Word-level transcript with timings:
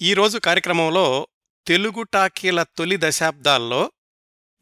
ఈరోజు 0.00 0.38
కార్యక్రమంలో 0.38 1.28
తెలుగు 1.66 2.02
టాకీల 2.02 2.62
తొలి 2.62 2.96
దశాబ్దాల్లో 2.98 3.92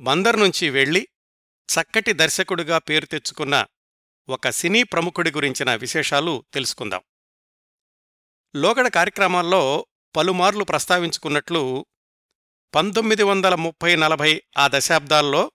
బందర్ 0.00 0.40
నుంచి 0.40 0.70
వెళ్ళి 0.70 1.08
చక్కటి 1.68 2.12
దర్శకుడిగా 2.12 2.78
పేరు 2.78 3.06
తెచ్చుకున్న 3.06 3.66
ఒక 4.28 4.50
సినీ 4.50 4.82
ప్రముఖుడి 4.82 5.30
గురించిన 5.30 5.74
విశేషాలు 5.74 6.44
తెలుసుకుందాం. 6.52 7.02
లోగడ 8.56 8.88
కార్యక్రమాల్లో 8.88 9.86
పలుమార్లు 10.16 10.64
ప్రస్తావించుకున్నట్లు 10.64 11.86
పంతొమ్మిది 12.74 13.22
వందల 13.22 13.54
ముప్పై 13.54 13.96
నలభై 13.96 14.42
ఆ 14.58 14.68
దశాబ్దాల్లో 14.68 15.52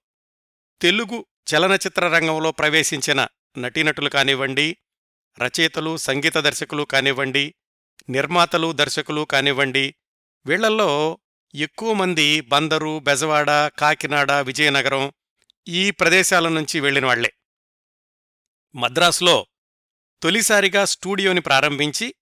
తెలుగు 0.81 1.25
చలనచిత్ర 1.51 2.07
రంగంలో 2.07 2.51
ప్రవేశించిన 2.51 3.27
నటీనటులు 3.57 4.09
కానివ్వండి 4.09 4.77
రచయితలు 5.41 5.97
సంగీత 5.97 6.37
దర్శకులు 6.37 6.83
కానివ్వండి 6.83 7.55
నిర్మాతలు 8.09 8.71
దర్శకులు 8.71 9.21
కానివ్వండి 9.21 9.95
వీళ్ళల్లో 10.45 11.19
ఎక్కువ 11.55 11.93
మంది 11.93 12.41
బందరు 12.41 12.99
బెజవాడ 12.99 13.49
కాకినాడ 13.67 14.31
విజయనగరం 14.31 15.13
ఈ 15.67 15.91
ప్రదేశాల 15.91 16.47
నుంచి 16.47 16.79
వెళ్ళిన 16.79 17.05
వాళ్ళే 17.05 17.33
మద్రాసులో 18.75 19.47
తొలిసారిగా 20.21 20.85
స్టూడియోని 20.85 21.41
ప్రారంభించి 21.41 22.15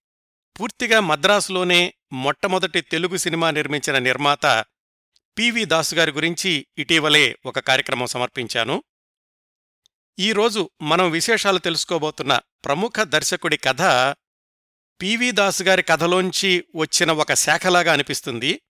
పూర్తిగా 0.60 1.00
మద్రాసులోనే 1.00 1.94
మొట్టమొదటి 2.12 2.80
తెలుగు 2.80 3.16
సినిమా 3.16 3.50
నిర్మించిన 3.50 3.98
నిర్మాత 3.98 4.64
పివి 5.38 5.64
దాసు 5.64 5.94
గారి 5.94 6.12
గురించి 6.12 6.66
ఇటీవలే 6.78 7.36
ఒక 7.46 7.58
కార్యక్రమం 7.58 8.06
సమర్పించాను. 8.06 8.82
ఈరోజు 10.18 10.70
మనం 10.82 11.10
విశేషాలు 11.10 11.58
తెలుసుకోబోతున్న 11.58 12.40
ప్రముఖ 12.64 13.00
దర్శకుడి 13.00 13.56
కథ 13.56 13.82
పివి 15.02 15.30
దాసు 15.30 15.62
గారి 15.62 15.82
కథలోంచి 15.82 16.64
వచ్చిన 16.76 17.12
ఒక 17.12 17.34
శాఖలాగా 17.34 17.92
అనిపిస్తుంది. 17.92 18.62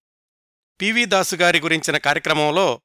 పివి 0.81 1.05
దాసు 1.05 1.37
గారి 1.37 1.61
గురించిన 1.61 1.97
కార్యక్రమంలో 1.97 2.81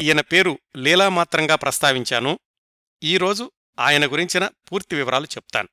ఈయన 0.00 0.20
పేరు 0.20 0.58
లీలామాత్రంగా 0.76 1.54
ప్రస్తావించాను. 1.54 2.38
ఈరోజు 3.02 3.52
ఆయన 3.78 4.12
గురించిన 4.12 4.48
పూర్తి 4.72 4.96
వివరాలు 4.96 5.24
చెప్తాను. 5.24 5.68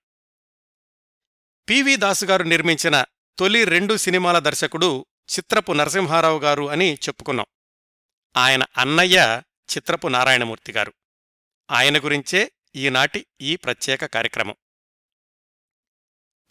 పివి 1.70 1.95
దాసు 1.95 2.26
గారు 2.26 2.44
నిర్మించిన 2.44 3.06
తొలి 3.40 3.64
రెండు 3.64 3.98
సినిమాల 3.98 4.40
దర్శకుడు 4.40 5.06
చిత్రపు 5.38 5.72
నరసింహారావు 5.72 6.40
గారు 6.40 6.70
అని 6.70 6.94
చెప్పుకున్నాం. 6.94 7.45
ఆయన 8.38 8.64
అన్నయ్య 8.78 9.42
చిత్రపు 9.78 10.08
నారాయణమూర్తి 10.08 10.72
గారు. 10.72 10.94
ఆయన 11.72 11.98
గురించే 11.98 12.52
ఈనాటి 12.76 13.26
ఈ 13.42 13.56
ప్రత్యేక 13.56 14.06
కార్యక్రమం. 14.06 14.56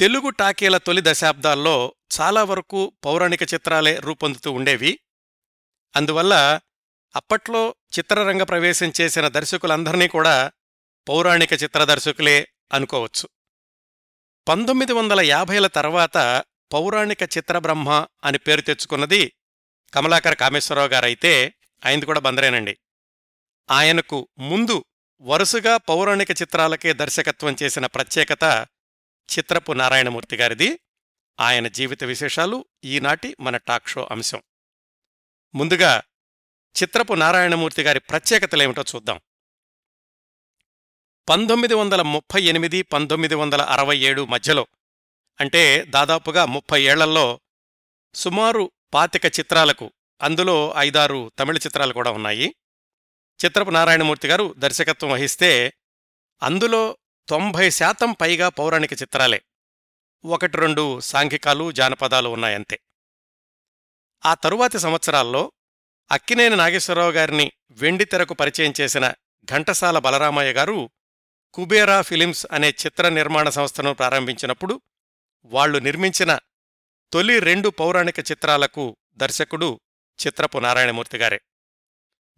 తెలుగు 0.00 0.30
టాకీల 0.30 0.76
తొలి 0.76 1.02
దశాబ్దాల్లో 1.04 1.94
చాలా 2.20 2.44
వరకు 2.44 2.92
పౌరాణిక 3.04 3.42
చిత్రాలే 3.42 3.96
రూపొందుతూ 3.96 4.52
ఉండేవి. 4.52 4.98
అందువల్ల 5.96 6.60
అప్పట్లో 7.16 7.74
చిత్రరంగ 7.98 8.42
ప్రవేశం 8.42 8.92
చేసిన 9.00 9.28
దర్శకులందర్నీ 9.28 10.08
కూడా 10.08 10.52
పౌరాణిక 11.08 11.52
చిత్ర 11.52 11.84
దర్శకులే 11.84 12.48
అనుకోవచ్చు. 12.72 13.28
పంతొమ్మిది 14.48 14.92
వందల 14.92 15.20
యాభైల 15.20 15.66
తర్వాత 15.66 16.44
పౌరాణిక 16.72 17.22
చిత్రబ్రహ్మ 17.22 18.06
అని 18.24 18.38
పేరు 18.38 18.60
తెచ్చుకున్నది 18.60 19.32
కమలాకర 19.94 20.32
కామేశ్వరరావు 20.32 20.88
గారైతే 20.88 21.54
ఆయనది 21.86 22.06
కూడా 22.06 22.20
బందరేనండి. 22.20 22.78
ఆయనకు 23.70 24.28
ముందు 24.38 24.84
వరుసగా 25.20 25.76
పౌరాణిక 25.76 26.30
చిత్రాలకే 26.30 26.92
దర్శకత్వం 26.92 27.56
చేసిన 27.62 27.86
ప్రత్యేకత 27.86 28.66
చిత్రపు 29.38 29.72
నారాయణమూర్తి 29.72 30.36
గారిది 30.36 30.78
ఆయన 31.40 31.68
జీవిత 31.68 32.04
విశేషాలు 32.04 32.64
ఈనాటి 32.84 33.36
మన 33.40 33.56
టాక్ 33.56 33.88
షో 33.88 34.08
అంశం. 34.10 34.42
ముందుగా 35.54 36.02
చిత్రపు 36.82 37.14
నారాయణమూర్తి 37.14 37.82
గారి 37.82 38.00
ప్రత్యేకతలేమిటో 38.00 38.84
చూద్దాం. 38.94 39.20
పంతొమ్మిది 41.28 41.74
వందల 41.74 42.02
ముప్పై 42.02 42.42
ఎనిమిది 42.42 42.82
పంతొమ్మిది 42.82 43.34
వందల 43.34 43.62
అరవై 43.62 43.98
ఏడు 43.98 44.24
మధ్యలో 44.24 44.66
అంటే 45.40 45.84
దాదాపుగా 45.84 46.44
ముప్పై 46.44 46.82
ఏళ్ళలో 46.82 47.40
సుమారు 48.14 48.70
పాతిక 48.94 49.26
చిత్రాలకు 49.26 49.92
అందులో 50.22 50.74
ఐదారు 50.78 51.32
తమిళ 51.38 51.56
చిత్రాలు 51.56 51.92
కూడా 51.92 52.10
ఉన్నాయి. 52.10 52.54
చిత్రపు 53.44 53.70
నారాయణమూర్తి 53.70 54.28
గారు 54.28 54.54
దర్శకత్వం 54.58 55.10
వహిస్తే 55.10 55.72
అందులో 56.42 56.98
తొంభై 57.30 57.70
శాతం 57.70 58.12
పైగా 58.12 58.48
పౌరాణిక 58.48 58.92
చిత్రాలే. 58.92 59.42
ఒకటి 60.24 60.56
రెండు 60.56 61.00
సాంఘికాలు 61.00 61.72
జానపదాలు 61.72 62.28
ఉన్నాయంతే. 62.28 62.80
ఆ 64.26 64.34
తరువాతి 64.34 64.78
సంవత్సరాల్లో 64.78 65.52
అక్కినేని 66.12 66.56
నాగేశ్వరరావు 66.56 67.10
గారిని 67.10 67.52
వెండితెరకు 67.70 68.34
పరిచయం 68.34 68.72
చేసిన 68.80 69.12
ఘంటసాల 69.44 69.98
బలరామయ్య 69.98 70.52
గారు 70.52 70.90
కుబేరా 71.54 72.02
ఫిలిమ్స్ 72.02 72.46
అనే 72.52 72.68
చిత్ర 72.70 73.08
నిర్మాణ 73.08 73.48
సంస్థను 73.48 73.94
ప్రారంభించినప్పుడు 73.94 74.80
వాళ్ళు 75.44 75.78
నిర్మించిన 75.78 76.38
తొలి 77.12 77.40
రెండు 77.40 77.68
పౌరాణిక 77.68 78.18
చిత్రాలకు 78.18 78.96
దర్శకుడు 79.14 79.80
చిత్రపు 80.26 80.58
నారాయణమూర్తి 80.58 81.18
గారే. 81.18 81.40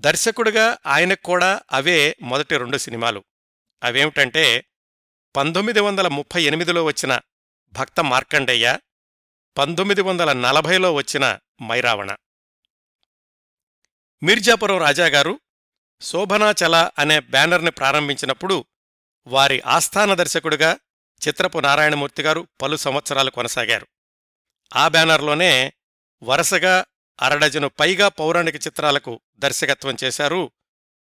దర్శకుడిగా 0.00 0.78
ఆయనకు 0.86 1.22
కూడా 1.22 1.60
అవే 1.72 2.16
మొదటి 2.22 2.56
రెండు 2.56 2.76
సినిమాలు. 2.76 3.24
అవేమిటంటే 3.82 4.64
పంతొమ్మిది 5.37 5.81
వందల 5.81 6.09
ముప్పై 6.09 6.43
ఎనిమిదిలో 6.43 6.84
వచ్చిన 6.84 7.20
భక్త 7.72 8.00
మార్కండయ్య 8.00 8.78
పంతొమ్మిది 9.59 10.03
వందల 10.03 10.32
నలభైలో 10.32 10.93
వచ్చిన 10.93 11.38
మైరావణ. 11.62 12.16
మీర్జాపురం 14.22 14.78
రాజాగారు 14.78 15.41
శోభనాచల 16.00 16.91
అనే 16.98 17.21
బ్యానర్ని 17.21 17.71
ప్రారంభించినప్పుడు 17.71 18.65
వారి 19.26 19.62
ఆస్థాన 19.66 20.15
దర్శకుడిగా 20.15 20.78
చిత్రపు 21.28 21.59
నారాయణమూర్తి 21.59 22.22
గారు 22.22 22.47
పలు 22.62 22.76
సంవత్సరాలు 22.76 23.31
కొనసాగారు. 23.31 23.87
ఆ 24.76 24.88
బ్యానర్లోనే 24.88 25.72
వరుసగా 26.22 26.84
అరడజను 27.22 27.69
పైగా 27.69 28.09
పౌరాణిక 28.09 28.54
చిత్రాలకు 28.54 29.21
దర్శకత్వం 29.37 29.97
చేశారు 30.04 30.50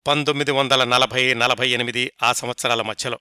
పంతొమ్మిది 0.07 0.51
వందల 0.51 0.85
నలభై 0.85 1.35
నలభై 1.35 1.69
ఎనిమిది 1.69 2.13
ఆ 2.23 2.33
సంవత్సరాల 2.33 2.83
మధ్యలో. 2.83 3.21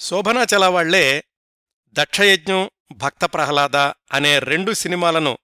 శోభనాచల 0.00 0.66
వాళ్ళే 0.66 1.24
దక్షయజ్ఞం 1.96 2.70
భక్త 2.92 3.24
ప్రహ్లాద 3.24 3.76
అనే 4.12 4.38
రెండు 4.38 4.72
సినిమాలను 4.72 5.38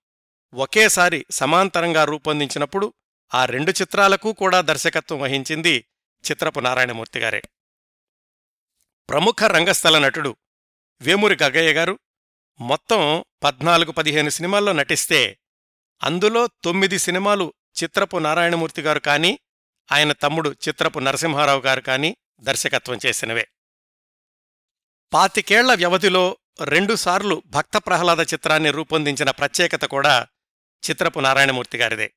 ఒకేసారి 0.53 1.27
సమాంతరంగా 1.31 2.05
రూపొందించినప్పుడు 2.05 2.95
ఆ 3.35 3.45
రెండు 3.45 3.71
చిత్రాలకు 3.71 4.33
కూడా 4.33 4.61
దర్శకత్వం 4.61 5.21
వహించింది 5.21 5.87
చిత్రపు 6.25 6.61
నారాయణమూర్తిగారే 6.61 7.43
ప్రముఖ 9.09 9.43
రంగస్థల 9.45 9.99
నటుడు 9.99 10.37
వేమూరి 11.01 11.37
గగ్గయ్య 11.43 11.73
గారు 11.73 11.99
మొత్తం 12.61 13.25
పద్నాలుగు 13.43 13.93
పదిహేను 13.93 14.31
సినిమాల్లో 14.31 14.73
నటిస్తే 14.73 15.39
అందులో 16.03 16.47
తొమ్మిది 16.47 16.99
సినిమాలు 16.99 17.55
చిత్రపు 17.83 18.17
నారాయణమూర్తి 18.17 18.83
గారు 18.83 19.01
కానీ 19.01 19.39
ఆయన 19.93 20.13
తమ్ముడు 20.13 20.51
చిత్రపు 20.69 20.99
నరసింహారావు 20.99 21.61
గారు 21.61 21.81
కానీ 21.81 22.17
దర్శకత్వం 22.41 22.99
చేసినవే. 23.07 23.49
పాతికేళ్ళ 25.13 25.75
వ్యవధిలో 25.75 26.37
రెండుసార్లు 26.61 27.43
భక్త 27.47 27.77
ప్రహ్లాద 27.77 28.21
చిత్రాన్ని 28.21 28.71
రూపొందించిన 28.71 29.31
ప్రత్యేకత 29.31 29.85
కూడా 29.85 30.27
చిత్రపు 30.91 31.21
నారాయణమూర్తి 31.21 31.79
గారిదే. 31.79 32.15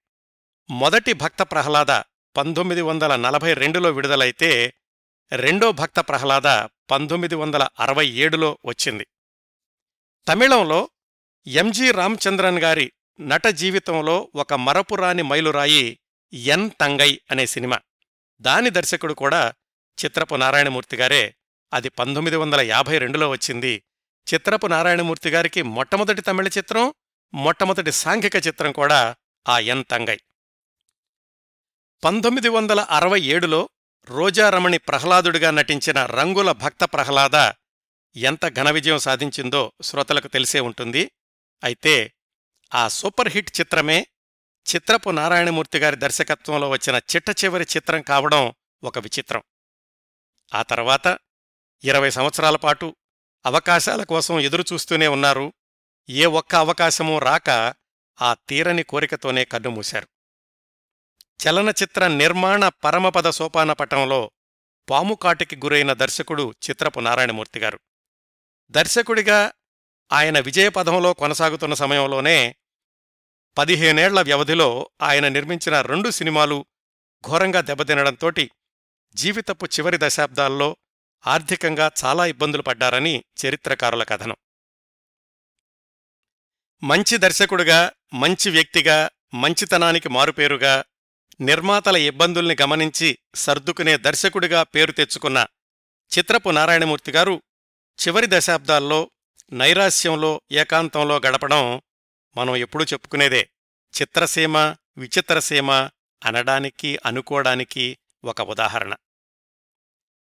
మొదటి 0.70 1.14
భక్త 1.14 1.44
ప్రహ్లాద 1.44 1.92
పంతొమ్మిది 2.38 2.82
వందల 2.82 3.16
నలభై 3.16 3.54
రెండులో 3.54 3.92
విడుదలైతే 3.92 4.74
రెండో 5.32 5.72
భక్త 5.72 6.00
ప్రహ్లాద 6.00 6.68
పంతొమ్మిది 6.92 7.36
వందల 7.36 7.68
అరవై 7.80 8.08
ఏడులో 8.08 8.58
వచ్చింది. 8.66 9.08
తమిళంలో 10.28 10.90
ఎంజి 11.48 11.92
రామచంద్రన్ 11.92 12.60
గారి 12.60 12.92
నట 13.20 13.48
జీవితంలో 13.48 14.32
ఒక 14.36 14.54
మరపురాని 14.54 15.24
మైలురాయి 15.24 16.00
ఎన్ 16.34 16.70
తంగై 16.82 17.22
అనే 17.32 17.46
సినిమా. 17.46 17.80
దాని 18.42 18.70
దర్శకుడు 18.70 19.14
కూడా 19.14 19.54
చిత్రపు 20.06 20.36
నారాయణమూర్తిగారే 20.36 21.36
అది 21.74 21.90
పంతొమ్మిది 21.90 22.38
వందల 22.38 22.62
యాభై 22.62 22.98
రెండులో 22.98 23.30
వచ్చింది. 23.30 23.84
చిత్రపు 24.34 24.68
నారాయణమూర్తి 24.68 25.30
గారికి 25.30 25.62
మొట్టమొదటి 25.62 26.22
తమిళ 26.22 26.48
చిత్రం 26.48 26.94
మొట్టమొదటి 27.34 27.92
సాంఘిక 27.92 28.36
చిత్రం 28.48 28.72
కూడా 28.72 29.16
ఆ 29.50 29.60
ఎన్ 29.60 29.84
తంగై. 29.92 30.20
పంతొమ్మిది 32.04 32.50
వందల 32.50 32.80
అరవై 32.80 33.22
ఏడులో 33.22 33.70
రోజారమణి 34.10 34.78
ప్రహ్లాదుడిగా 34.78 35.52
నటించిన 35.52 36.06
రంగుల 36.06 36.52
భక్త 36.52 36.84
ప్రహ్లాద 36.84 37.52
ఎంత 38.16 38.48
ఘన 38.48 38.70
విజయం 38.70 38.98
సాధించిందో 38.98 39.74
శ్రోతలకు 39.82 40.28
తెలిసే 40.28 40.60
ఉంటుంది. 40.60 41.12
అయితే 41.64 42.14
ఆ 42.76 42.88
సూపర్ 42.88 43.30
హిట్ 43.30 43.60
చిత్రమే 43.60 44.08
చిత్రపు 44.76 45.10
నారాయణమూర్తి 45.10 45.78
గారి 45.78 45.96
దర్శకత్వంలో 45.96 46.70
వచ్చిన 46.70 46.96
చిట్ట 46.96 47.44
చివరి 47.44 47.64
చిత్రం 47.64 48.02
కావడం 48.02 48.54
ఒక 48.84 49.00
విచిత్రం. 49.00 49.44
ఆ 50.56 50.62
తర్వాత 50.62 51.08
ఇరవై 51.84 52.10
సంవత్సరాల 52.10 52.56
పాటు 52.56 52.96
అవకాశాల 53.46 54.04
కోసం 54.04 54.40
ఎదురుచూస్తూనే 54.40 55.08
ఉన్నారు. 55.08 55.54
ఏ 56.10 56.26
ఒక్క 56.26 56.56
అవకాశమూ 56.56 57.20
రాక 57.20 57.74
ఆ 58.22 58.34
తీరని 58.34 58.84
కోరికతోనే 58.84 59.46
కన్నుమూశారు 59.46 60.08
చలనచిత్ర 61.48 62.08
నిర్మాణ 62.08 62.68
పరమపద 62.68 63.30
సోపాన 63.30 63.74
పటంలో 63.74 64.32
పాముకాటికి 64.90 65.56
గురైన 65.56 65.94
దర్శకుడు 65.94 66.54
చిత్రపు 66.70 67.00
నారాయణమూర్తి 67.00 67.60
గారు. 67.60 67.80
దర్శకుడిగా 68.70 69.52
ఆయన 70.12 70.40
విజయపథంలో 70.40 71.14
కొనసాగుతున్న 71.14 71.74
సమయంలోనే 71.74 72.56
పదిహేనేళ్ళ 73.58 74.22
వ్యవధిలో 74.22 74.90
ఆయన 75.02 75.28
నిర్మించిన 75.28 75.82
రెండు 75.82 76.10
సినిమాలు 76.10 76.66
ఘోరంగా 77.28 77.62
దెబ్బతినడంతోటి 77.62 78.52
జీవితపు 79.16 79.66
చివరి 79.66 79.98
దశాబ్దాల్లో 80.02 80.78
ఆర్థికంగా 81.28 81.92
చాలా 82.06 82.26
ఇబ్బందులు 82.26 82.62
పడ్డారని 82.62 83.24
చరిత్రకారుల 83.46 84.04
కథనం. 84.04 84.36
మంచి 86.84 87.18
దర్శకుడిగా 87.18 87.92
మంచి 88.14 88.50
వ్యక్తిగా 88.50 89.10
మంచితనానికి 89.34 90.10
మారుపేరుగా 90.10 90.84
నిర్మాతల 91.42 91.96
ఇబ్బందుల్ని 91.96 92.56
గమనించి 92.62 93.18
సర్దుకునే 93.36 93.98
దర్శకుడిగా 93.98 94.64
పేరు 94.64 94.92
తెచ్చుకున్న 94.92 95.48
చిత్రపు 96.18 96.50
నారాయణమూర్తి 96.50 97.12
గారు 97.12 97.42
చివరి 98.08 98.28
దశాబ్దాల్లో 98.30 99.12
నైరాస్యంలో 99.54 100.42
ఏకాంతంలో 100.52 101.18
గడపడం 101.18 101.82
మనం 102.38 102.56
ఎప్పుడూ 102.56 102.86
చెప్పుకునేదే. 102.86 103.50
చిత్రసీమ 104.02 104.58
విచిత్రసీమ 104.98 105.72
అనడానికి 106.26 107.00
అనుకోవడానికి 107.06 107.98
ఒక 108.24 108.42
ఉదాహరణ. 108.42 108.96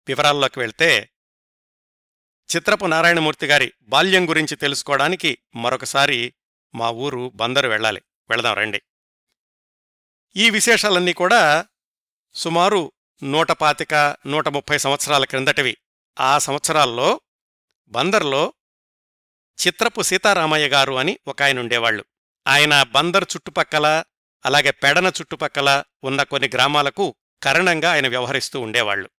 వివరాల్లోకి 0.07 0.59
వెళ్తే 0.59 1.09
చిత్రపు 2.55 2.85
నారాయణమూర్తి 2.85 3.45
గారి 3.45 3.73
బాల్యం 3.81 4.29
గురించి 4.29 4.55
తెలుసుకోవడానికి 4.55 5.37
మరొకసారి 5.55 6.33
మా 6.75 6.89
ఊరు 6.89 7.31
బందరు 7.35 7.67
వెళ్ళాలి. 7.67 8.01
వెళదాం 8.29 8.53
రండి. 8.53 8.81
ఈ 10.35 10.49
విశేషాలన్నీ 10.49 11.13
కూడా 11.13 11.65
సుమారు 12.33 12.91
నూట 13.23 13.51
పాతిక 13.51 14.17
నూట 14.27 14.47
ముప్పై 14.47 14.77
సంవత్సరాల 14.77 15.25
క్రిందటివి. 15.25 15.77
ఆ 16.19 16.37
సంవత్సరాల్లో 16.37 17.21
బందర్లో 17.87 18.53
చిత్రపు 19.67 20.01
సీతారామయ్య 20.01 20.67
గారు 20.67 20.93
అని 20.93 21.19
ఒక 21.27 21.41
ఆయన 21.41 21.59
ఉండేవాళ్ళు 21.59 22.05
ఆయన 22.47 22.83
బందర్ 22.83 23.25
చుట్టుపక్కల 23.35 24.03
అలాగే 24.45 24.71
పెడన 24.71 25.07
చుట్టుపక్కల 25.07 25.83
ఉన్న 26.03 26.23
కొన్ని 26.23 26.49
గ్రామాలకు 26.53 27.15
కరణంగా 27.43 27.91
ఆయన 27.91 28.07
వ్యవహరిస్తూ 28.07 28.59
ఉండేవాళ్ళు 28.59 29.09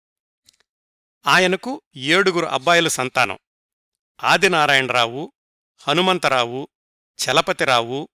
ఆయనకు 1.27 1.83
ఏడుగురు 1.97 2.47
అబ్బాయిల 2.47 2.89
సంతానం. 2.89 3.39
ఆదినారాయణరావు 4.25 5.33
హనుమంతరావు 5.89 6.69
చలపతిరావు 7.19 8.09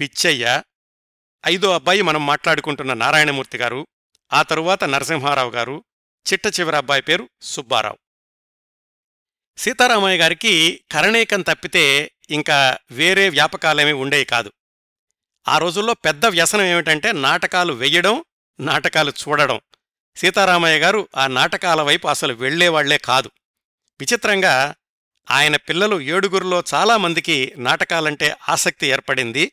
పిచ్చయ్య 0.00 0.62
ఐదో 1.46 1.74
అబ్బాయి 1.74 2.02
మనం 2.02 2.26
మాట్లాడుకుంటున్న 2.26 2.94
నారాయణమూర్తి 2.94 3.58
గారు 3.58 3.86
ఆ 4.32 4.42
తరువాత 4.42 4.84
నరసింహారావు 4.84 5.50
గారు 5.50 5.84
చిట్ట 6.32 6.60
చివరి 6.60 6.76
అబ్బాయి 6.76 7.02
పేరు 7.02 7.28
సుబ్బారావు. 7.42 7.98
సీతారామయ్య 9.58 10.18
గారికి 10.18 10.84
కరణీకం 10.92 11.42
తప్పితే 11.42 12.12
ఇంకా 12.30 12.78
వేరే 12.90 13.28
వ్యాపకాలేమీ 13.28 13.92
ఉండేవి 13.92 14.24
కాదు. 14.24 14.52
ఆ 15.48 15.58
రోజుల్లో 15.58 15.94
పెద్ద 15.94 16.26
వ్యసనం 16.26 16.62
ఏమిటంటే 16.62 17.12
నాటకాలు 17.12 17.72
వెయ్యడం 17.72 18.24
నాటకాలు 18.60 19.10
చూడడం. 19.10 19.60
సీతారామయ్య 20.18 20.78
గారు 20.78 21.08
ఆ 21.16 21.26
నాటకాల 21.26 21.82
వైపు 21.82 22.08
అసలు 22.08 22.32
వెళ్ళేవాళ్ళే 22.32 22.98
కాదు. 22.98 23.30
విచిత్రంగా 24.00 24.74
ఆయన 25.30 25.56
పిల్లలు 25.56 26.00
ఏడుగురిలో 26.00 26.62
చాలామందికి 26.74 27.52
నాటకాలంటే 27.56 28.36
ఆసక్తి 28.48 28.86
ఏర్పడింది. 28.86 29.52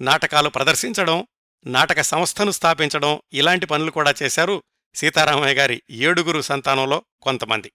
నాటకాలు 0.00 0.48
ప్రదర్శించడం 0.48 1.26
నాటక 1.66 2.00
సంస్థను 2.00 2.50
స్థాపించడం 2.50 3.20
ఇలాంటి 3.32 3.66
పనులు 3.66 3.90
కూడా 3.90 4.14
చేశారు 4.22 4.62
సీతారామయ్య 4.94 5.54
గారి 5.54 5.82
ఏడుగురు 5.90 6.40
సంతానంలో 6.40 7.04
కొంతమంది. 7.22 7.72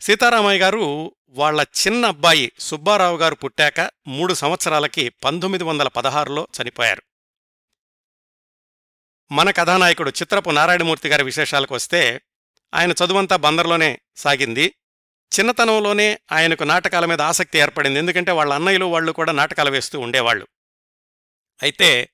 సీతారామయ్య 0.00 0.60
గారు 0.60 1.16
వాళ్ళ 1.28 1.64
చిన్న 1.86 2.06
అబ్బాయి 2.06 2.52
సుబ్బారావు 2.58 3.16
గారు 3.16 3.34
పుట్టాక 3.34 3.90
మూడు 4.06 4.34
సంవత్సరాలకి 4.34 5.08
పంతొమ్మిది 5.08 5.64
వందల 5.64 5.88
పదహారులో 5.88 6.48
చనిపోయారు. 6.62 7.02
మన 9.32 9.50
కథానాయకుడు 9.50 10.10
చిత్రపు 10.10 10.50
నారాయణమూర్తి 10.50 11.08
గారి 11.08 11.24
విశేషాలకు 11.24 11.74
వస్తే 11.74 12.20
ఆయన 12.74 12.92
చదువంతా 12.92 13.36
బందర్లోనే 13.36 14.00
సాగింది. 14.16 14.74
చిన్నతనంలోనే 15.38 16.18
ఆయనకు 16.32 16.64
నాటకాల 16.64 17.04
మీద 17.04 17.20
ఆసక్తి 17.20 17.58
ఏర్పడింది. 17.58 17.98
ఎందుకంటే 17.98 18.32
వాళ్ళ 18.32 18.54
అన్నయ్యలు 18.54 18.84
వాళ్ళు 18.84 19.12
కూడా 19.12 19.32
నాటకాలు 19.32 19.70
వేస్తూ 19.70 20.00
ఉండేవాళ్ళు. 20.00 20.48
అయితే 21.62 22.10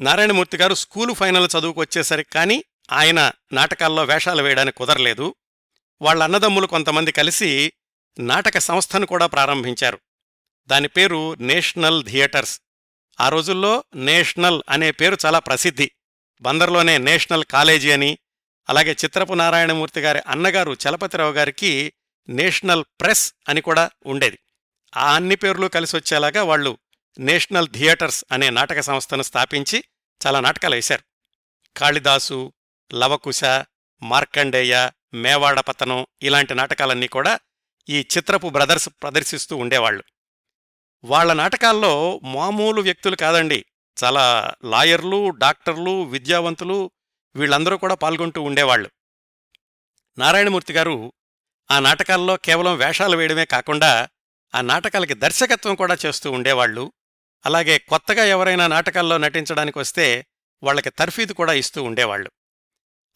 నారాయణమూర్తి 0.00 0.56
గారు 0.56 0.74
స్కూలు 0.74 1.14
ఫైనల్ 1.14 1.48
చదువుకు 1.58 1.80
వచ్చేసరికి 1.80 2.30
కానీ 2.30 2.64
ఆయన 2.92 3.32
నాటకాల్లో 3.52 4.04
వేషాలు 4.04 4.42
వేయడానికి 4.42 4.76
కుదరలేదు. 4.76 5.34
వాళ్ళ 6.02 6.22
అన్నదమ్ములు 6.22 6.66
కొంతమంది 6.66 7.12
కలిసి 7.12 7.72
నాటక 8.18 8.58
సంస్థను 8.58 9.06
కూడా 9.06 9.26
ప్రారంభించారు. 9.26 10.00
దాని 10.66 10.88
పేరు 10.88 11.34
నేషనల్ 11.34 12.04
థియేటర్స్. 12.04 12.60
ఆ 13.20 13.28
రోజుల్లో 13.28 13.84
నేషనల్ 13.94 14.62
అనే 14.68 14.90
పేరు 14.90 15.16
చాలా 15.26 15.38
ప్రసిద్ధి. 15.38 15.90
బందర్లోనే 16.42 16.98
నేషనల్ 16.98 17.44
కాలేజీ 17.44 17.90
అని 17.90 18.18
అలాగే 18.68 18.92
చిత్రపు 18.92 19.34
నారాయణమూర్తి 19.34 20.00
గారి 20.00 20.20
అన్నగారు 20.26 20.76
చలపతిరావు 20.88 21.32
గారికి 21.32 21.92
నేషనల్ 22.28 22.84
ప్రెస్ 23.00 23.34
అని 23.48 23.60
కూడా 23.60 23.90
ఉండేది. 24.06 24.38
ఆ 24.96 25.14
అన్ని 25.14 25.36
పేర్లు 25.36 25.66
కలిసి 25.66 25.96
వచ్చేలాగా 25.96 26.42
వాళ్ళు 26.42 26.78
నేషనల్ 27.18 27.68
థియేటర్స్ 27.68 28.24
అనే 28.32 28.50
నాటక 28.50 28.80
సంస్థను 28.80 29.22
స్థాపించి 29.22 29.84
చాలా 30.26 30.40
నాటకాలు 30.40 30.74
వేశారు. 30.74 31.02
కాళిదాసు 31.76 32.52
లవకుశ 32.94 33.44
మార్కండేయ 34.02 34.90
మేవాడ 35.14 35.60
పతనం 35.60 36.06
ఇలాంటి 36.22 36.54
నాటకాలన్నీ 36.54 37.08
కూడా 37.08 37.40
ఈ 37.88 38.06
చిత్రపు 38.16 38.48
బ్రదర్స్ 38.48 38.88
ప్రదర్శిస్తూ 38.88 39.56
ఉండేవాళ్ళు 39.56 40.04
వాళ్ళ 41.04 41.32
నాటకాల్లో 41.32 42.20
మామూలు 42.24 42.82
వ్యక్తులు 42.82 43.16
కాదండి. 43.16 43.64
చాలా 43.98 44.52
లాయర్లు 44.64 45.30
డాక్టర్లు 45.30 46.04
విద్యావంతులు 46.04 46.90
వీళ్ళందరూ 47.36 47.76
కూడా 47.76 47.94
పాల్గొంటూ 47.94 48.42
ఉండేవాళ్ళు 48.42 48.90
నారాయణమూర్తి 50.18 50.72
గారు 50.72 51.12
ఆ 51.70 51.80
నాటకాల్లో 51.80 52.36
కేవలం 52.36 52.76
వేషాలు 52.76 53.16
వేయడమే 53.16 53.44
కాకుండా 53.44 54.08
ఆ 54.54 54.60
నాటకాలకి 54.60 55.14
దర్శకత్వం 55.14 55.74
కూడా 55.74 55.96
చేస్తూ 56.06 56.30
ఉండేవాళ్ళు 56.30 56.92
అలాగే 57.46 57.78
కొత్తగా 57.78 58.24
ఎవరైనా 58.24 58.66
నాటకాల్లో 58.66 59.18
నటించడానికి 59.18 59.78
వస్తే 59.78 60.26
వాళ్ళకి 60.62 60.90
తర్ఫీదు 60.90 61.32
కూడా 61.32 61.52
ఇస్తూ 61.52 61.82
ఉండేవాళ్ళు 61.82 62.30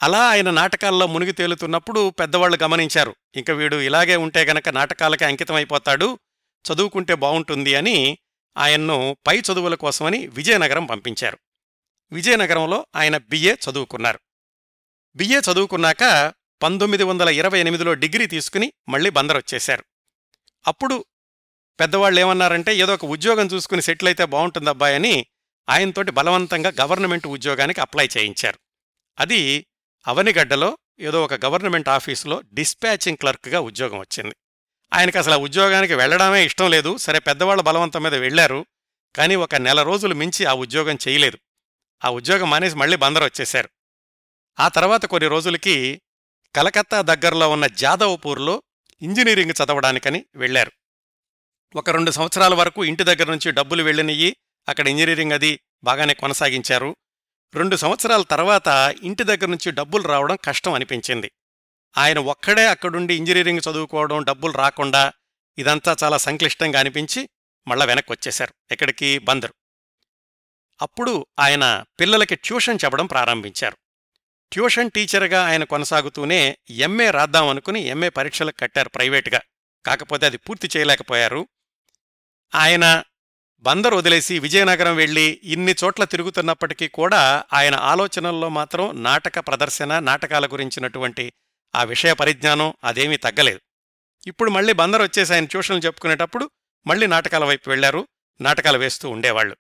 అలా 0.03 0.29
ఆయన 0.29 0.50
నాటకాల్లో 0.50 1.07
మునిగి 1.07 1.33
తేలుతున్నప్పుడు 1.33 2.11
పెద్దవాళ్ళు 2.11 2.59
గమనించారు. 2.62 3.17
ఇంక 3.37 3.50
వీడు 3.50 3.77
ఇలాగే 3.77 4.17
ఉంటే 4.17 4.45
గనక 4.45 4.69
నాటకాలకి 4.69 5.25
అంకితమైపోతాడు 5.25 6.19
చదువుకుంటే 6.65 7.15
బావుంటుంది 7.15 7.75
అని 7.75 8.19
ఆయన్ను 8.57 9.17
పై 9.27 9.39
చదువుల 9.39 9.75
కోసమని 9.75 10.27
విజయనగరం 10.27 10.87
పంపించారు. 10.87 11.39
విజయనగరంలో 12.13 12.87
ఆయన 12.97 13.17
బిఏ 13.17 13.55
చదువుకున్నారు. 13.55 14.21
బిఏ 15.17 15.41
చదువుకున్నాక 15.41 16.35
పంతొమ్మిది 16.63 17.03
వందల 17.03 17.29
ఇరవై 17.29 17.61
ఎనిమిదిలో 17.61 17.95
డిగ్రీ 17.95 18.27
తీసుకుని 18.27 18.73
మళ్ళీ 18.89 19.11
బందరొచ్చేశారు. 19.11 19.85
అప్పుడు 20.67 21.05
పెద్దవాళ్ళు 21.81 22.21
ఏమన్నారంటే 22.21 22.77
ఏదో 22.77 22.95
ఒక 22.95 23.05
ఉద్యోగం 23.05 23.47
చూసుకుని 23.47 23.83
సెటిల్ 23.83 24.09
అయితే 24.09 24.25
బావుంటుందబ్బాయని 24.25 25.27
ఆయనతోటి 25.69 26.11
బలవంతంగా 26.11 26.73
గవర్నమెంట్ 26.81 27.27
ఉద్యోగానికి 27.27 27.81
అప్లై 27.81 28.09
చేయించారు. 28.19 28.59
అది 29.21 29.67
అవనిగడ్డలో 30.07 30.79
ఏదో 31.01 31.25
ఒక 31.25 31.45
గవర్నమెంట్ 31.45 31.89
ఆఫీసులో 31.89 32.43
డిస్పాచింగ్ 32.53 33.17
క్లర్క్గా 33.17 33.61
ఉద్యోగం 33.61 33.99
వచ్చింది. 33.99 34.37
ఆయనకు 34.93 35.19
అసలు 35.19 35.37
ఉద్యోగానికి 35.37 35.95
వెళ్ళడమే 35.95 36.45
ఇష్టం 36.45 36.71
లేదు. 36.71 36.97
సరే 36.97 37.19
పెద్దవాళ్ళ 37.19 37.62
బలవంతం 37.62 38.02
మీద 38.02 38.14
వెళ్ళారు 38.14 38.66
కానీ 39.16 39.35
ఒక 39.35 39.55
నెల 39.55 39.83
రోజులు 39.83 40.14
మించి 40.14 40.45
ఆ 40.45 40.52
ఉద్యోగం 40.52 40.99
చేయలేదు. 41.09 41.38
ఆ 42.05 42.11
ఉద్యోగం 42.11 42.50
మానేసి 42.50 42.76
మళ్ళీ 42.76 42.97
బందర్ 42.97 43.25
వచ్చేశారు. 43.25 43.69
ఆ 44.61 44.69
తర్వాత 44.69 45.05
కొన్ని 45.05 45.28
రోజులకి 45.28 46.00
కలకత్తా 46.57 47.00
దగ్గరలో 47.00 47.50
ఉన్న 47.50 47.66
జాదవ్పూర్లో 47.66 48.62
ఇంజనీరింగ్ 49.02 49.50
చదవడానికని 49.50 50.25
వెళ్ళారు 50.37 50.73
ఒక 51.76 51.90
రెండు 51.90 52.11
సంవత్సరాల 52.11 52.55
వరకు 52.55 52.85
ఇంటి 52.85 53.05
దగ్గర 53.05 53.31
నుంచి 53.31 53.50
డబ్బులు 53.50 53.83
వెళ్ళినయ్యి 53.83 54.37
అక్కడ 54.69 54.88
ఇంజనీరింగ్ 54.88 55.33
అది 55.33 55.61
బాగానే 55.85 56.14
కొనసాగించారు. 56.14 56.97
రెండు 57.55 57.76
సంవత్సరాల 57.76 58.23
తర్వాత 58.23 58.95
ఇంటి 59.02 59.25
దగ్గర 59.25 59.47
నుంచి 59.47 59.71
డబ్బులు 59.71 60.02
రావడం 60.02 60.38
కష్టం 60.45 60.73
అనిపించింది. 60.73 61.31
ఆయన 61.99 62.19
ఒక్కడే 62.19 62.67
అక్కడుండి 62.67 63.15
ఇంజనీరింగ్ 63.15 63.61
చదువుకోవడం 63.71 64.25
డబ్బులు 64.25 64.53
రాకుండా 64.53 65.12
ఇదంతా 65.59 65.97
చాలా 66.05 66.17
సంక్లిష్టంగా 66.17 66.81
అనిపించి 66.81 67.29
మళ్ళా 67.69 67.87
వెనక్కి 67.87 68.12
వచ్చేశారు 68.12 68.55
ఎక్కడికి? 68.71 69.19
బందరు. 69.19 69.55
అప్పుడు 70.83 71.26
ఆయన 71.38 71.85
పిల్లలకి 72.00 72.35
ట్యూషన్ 72.35 72.79
చెప్పడం 72.85 73.07
ప్రారంభించారు. 73.07 73.76
ట్యూషన్ 74.53 74.91
టీచర్గా 74.91 75.47
ఆయన 75.47 75.65
కొనసాగుతూనే 75.65 76.59
ఎంఏ 76.71 77.11
రాద్దామనుకుని 77.11 77.81
ఎంఏ 77.81 78.09
పరీక్షలకు 78.09 78.57
కట్టారు 78.57 78.88
ప్రైవేటుగా. 78.88 79.41
కాకపోతే 79.87 80.26
అది 80.26 80.37
పూర్తి 80.37 80.69
చేయలేకపోయారు. 80.76 81.49
ఆయన 82.55 83.03
బందర్ 83.61 83.95
వదిలేసి 83.95 84.38
విజయనగరం 84.38 84.97
వెళ్ళి 84.97 85.41
ఇన్ని 85.43 85.75
చోట్ల 85.85 86.05
తిరుగుతున్నప్పటికీ 86.05 86.88
కూడా 86.88 87.45
ఆయన 87.53 87.75
ఆలోచనల్లో 87.75 88.49
మాత్రం 88.49 89.03
నాటక 89.03 89.38
ప్రదర్శన 89.38 89.99
నాటకాల 89.99 90.47
గురించినటువంటి 90.47 91.33
ఆ 91.76 91.85
విషయ 91.85 92.12
పరిజ్ఞానం 92.12 92.75
అదేమీ 92.85 93.16
తగ్గలేదు. 93.16 93.61
ఇప్పుడు 94.26 94.50
మళ్ళీ 94.50 94.73
బందర్ 94.73 95.02
వచ్చేసి 95.02 95.33
ఆయన 95.33 95.45
ట్యూషన్లు 95.45 95.83
చెప్పుకునేటప్పుడు 95.83 96.50
మళ్ళీ 96.87 97.06
నాటకాల 97.06 97.45
వైపు 97.45 97.71
వెళ్ళారు 97.71 98.09
నాటకాలు 98.40 98.78
వేస్తూ 98.78 99.11
ఉండేవాళ్ళు 99.11 99.56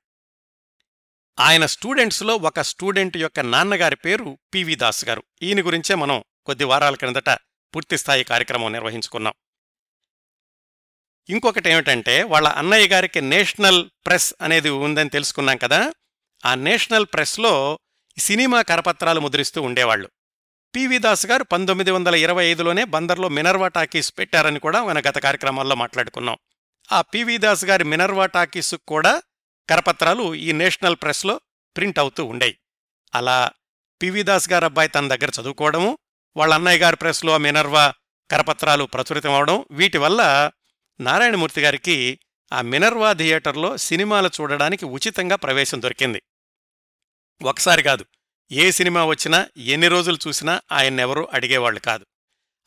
ఆయన 1.40 1.66
స్టూడెంట్స్లో 1.66 2.36
ఒక 2.36 2.60
స్టూడెంట్ 2.60 3.16
యొక్క 3.16 3.40
నాన్నగారి 3.40 3.96
పేరు 3.96 4.38
పివి 4.54 4.74
దాస్ 4.74 5.04
గారు. 5.04 5.22
ఈయన 5.42 5.66
గురించే 5.66 5.94
మనం 5.94 6.24
కొద్ది 6.46 6.64
వారాల 6.64 6.94
క్రిందట 6.94 7.28
పూర్తిస్థాయి 7.74 8.24
కార్యక్రమం 8.24 8.72
నిర్వహించుకున్నాం. 8.72 9.34
ఇంకొకటి 11.28 11.70
ఏమిటంటే 11.70 12.22
వాళ్ళ 12.22 12.48
అన్నయ్య 12.48 12.88
గారికి 12.88 13.20
నేషనల్ 13.20 13.90
ప్రెస్ 14.06 14.34
అనేది 14.42 14.70
ఉందని 14.70 15.10
తెలుసుకున్నాం 15.10 15.56
కదా 15.56 15.92
ఆ 16.44 16.54
నేషనల్ 16.54 17.06
ప్రెస్లో 17.06 17.78
సినిమా 18.18 18.62
కరపత్రాలు 18.62 19.20
ముద్రిస్తూ 19.20 19.62
ఉండేవాళ్ళు. 19.62 20.10
పివి 20.76 20.98
దాస్ 20.98 21.26
గారు 21.26 21.44
పంతొమ్మిది 21.44 21.90
వందల 21.90 22.14
ఇరవై 22.14 22.46
ఐదులోనే 22.46 22.84
బందర్లో 22.84 23.28
మినర్వా 23.28 23.68
టాకీస్ 23.68 24.12
పెట్టారని 24.18 24.58
కూడా 24.58 24.84
మన 24.84 24.98
గత 24.98 25.18
కార్యక్రమాల్లో 25.18 25.76
మాట్లాడుకున్నాం. 25.76 26.38
ఆ 26.92 27.00
పివి 27.00 27.38
దాస్ 27.38 27.64
గారి 27.64 27.84
మినర్వా 27.84 28.26
టాకీస్ 28.26 28.74
కూడా 28.74 29.22
కరపత్రాలు 29.70 30.34
ఈ 30.34 30.52
నేషనల్ 30.52 30.96
ప్రెస్లో 30.96 31.40
ప్రింట్ 31.76 31.98
అవుతూ 31.98 32.24
ఉండేవి 32.24 32.58
అలా 33.14 33.50
పివి 34.02 34.22
దాస్ 34.22 34.50
గారు 34.50 34.64
అబ్బాయి 34.64 34.88
తన 34.88 35.08
దగ్గర 35.08 35.30
చదువుకోవడము 35.40 35.98
వాళ్ళ 36.36 36.54
అన్నయ్య 36.54 36.78
గారి 36.78 36.96
ప్రెస్లో 36.96 37.38
మినర్వా 37.38 37.94
కరపత్రాలు 38.30 38.84
ప్రచురితం 38.84 39.32
అవడం 39.32 39.64
వీటి 39.70 39.98
వల్ల 39.98 40.50
నారాయణమూర్తి 41.00 41.60
గారికి 41.60 42.20
ఆ 42.52 42.60
మినర్వా 42.60 43.12
థియేటర్లో 43.12 43.76
సినిమాలు 43.76 44.30
చూడడానికి 44.40 44.84
ఉచితంగా 44.84 45.36
ప్రవేశం 45.36 45.82
దొరికింది. 45.82 46.22
ఒకసారి 47.42 47.82
కాదు 47.82 48.04
ఏ 48.52 48.70
సినిమా 48.70 49.04
వచ్చినా 49.04 49.48
ఎన్ని 49.56 49.88
రోజులు 49.88 50.18
చూసినా 50.28 50.60
ఆయన్నెవరూ 50.72 51.28
అడిగేవాళ్ళు 51.32 51.80
కాదు. 51.80 52.06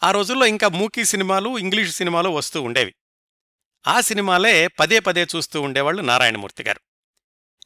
ఆ 0.03 0.11
రోజుల్లో 0.11 0.45
ఇంకా 0.45 0.67
మూకీ 0.67 1.05
సినిమాలు 1.05 1.57
ఇంగ్లీషు 1.57 1.91
సినిమాలు 1.91 2.29
వస్తూ 2.29 2.61
ఉండేవి. 2.61 2.93
ఆ 3.87 4.01
సినిమాలే 4.01 4.67
పదే 4.67 4.99
పదే 4.99 5.27
చూస్తూ 5.35 5.61
ఉండేవాళ్ళు 5.61 6.01
నారాయణమూర్తి 6.01 6.63
గారు. 6.63 6.79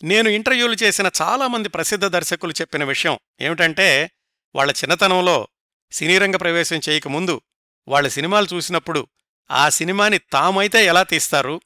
నేను 0.03 0.29
ఇంటర్వ్యూలు 0.29 0.73
చేసిన 0.73 1.09
చాలామంది 1.21 1.69
ప్రసిద్ధ 1.69 2.05
దర్శకులు 2.05 2.51
చెప్పిన 2.51 2.83
విషయం 2.83 3.19
ఏమిటంటే 3.41 4.11
వాళ్ళ 4.55 4.71
చిన్నతనంలో 4.71 5.47
సినీరంగ 5.91 6.35
ప్రవేశం 6.35 6.79
చేయకముందు 6.89 7.41
వాళ్ళ 7.87 8.07
సినిమాలు 8.07 8.47
చూసినప్పుడు 8.53 9.07
ఆ 9.51 9.69
సినిమాని 9.69 10.17
తామైతే 10.17 10.85
ఎలా 10.85 11.03
తీస్తారు? 11.03 11.61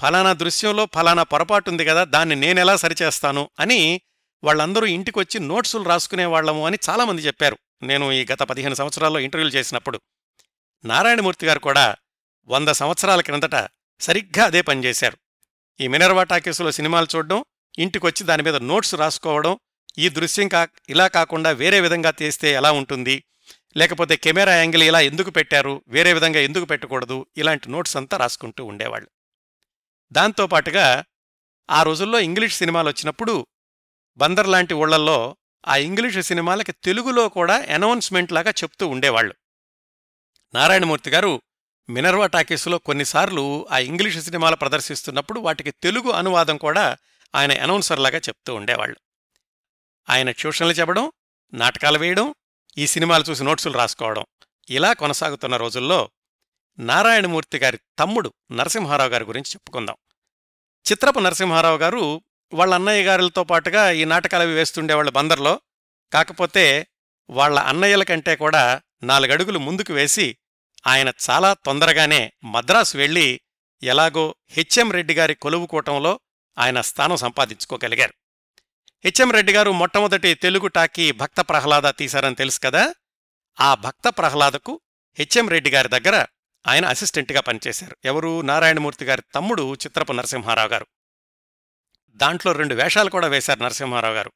ఫలానా 0.00 0.32
దృశ్యంలో 0.32 0.88
ఫలానా 0.94 1.22
పొరపాటుంది 1.22 1.84
కదా 1.84 2.04
దాన్ని 2.04 2.36
నేనెలా 2.36 2.76
సరిచేస్తాను? 2.76 3.50
అని 3.60 4.00
వాళ్ళందరూ 4.44 4.86
ఇంటికొచ్చి 4.86 5.40
నోట్సులు 5.40 5.82
రాసుకునేవాళ్ళము 5.82 6.66
అని 6.66 6.78
చాలామంది 6.88 7.22
చెప్పారు. 7.22 7.58
నేను 7.82 8.12
ఈ 8.12 8.26
గత 8.32 8.38
పదిహేను 8.42 8.74
సంవత్సరాల్లో 8.74 9.20
ఇంటర్వ్యూలు 9.20 9.54
చేసినప్పుడు. 9.54 10.00
నారాయణమూర్తి 10.84 11.46
గారు 11.46 11.58
కూడా 11.58 11.96
వంద 12.46 12.68
సంవత్సరాల 12.68 13.20
క్రిందట 13.20 13.68
సరిగ్గా 14.00 14.44
అదే 14.44 14.62
పనిచేశారు 14.62 15.16
ఈ 15.80 15.88
మినర్వా 15.88 16.22
టాకీసులో 16.22 16.72
సినిమాలు 16.72 17.06
చూడడం 17.16 17.44
ఇంటికొచ్చి 17.78 18.26
దాని 18.26 18.42
మీద 18.42 18.56
నోట్స్ 18.56 18.94
రాసుకోవడం 18.94 19.58
ఈ 19.98 20.08
దృశ్యం 20.08 20.48
కా 20.48 20.68
ఇలా 20.88 21.06
కాకుండా 21.06 21.50
వేరే 21.50 21.80
విధంగా 21.80 22.10
తీస్తే 22.10 22.52
ఎలా 22.52 22.72
ఉంటుంది? 22.72 23.24
లేకపోతే 23.76 24.16
కెమెరా 24.16 24.54
యాంగిల్ 24.54 24.82
ఇలా 24.82 25.00
ఎందుకు 25.00 25.30
పెట్టారు? 25.30 25.82
వేరే 25.88 26.12
విధంగా 26.12 26.40
ఎందుకు 26.40 26.64
పెట్టకూడదు? 26.64 27.26
ఇలాంటి 27.36 27.70
నోట్స్ 27.70 27.96
అంతా 27.96 28.16
రాసుకుంటూ 28.16 28.64
ఉండేవాళ్ళు. 28.64 29.08
దాంతోపాటుగా 30.12 31.04
ఆ 31.70 31.82
రోజుల్లో 31.82 32.20
ఇంగ్లీష్ 32.20 32.56
సినిమాలు 32.56 32.88
వచ్చినప్పుడు 32.88 33.46
బందర్ 34.18 34.48
లాంటి 34.48 34.74
ఊళ్ళల్లో 34.74 35.36
ఆ 35.68 35.76
ఇంగ్లీషు 35.76 36.20
సినిమాలకి 36.20 36.72
తెలుగులో 36.72 37.28
కూడా 37.28 37.54
అనౌన్స్మెంట్ 37.74 38.32
లాగా 38.32 38.50
చెప్తూ 38.50 38.86
ఉండేవాళ్ళు 38.86 39.34
నారాయణమూర్తి 40.54 41.10
గారు 41.10 41.42
మినర్వా 41.88 42.26
టాకీస్లో 42.26 42.78
కొన్నిసార్లు 42.78 43.68
ఆ 43.70 43.78
ఇంగ్లీషు 43.78 44.20
సినిమాలు 44.20 44.56
ప్రదర్శిస్తున్నప్పుడు 44.56 45.40
వాటికి 45.40 45.70
తెలుగు 45.70 46.10
అనువాదం 46.10 46.56
కూడా 46.56 46.96
ఆయన 47.34 47.62
అనౌన్సర్ 47.62 48.00
లాగా 48.00 48.18
చెప్తూ 48.18 48.54
ఉండేవాళ్ళు 48.54 48.96
ఆయన 50.10 50.30
ట్యూషన్లు 50.30 50.72
చెప్పడం 50.72 51.12
నాటకాలు 51.52 51.98
వేయడం 51.98 52.34
ఈ 52.78 52.86
సినిమాలు 52.86 53.24
చూసి 53.30 53.44
నోట్సులు 53.44 53.72
రాసుకోవడం 53.72 54.24
ఇలా 54.70 54.92
కొనసాగుతున్న 54.92 55.56
రోజుల్లో 55.56 56.10
నారాయణమూర్తి 56.78 57.58
గారి 57.58 57.78
తమ్ముడు 57.98 58.32
నరసింహారావు 58.52 59.10
గారి 59.10 59.24
గురించి 59.24 59.50
చెప్పుకుందాం. 59.50 59.96
చిత్రపు 60.86 61.18
నరసింహారావు 61.18 61.76
గారు 61.76 62.22
వాళ్ళ 62.52 62.74
అన్నయ్య 62.74 63.04
గారులతో 63.04 63.44
పాటుగా 63.44 63.90
ఈ 63.90 64.04
నాటకాలు 64.04 64.42
అవి 64.42 64.54
వేస్తుండేవాళ్ళు 64.54 65.12
బందర్లో. 65.12 65.60
కాకపోతే 66.12 66.86
వాళ్ళ 67.30 67.58
అన్నయ్యల 67.58 68.02
కంటే 68.02 68.36
కూడా 68.36 68.80
నాలుగడుగులు 69.02 69.58
ముందుకు 69.58 69.92
వేసి 69.92 70.36
ఆయన 70.86 71.12
చాలా 71.30 71.52
తొందరగానే 71.52 72.32
మద్రాసు 72.44 72.96
వెళ్ళి 72.96 73.40
ఎలాగో 73.82 74.34
హెచ్ఎం 74.48 74.92
రెడ్డి 74.92 75.14
గారి 75.14 75.34
కొలువుకూటంలో 75.34 76.20
ఆయన 76.58 76.80
స్థానం 76.80 77.16
సంపాదించుకోగలిగారు. 77.16 78.14
హెచ్ఎం 79.04 79.30
రెడ్డి 79.30 79.52
గారు 79.52 79.72
మొట్టమొదటి 79.72 80.34
తెలుగు 80.34 80.66
టాకీ 80.66 81.12
భక్త 81.12 81.40
ప్రహ్లాద 81.40 81.82
తీశారని 81.82 82.34
తెలుసు 82.34 82.60
కదా? 82.60 82.94
ఆ 83.60 83.74
భక్త 83.74 84.08
ప్రహ్లాదకు 84.08 84.80
హెచ్ఎం 85.18 85.48
రెడ్డి 85.48 85.70
గారి 85.70 85.88
దగ్గర 85.88 86.26
ఆయన 86.68 86.84
అసిస్టెంట్గా 86.84 87.40
పనిచేశారు. 87.40 87.96
ఎవరు? 88.04 88.40
నారాయణమూర్తి 88.40 89.04
గారి 89.04 89.22
తమ్ముడు 89.34 89.74
చిత్రపు 89.74 90.12
నరసింహారావు 90.12 90.68
గారు. 90.68 90.86
దాంట్లో 92.18 92.52
రెండు 92.52 92.74
వేషాలు 92.74 93.10
కూడా 93.10 93.28
వేశారు 93.28 93.60
నరసింహారావు 93.60 94.14
గారు. 94.14 94.32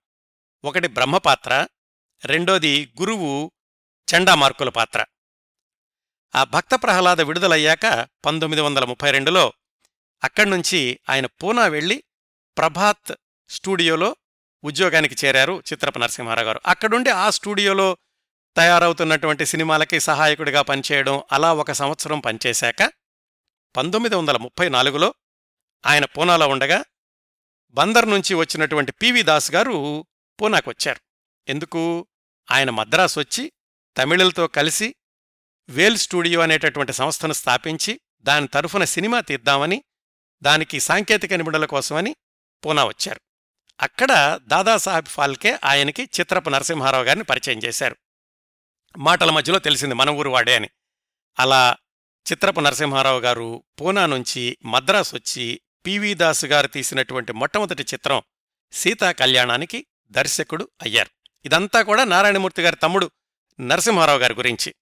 ఒకటి 0.65 0.89
బ్రహ్మపాత్ర 0.89 1.67
రెండోది 2.25 2.93
గురువు 3.01 3.53
చండామార్కుల 4.09 4.69
పాత్ర. 4.69 5.05
ఆ 6.37 6.45
భక్త 6.45 6.75
ప్రహ్లాద 6.75 7.21
విడుదలయ్యాక 7.21 8.09
పంతొమ్మిది 8.25 8.61
వందల 8.61 8.85
ముప్పై 8.85 9.11
రెండులో 9.11 9.53
అక్కడ్నుంచి 10.25 11.01
ఆయన 11.09 11.27
పూనా 11.27 11.67
వెళ్ళి 11.67 12.03
ప్రభాత్ 12.59 13.13
స్టూడియోలో 13.49 14.17
ఉద్యోగానికి 14.65 15.27
చేరారు 15.27 15.63
చిత్రప 15.73 15.99
నరసింహారావు 15.99 16.47
గారు. 16.47 16.61
అక్కడుండి 16.67 17.11
ఆ 17.11 17.31
స్టూడియోలో 17.31 17.97
తయారవుతున్నటువంటి 18.57 19.47
సినిమాలకి 19.47 20.01
సహాయకుడిగా 20.01 20.63
పనిచేయడం 20.63 21.23
అలా 21.33 21.53
ఒక 21.53 21.73
సంవత్సరం 21.73 22.21
పనిచేశాక 22.21 22.93
పంతొమ్మిది 23.77 24.15
వందల 24.15 24.37
ముప్పై 24.37 24.69
నాలుగులో 24.69 25.15
ఆయన 25.87 26.05
పూనాలో 26.05 26.49
ఉండగా 26.49 26.85
బందర్ 27.75 28.11
నుంచి 28.11 28.35
వచ్చినటువంటి 28.35 28.93
పివి 28.93 29.23
దాస్ 29.23 29.53
గారు 29.53 30.07
పూనాకొచ్చారు. 30.41 31.01
ఎందుకు? 31.49 32.07
ఆయన 32.51 32.71
మద్రాసు 32.71 33.21
వచ్చి 33.21 33.53
తమిళులతో 33.97 34.47
కలిసి 34.47 34.95
వేల్ 35.69 35.97
స్టూడియో 35.97 36.41
అనేటటువంటి 36.41 36.93
సంస్థను 36.93 37.33
స్థాపించి 37.33 38.01
దాని 38.23 38.49
తరఫున 38.49 38.85
సినిమా 38.85 39.21
తీద్దామని 39.21 39.85
దానికి 40.43 40.81
సాంకేతిక 40.81 41.35
నిపుణుల 41.35 41.65
కోసమని 41.65 42.17
పూనా 42.65 42.85
వచ్చారు. 42.85 43.21
అక్కడ 43.81 44.41
దాదాసాహెబ్ 44.43 45.07
ఫాల్కే 45.07 45.59
ఆయనకి 45.65 46.03
చిత్రపు 46.03 46.51
నరసింహారావు 46.51 47.05
గారిని 47.05 47.25
పరిచయం 47.25 47.59
చేశారు. 47.59 47.97
మాటల 48.99 49.31
మధ్యలో 49.31 49.59
తెలిసింది 49.59 49.95
మన 49.95 50.11
ఊరు 50.11 50.31
వాడే 50.31 50.55
అని. 50.55 50.69
అలా 51.39 51.77
చిత్రపు 52.33 52.61
నరసింహారావు 52.61 53.21
గారు 53.21 53.65
పూనా 53.81 54.07
నుంచి 54.07 54.59
మద్రాసు 54.65 55.17
వచ్చి 55.17 55.61
పివి 55.87 56.15
దాస్ 56.15 56.45
గారు 56.45 56.67
తీసినటువంటి 56.67 57.33
మొట్టమొదటి 57.33 57.83
చిత్రం 57.83 58.23
సీతా 58.73 59.13
కళ్యాణానికి 59.13 59.87
దర్శకుడు 60.11 60.69
అయ్యారు. 60.83 61.11
ఇదంతా 61.45 61.83
కూడా 61.83 62.05
నారాయణమూర్తి 62.05 62.63
గారి 62.63 62.77
తమ్ముడు 62.77 63.11
నరసింహారావు 63.61 64.19
గారి 64.19 64.35
గురించి. 64.35 64.75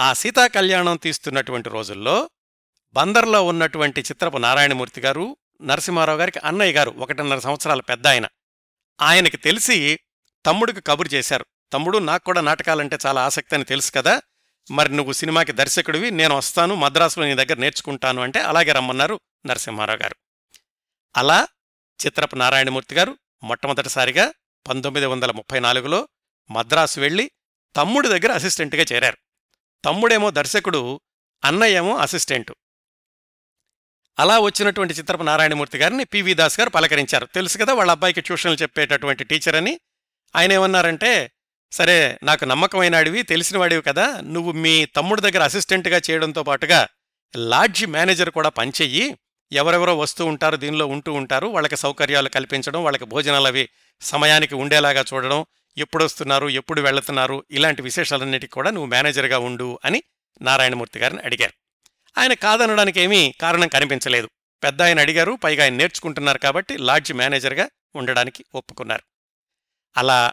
ఆ 0.00 0.12
సీతా 0.12 0.46
కళ్యాణం 0.46 0.96
తీస్తున్నటువంటి 0.96 1.68
రోజుల్లో 1.68 2.30
బందర్లో 2.92 3.46
ఉన్నటువంటి 3.46 4.00
చిత్రపు 4.00 4.38
నారాయణమూర్తి 4.38 5.00
గారు 5.00 5.36
నరసింహారావు 5.62 6.18
గారికి 6.18 6.38
అన్నయ్య 6.38 6.72
గారు 6.72 6.90
ఒకటిన్నర 6.90 7.38
సంవత్సరాల 7.38 7.80
పెద్ద 7.80 8.06
ఆయన. 8.06 8.28
ఆయనకి 9.00 9.36
తెలిసి 9.36 9.98
తమ్ముడికి 10.46 10.80
కబురు 10.80 11.08
చేశారు. 11.08 11.46
తమ్ముడు 11.72 11.98
నాకు 11.98 12.24
కూడా 12.24 12.40
నాటకాలంటే 12.40 12.98
చాలా 13.06 13.24
ఆసక్తి 13.24 13.54
అని 13.54 13.64
తెలుసు 13.64 13.92
కదా. 13.92 14.22
మరి 14.70 14.96
నువ్వు 14.96 15.12
సినిమాకి 15.12 15.52
దర్శకుడివి 15.52 16.10
నేను 16.10 16.36
వస్తాను 16.36 16.74
మద్రాసులో 16.74 17.26
నీ 17.26 17.34
దగ్గర 17.34 17.54
నేర్చుకుంటాను 17.54 18.22
అంటే 18.22 18.40
అలాగే 18.40 18.72
రమ్మన్నారు 18.72 19.20
నరసింహారావు 19.46 19.98
గారు. 19.98 20.16
అలా 21.16 21.48
చిత్రపు 22.06 22.36
నారాయణమూర్తి 22.36 22.94
గారు 22.94 23.18
మొట్టమొదటిసారిగా 23.42 24.32
పంతొమ్మిది 24.68 25.06
వందల 25.06 25.30
ముప్పై 25.30 25.60
నాలుగులో 25.60 26.08
మద్రాసు 26.50 27.00
వెళ్ళి 27.00 27.30
తమ్ముడి 27.76 28.08
దగ్గర 28.08 28.32
అసిస్టెంట్గా 28.32 28.84
చేరారు. 28.92 29.18
తమ్ముడేమో 29.84 30.30
దర్శకుడు 30.30 31.00
అన్నయ్యేమో 31.44 31.96
అసిస్టెంటు. 31.96 32.56
అలా 34.18 34.38
వచ్చినటువంటి 34.38 34.94
చిత్రపు 34.94 35.22
నారాయణమూర్తి 35.22 35.78
గారిని 35.78 36.04
పివి 36.04 36.34
దాస్ 36.34 36.60
గారు 36.60 36.70
పలకరించారు. 36.70 37.26
తెలుసు 37.26 37.58
కదా 37.58 37.74
వాళ్ళ 37.74 37.90
అబ్బాయికి 37.90 38.20
ట్యూషన్లు 38.20 38.56
చెప్పేటటువంటి 38.56 39.24
టీచర్ 39.24 39.56
అని 39.56 39.80
ఆయన 40.36 40.52
ఏమన్నారంటే 40.52 41.30
సరే 41.72 42.18
నాకు 42.22 42.44
నమ్మకమైన 42.44 42.96
అడివి 42.96 43.22
తెలిసినవాడివి 43.22 43.82
కదా 43.82 44.20
నువ్వు 44.20 44.52
మీ 44.52 44.84
తమ్ముడి 44.84 45.22
దగ్గర 45.22 45.42
అసిస్టెంట్గా 45.42 46.00
చేయడంతో 46.10 46.42
పాటుగా 46.42 46.88
లాడ్జి 47.36 47.86
మేనేజర్ 47.86 48.30
కూడా 48.30 48.48
పనిచెయ్యి 48.48 49.18
ఎవరెవరో 49.52 49.98
వస్తూ 49.98 50.26
ఉంటారు 50.26 50.56
దీనిలో 50.56 50.86
ఉంటూ 50.86 51.12
ఉంటారు. 51.12 51.46
వాళ్ళకి 51.46 51.76
సౌకర్యాలు 51.76 52.28
కల్పించడం 52.28 52.84
వాళ్ళకి 52.84 53.04
భోజనాలు 53.04 53.46
అవి 53.46 53.68
సమయానికి 54.00 54.54
ఉండేలాగా 54.54 55.04
చూడడం 55.14 55.46
ఎప్పుడు 55.78 56.04
వస్తున్నారు 56.04 56.48
ఎప్పుడు 56.48 56.80
వెళ్తున్నారు 56.80 57.44
ఇలాంటి 57.50 57.82
విశేషాలన్నిటికీ 57.82 58.50
కూడా 58.50 58.70
నువ్వు 58.70 58.86
మేనేజర్గా 58.86 59.38
ఉండు 59.38 59.78
అని 59.84 60.02
నారాయణమూర్తి 60.42 60.98
గారిని 60.98 61.22
అడిగారు. 61.22 61.52
ఆయన 62.18 62.32
కాదనడానికి 62.32 63.00
ఏమీ 63.00 63.34
కారణం 63.40 63.68
కనిపించలేదు. 63.68 64.30
పెద్ద 64.62 64.82
ఆయన 64.82 65.00
అడిగారు 65.00 65.38
పైగా 65.44 65.62
ఆయన 65.62 65.74
నేర్చుకుంటున్నారు 65.74 66.38
కాబట్టి 66.38 66.76
లాడ్జ్ 66.76 67.12
మేనేజర్గా 67.12 67.68
ఉండడానికి 67.94 68.44
ఒప్పుకున్నారు. 68.54 69.02
అలా 69.96 70.32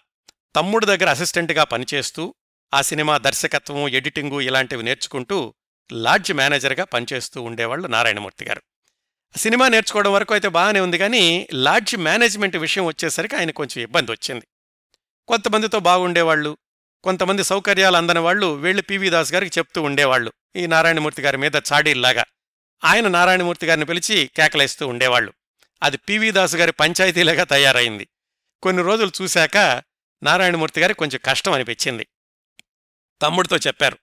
తమ్ముడు 0.55 0.85
దగ్గర 0.85 1.09
అసిస్టెంట్గా 1.09 1.63
పనిచేస్తూ 1.63 2.35
ఆ 2.73 2.81
సినిమా 2.81 3.17
దర్శకత్వం 3.17 3.87
ఎడిటింగు 3.87 4.41
ఇలాంటివి 4.41 4.83
నేర్చుకుంటూ 4.83 5.53
లాడ్జ్ 5.91 6.33
మేనేజర్గా 6.33 6.83
పనిచేస్తూ 6.83 7.41
ఉండేవాళ్ళు 7.41 7.87
నారాయణమూర్తి 7.87 8.45
గారు. 8.45 8.61
సినిమా 9.37 9.67
నేర్చుకోవడం 9.67 10.13
వరకు 10.13 10.33
అయితే 10.33 10.47
బాగానే 10.47 10.79
ఉంది 10.79 10.97
కానీ 10.97 11.47
లాడ్జ్ 11.53 11.97
మేనేజ్మెంట్ 11.97 12.55
విషయం 12.55 12.85
వచ్చేసరికి 12.85 13.35
ఆయన 13.35 13.51
కొంచెం 13.51 13.83
ఇబ్బంది 13.83 14.11
వచ్చింది. 14.11 14.47
కొంతమందితో 15.27 15.79
బాగుండేవాళ్ళు 15.79 16.57
కొంతమంది 17.03 17.43
సౌకర్యాలు 17.43 17.97
అందని 17.97 18.19
వాళ్ళు 18.19 18.55
వీళ్ళు 18.55 18.81
పివి 18.81 19.09
దాస్ 19.09 19.33
గారికి 19.33 19.59
చెప్తూ 19.59 19.81
ఉండేవాళ్ళు. 19.81 20.33
ఈ 20.55 20.67
నారాయణమూర్తి 20.67 21.21
గారి 21.21 21.37
మీద 21.37 21.55
చాడీల్లాగా. 21.55 22.23
ఆయన 22.83 23.07
నారాయణమూర్తి 23.07 23.67
గారిని 23.67 23.85
పిలిచి 23.85 24.31
కేకలేస్తూ 24.35 24.87
ఉండేవాళ్ళు. 24.87 25.33
అది 25.83 25.97
పివి 25.97 26.31
దాస్ 26.31 26.55
గారి 26.55 26.71
పంచాయతీలాగా 26.71 27.43
తయారైంది. 27.43 28.07
కొన్ని 28.63 28.83
రోజులు 28.83 29.11
చూశాక 29.21 29.83
నారాయణమూర్తి 30.23 30.81
గారికి 30.81 30.97
కొంచెం 30.97 31.19
కష్టం 31.25 31.51
అనిపించింది. 31.51 32.07
తమ్ముడితో 33.21 33.57
చెప్పారు 33.57 33.97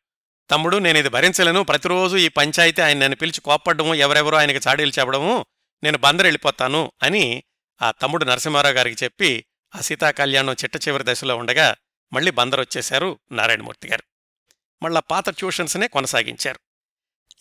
తమ్ముడు 0.52 0.76
నేను 0.76 0.98
ఇది 0.98 1.08
భరించలేను. 1.08 1.62
ప్రతిరోజు 1.62 2.16
ఈ 2.16 2.28
పంచాయతీ 2.28 2.82
ఆయన 2.82 2.98
నన్ను 2.98 3.16
పిలిచి 3.16 3.40
కోప్పడము 3.40 3.94
ఎవరెవరో 3.94 4.38
ఆయనకి 4.38 4.68
చాడీలు 4.68 4.92
చెప్పడము 4.98 5.46
నేను 5.82 5.98
బందరు 5.98 6.26
వెళ్ళిపోతాను 6.26 6.92
అని 7.02 7.42
ఆ 7.82 7.90
తమ్ముడు 7.90 8.24
నరసింహారావు 8.24 8.74
గారికి 8.74 9.04
చెప్పి 9.04 9.44
ఆ 9.74 9.80
సీతా 9.80 10.10
కళ్యాణం 10.10 10.52
చిట్ట 10.52 10.88
చివరి 10.88 11.04
దశలో 11.06 11.36
ఉండగా 11.36 11.76
మళ్ళీ 12.12 12.30
బందరు 12.30 12.60
వచ్చేశారు 12.60 13.18
నారాయణమూర్తి 13.32 13.88
గారు. 13.88 14.02
మళ్ళా 14.82 15.00
పాత 15.00 15.30
ట్యూషన్స్నే 15.30 15.88
కొనసాగించారు. 15.88 16.60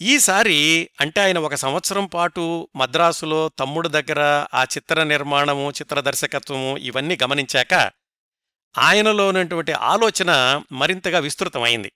ఈసారి 0.01 0.89
అంటే 1.01 1.21
ఆయన 1.21 1.39
ఒక 1.39 1.55
సంవత్సరం 1.55 2.05
పాటు 2.05 2.69
మద్రాసులో 2.75 3.49
తమ్ముడు 3.59 3.87
దగ్గర 3.87 4.45
ఆ 4.53 4.63
చిత్ర 4.63 5.03
నిర్మాణము 5.03 5.71
చిత్ర 5.71 5.99
దర్శకత్వము 5.99 6.77
ఇవన్నీ 6.77 7.17
గమనించాక 7.23 7.91
ఆయనలోనటువంటి 8.77 9.71
ఆలోచన 9.71 10.61
మరింతగా 10.71 11.19
విస్తృతమైంది. 11.19 11.91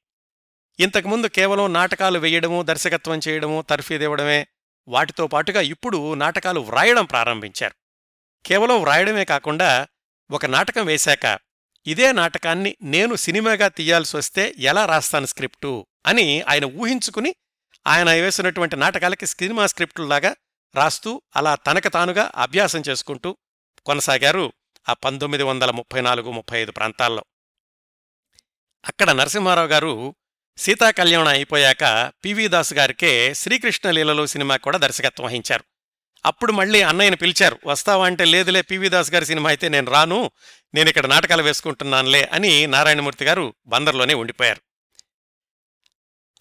ఇంతకుముందు 0.79 1.27
కేవలం 1.27 1.73
నాటకాలు 1.73 2.19
వేయడము 2.19 2.61
దర్శకత్వం 2.61 3.19
చేయడము 3.27 3.61
తర్ఫీదివ్వడమే 3.61 4.47
వాటితో 4.87 5.27
పాటుగా 5.27 5.61
ఇప్పుడు 5.61 6.13
నాటకాలు 6.13 6.59
వ్రాయడం 6.59 7.05
ప్రారంభించారు. 7.05 7.75
కేవలం 8.45 8.81
వ్రాయడమే 8.81 9.25
కాకుండా 9.25 9.87
ఒక 10.31 10.45
నాటకం 10.45 10.85
వేశాక 10.85 11.39
ఇదే 11.87 12.11
నాటకాన్ని 12.11 12.75
నేను 12.81 13.15
సినిమాగా 13.15 13.67
తీయాల్సి 13.67 14.17
వస్తే 14.17 14.55
ఎలా 14.57 14.85
రాస్తాను 14.85 15.25
స్క్రిప్టు 15.25 15.85
అని 16.05 16.41
ఆయన 16.41 16.65
ఊహించుకుని 16.65 17.35
ఆయన 17.87 18.09
వేసినటువంటి 18.09 18.75
నాటకాలకి 18.75 19.25
సినిమా 19.25 19.67
స్క్రిప్టులాగా 19.67 20.35
రాస్తూ 20.75 21.21
అలా 21.35 21.55
తనకు 21.55 21.89
తానుగా 21.89 22.31
అభ్యాసం 22.35 22.83
చేసుకుంటూ 22.89 23.37
కొనసాగారు 23.85 24.53
ఆ 24.89 24.93
పంతొమ్మిది 24.93 25.43
వందల 25.43 25.71
ముప్పై 25.71 26.01
నాలుగు 26.01 26.31
ముప్పై 26.31 26.61
ఐదు 26.61 26.71
ప్రాంతాల్లో. 26.71 27.25
అక్కడ 28.85 29.11
నరసింహారావు 29.11 29.67
గారు 29.67 30.15
సీతాకళ్యాణం 30.57 31.27
అయిపోయాక 31.27 32.11
పివి 32.25 32.47
దాస్ 32.47 32.73
గారికే 32.73 33.33
శ్రీకృష్ణ 33.33 33.91
లీలలు 33.91 34.25
సినిమా 34.25 34.57
కూడా 34.57 34.77
దర్శకత్వం 34.77 35.25
వహించారు. 35.25 35.63
అప్పుడు 36.25 36.51
మళ్ళీ 36.51 36.81
అన్నయ్యని 36.81 37.15
పిలిచారు. 37.15 37.59
వస్తావా 37.65 38.05
అంటే 38.05 38.25
లేదులే 38.25 38.61
పివి 38.61 38.89
దాస్ 38.89 39.11
గారి 39.11 39.25
సినిమా 39.25 39.49
అయితే 39.49 39.69
నేను 39.69 39.91
రాను 39.91 40.31
నేను 40.73 40.89
ఇక్కడ 40.89 41.05
నాటకాలు 41.05 41.43
వేసుకుంటున్నానులే 41.43 42.29
అని 42.33 42.67
నారాయణమూర్తి 42.67 43.25
గారు 43.25 43.53
బందర్లోనే 43.67 44.13
ఉండిపోయారు. 44.13 44.61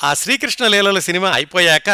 ఆ 0.03 0.15
శ్రీకృష్ణ 0.15 0.67
లీలల 0.67 0.99
సినిమా 0.99 1.31
అయిపోయాక 1.31 1.91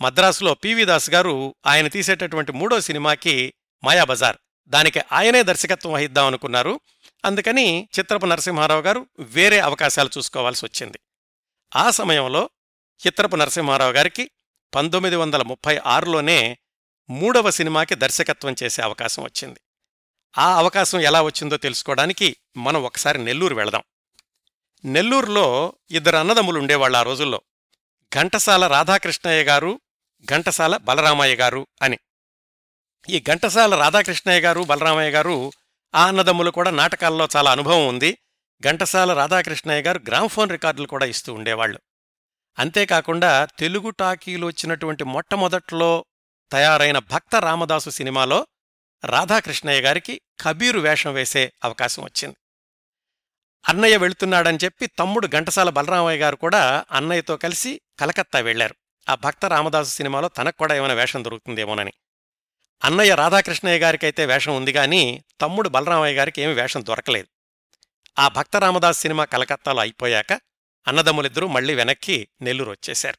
మద్రాసులో 0.00 0.54
పివి 0.54 0.84
దాస్ 0.84 1.10
గారు 1.10 1.54
ఆయన 1.66 1.88
తీసేటటువంటి 1.88 2.52
మూడో 2.52 2.80
సినిమాకి 2.80 3.54
మాయాబజార్. 3.84 4.36
దానికి 4.68 5.00
ఆయనే 5.12 5.42
దర్శకత్వం 5.42 5.92
వహిద్దాం 5.92 6.26
అనుకున్నారు 6.26 6.80
అందుకని 7.24 7.88
చిత్రపు 7.98 8.26
నరసింహారావు 8.26 8.80
గారు 8.80 9.06
వేరే 9.20 9.58
అవకాశాలు 9.58 10.10
చూసుకోవాల్సి 10.18 10.64
వచ్చింది. 10.66 10.98
ఆ 11.76 11.90
సమయంలో 11.90 12.50
చిత్రపు 13.06 13.36
నరసింహారావు 13.36 13.92
గారికి 13.92 14.30
పంతొమ్మిది 14.74 15.16
వందల 15.16 15.42
ముప్పై 15.42 15.80
ఆరులోనే 15.86 16.58
మూడవ 17.10 17.50
సినిమాకి 17.50 17.94
దర్శకత్వం 17.94 18.54
చేసే 18.62 18.82
అవకాశం 18.82 19.22
వచ్చింది. 19.22 19.60
ఆ 20.38 20.56
అవకాశం 20.56 21.00
ఎలా 21.00 21.22
వచ్చిందో 21.22 21.56
తెలుసుకోవడానికి 21.56 22.36
మనం 22.56 22.84
ఒకసారి 22.84 23.24
నెల్లూరు 23.24 23.54
వెళదాం. 23.54 23.82
నెల్లూరులో 24.84 25.72
ఇద్దరు 25.90 26.16
అన్నదమ్ములు 26.16 26.58
ఉండేవాళ్ళు 26.58 26.98
ఆ 26.98 27.02
రోజుల్లో. 27.02 27.42
ఘంటసాల 28.14 28.66
రాధాకృష్ణయ్య 28.66 29.42
గారు 29.42 29.80
ఘంటసాల 30.24 30.76
బలరామయ్య 30.76 31.36
గారు 31.36 31.66
అని. 31.82 31.98
ఈ 33.08 33.20
ఘంటసాల 33.28 33.74
రాధాకృష్ణయ్య 33.74 34.40
గారు 34.40 34.60
బలరామయ్య 34.60 35.10
గారు 35.10 35.52
ఆ 35.94 36.06
అన్నదమ్ములు 36.06 36.50
కూడా 36.50 36.70
నాటకాల్లో 36.70 37.28
చాలా 37.36 37.52
అనుభవం 37.52 37.88
ఉంది. 37.88 38.18
ఘంటసాల 38.64 39.12
రాధాకృష్ణయ్య 39.12 39.82
గారు 39.82 40.00
గ్రామ్ఫోన్ 40.08 40.50
రికార్డులు 40.50 40.86
కూడా 40.86 41.06
ఇస్తూ 41.06 41.34
ఉండేవాళ్ళు. 41.34 41.80
అంతేకాకుండా 42.58 43.44
తెలుగు 43.44 43.90
టాకీలు 43.90 44.46
వచ్చినటువంటి 44.46 45.04
మొట్టమొదట్లో 45.04 46.04
తయారైన 46.52 46.98
భక్త 46.98 47.36
రామదాసు 47.36 47.90
సినిమాలో 47.90 48.46
రాధాకృష్ణయ్య 49.04 49.80
గారికి 49.80 50.20
కబీరు 50.42 50.80
వేషం 50.80 51.14
వేసే 51.14 51.52
అవకాశం 51.64 52.02
వచ్చింది. 52.02 52.36
అన్నయ్య 53.68 53.96
వెళుతున్నాడని 53.96 54.58
చెప్పి 54.64 54.86
తమ్ముడు 54.86 55.26
ఘంటసాల 55.26 55.70
బలరామయ్య 55.70 56.20
గారు 56.20 56.36
కూడా 56.36 56.84
అన్నయ్యతో 56.92 57.36
కలిసి 57.36 57.80
కలకత్తా 58.00 58.40
వెళ్ళారు 58.40 58.74
ఆ 59.08 59.14
భక్త 59.14 59.44
రామదాసు 59.44 59.90
సినిమాలో 59.90 60.28
తనకు 60.28 60.56
కూడా 60.56 60.74
ఏమైనా 60.74 60.94
వేషం 60.94 61.24
దొరుకుతుందేమోనని. 61.24 61.92
అన్నయ్య 62.84 63.14
రాధాకృష్ణయ్య 63.14 63.78
గారికైతే 63.78 64.26
వేషం 64.26 64.56
ఉంది 64.56 64.72
గాని 64.72 65.22
తమ్ముడు 65.40 65.68
బలరామయ్య 65.68 66.16
గారికి 66.16 66.42
ఏమి 66.42 66.54
వేషం 66.54 66.84
దొరకలేదు. 66.86 67.37
ఆ 68.18 68.28
భక్త 68.28 68.56
రామదాస్ 68.56 69.00
సినిమా 69.00 69.24
కలకత్తాలో 69.24 69.80
అయిపోయాక 69.80 70.32
అన్నదమ్ములిద్దరూ 70.88 71.46
మళ్ళీ 71.46 71.74
వెనక్కి 71.74 72.28
నెల్లూరు 72.40 72.70
వచ్చేశారు. 72.70 73.18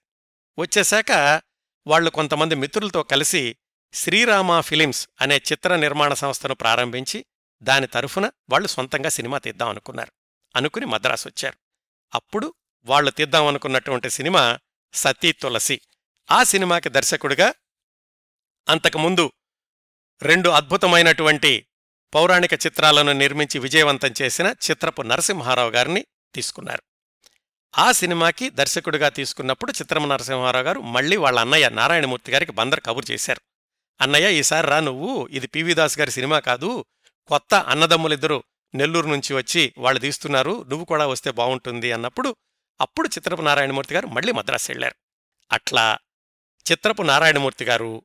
వచ్చేశాక 0.62 1.42
వాళ్ళు 1.88 2.10
కొంతమంది 2.10 2.56
మిత్రులతో 2.56 3.04
కలిసి 3.04 3.56
శ్రీరామ 3.94 4.60
ఫిలిమ్స్ 4.60 5.10
అనే 5.22 5.38
చిత్ర 5.38 5.76
నిర్మాణ 5.76 6.14
సంస్థను 6.14 6.56
ప్రారంభించి 6.56 7.26
దాని 7.64 7.88
తరఫున 7.88 8.32
వాళ్ళు 8.50 8.68
సొంతంగా 8.68 9.10
సినిమా 9.10 9.38
తీద్దాం 9.38 9.70
అనుకున్నారు. 9.70 10.12
అనుకుని 10.56 10.86
మద్రాసు 10.86 11.28
వచ్చారు. 11.28 11.58
అప్పుడు 12.16 12.54
వాళ్ళు 12.84 13.12
తీద్దామనుకున్నటువంటి 13.12 14.10
సినిమా 14.10 14.60
సతీ 14.94 15.32
తులసి. 15.32 15.82
ఆ 16.32 16.44
సినిమాకి 16.44 16.90
దర్శకుడిగా 16.90 17.54
అంతకుముందు 18.70 19.32
రెండు 20.22 20.50
అద్భుతమైనటువంటి 20.50 21.66
పౌరాణిక 22.14 22.54
చిత్రాలను 22.54 23.12
నిర్మించి 23.12 23.60
విజయవంతం 23.60 24.14
చేసిన 24.22 24.56
చిత్రపు 24.72 25.02
నరసింహారావు 25.02 25.70
గారిని 25.70 26.06
తీసుకున్నారు. 26.36 26.84
ఆ 27.78 27.92
సినిమాకి 27.92 28.50
దర్శకుడిగా 28.50 29.10
తీసుకున్నప్పుడు 29.10 29.72
చిత్రమ 29.72 30.06
నరసింహారావు 30.06 30.64
గారు 30.64 30.80
మళ్ళీ 30.80 31.18
వాళ్ళ 31.18 31.40
అన్నయ్య 31.40 31.70
నారాయణమూర్తి 31.70 32.32
గారికి 32.32 32.52
బందర్ 32.52 32.80
కబురు 32.80 33.12
చేశారు. 33.12 33.42
అన్నయ్య 34.02 34.40
ఈసారి 34.40 34.68
రా 34.68 34.80
నువ్వు. 34.80 35.28
ఇది 35.32 35.48
పివి 35.48 35.74
దాస్ 35.74 36.00
గారి 36.00 36.12
సినిమా 36.12 36.40
కాదు. 36.40 36.86
కొత్త 37.28 37.54
అన్నదమ్ములిద్దరూ 37.54 38.44
నెల్లూరు 38.76 39.08
నుంచి 39.08 39.34
వచ్చి 39.34 39.74
వాళ్ళు 39.78 40.00
తీస్తున్నారు. 40.00 40.64
నువ్వు 40.70 40.86
కూడా 40.86 41.08
వస్తే 41.08 41.32
బాగుంటుంది 41.32 41.92
అన్నప్పుడు 41.92 42.36
అప్పుడు 42.82 43.08
చిత్రపు 43.08 43.42
నారాయణమూర్తి 43.42 43.94
గారు 43.94 44.08
మళ్ళీ 44.08 44.32
మద్రాసు 44.32 44.72
వెళ్ళారు 44.72 44.96
అట్లా 45.52 45.98
చిత్రపు 46.72 47.02
నారాయణమూర్తి 47.02 47.66
గారు 47.66 48.04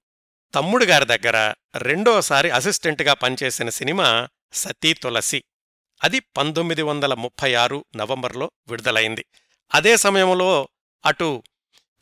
తమ్ముడు 0.54 0.84
గారి 0.84 1.04
దగ్గర 1.04 1.54
రెండోసారి 1.78 2.50
అసిస్టెంట్గా 2.50 3.14
పనిచేసిన 3.14 3.68
సినిమా 3.68 4.28
సతీ 4.52 4.92
తులసి. 4.92 5.44
అది 6.04 6.20
పంతొమ్మిది 6.20 6.82
వందల 6.82 7.14
ముప్పై 7.14 7.54
ఆరు 7.54 7.84
నవంబర్లో 7.96 8.50
విడుదలైంది. 8.68 9.24
అదే 9.74 9.96
సమయంలో 9.96 10.68
అటు 11.06 11.42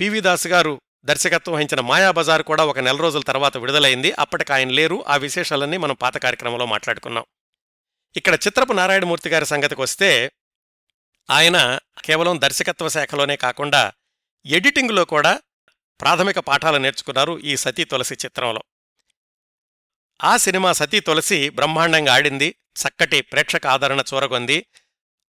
పివి 0.01 0.21
దాస్ 0.21 0.47
గారు 0.47 0.81
దర్శకత్వం 1.05 1.55
వహించిన 1.55 1.81
మాయాబజార్ 1.81 2.43
కూడా 2.43 2.65
ఒక 2.65 2.79
నెల 2.79 2.97
రోజుల 2.97 3.23
తర్వాత 3.23 3.57
విడుదలైంది. 3.57 4.13
అప్పటికి 4.13 4.53
ఆయన 4.53 4.69
లేరు. 4.69 5.05
ఆ 5.09 5.17
విశేషాలన్నీ 5.17 5.77
మనం 5.77 5.95
పాత 5.95 6.17
కార్యక్రమంలో 6.17 6.67
మాట్లాడుకున్నాం. 6.67 7.25
ఇక్కడ 8.17 8.35
చిత్రపు 8.35 8.73
నారాయణమూర్తి 8.73 9.29
గారి 9.29 9.47
సంగతికి 9.47 9.81
వస్తే 9.81 10.31
ఆయన 11.31 11.79
కేవలం 12.05 12.41
దర్శకత్వ 12.41 12.89
శాఖలోనే 12.89 13.37
కాకుండా 13.37 13.93
ఎడిటింగ్లో 14.47 15.05
కూడా 15.05 15.41
ప్రాథమిక 16.03 16.39
పాఠాలు 16.39 16.77
నేర్చుకున్నారు 16.77 17.39
ఈ 17.39 17.57
సతీ 17.57 17.85
తులసి 17.85 18.15
చిత్రంలో. 18.15 18.63
ఆ 20.25 20.37
సినిమా 20.37 20.73
సతీ 20.73 21.01
తులసి 21.01 21.51
బ్రహ్మాండంగా 21.51 22.15
ఆడింది 22.15 22.55
చక్కటి 22.83 23.21
ప్రేక్షక 23.21 23.67
ఆదరణ 23.67 24.03
చూరగొంది. 24.15 24.67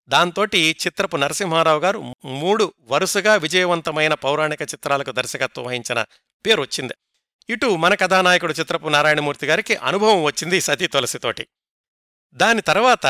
దాంతోటి 0.07 0.75
చిత్రపు 0.87 1.17
నరసింహారావు 1.17 1.79
గారు 1.79 2.15
మూడు 2.25 2.73
వరుసగా 2.81 3.35
విజయవంతమైన 3.35 4.13
పౌరాణిక 4.13 4.61
చిత్రాలకు 4.61 5.11
దర్శకత్వం 5.11 5.65
వహించిన 5.65 6.05
పేరు 6.45 6.61
వచ్చింది. 6.61 6.93
ఇటు 7.49 7.75
మన 7.75 7.95
కథానాయకుడు 7.95 8.53
చిత్రపు 8.53 8.89
నారాయణమూర్తి 8.89 9.47
గారికి 9.47 9.75
అనుభవం 9.75 10.23
వచ్చింది 10.23 10.61
సతీ 10.61 10.87
తులసితోటి 10.87 11.47
దాని 12.33 12.61
తర్వాత 12.61 13.07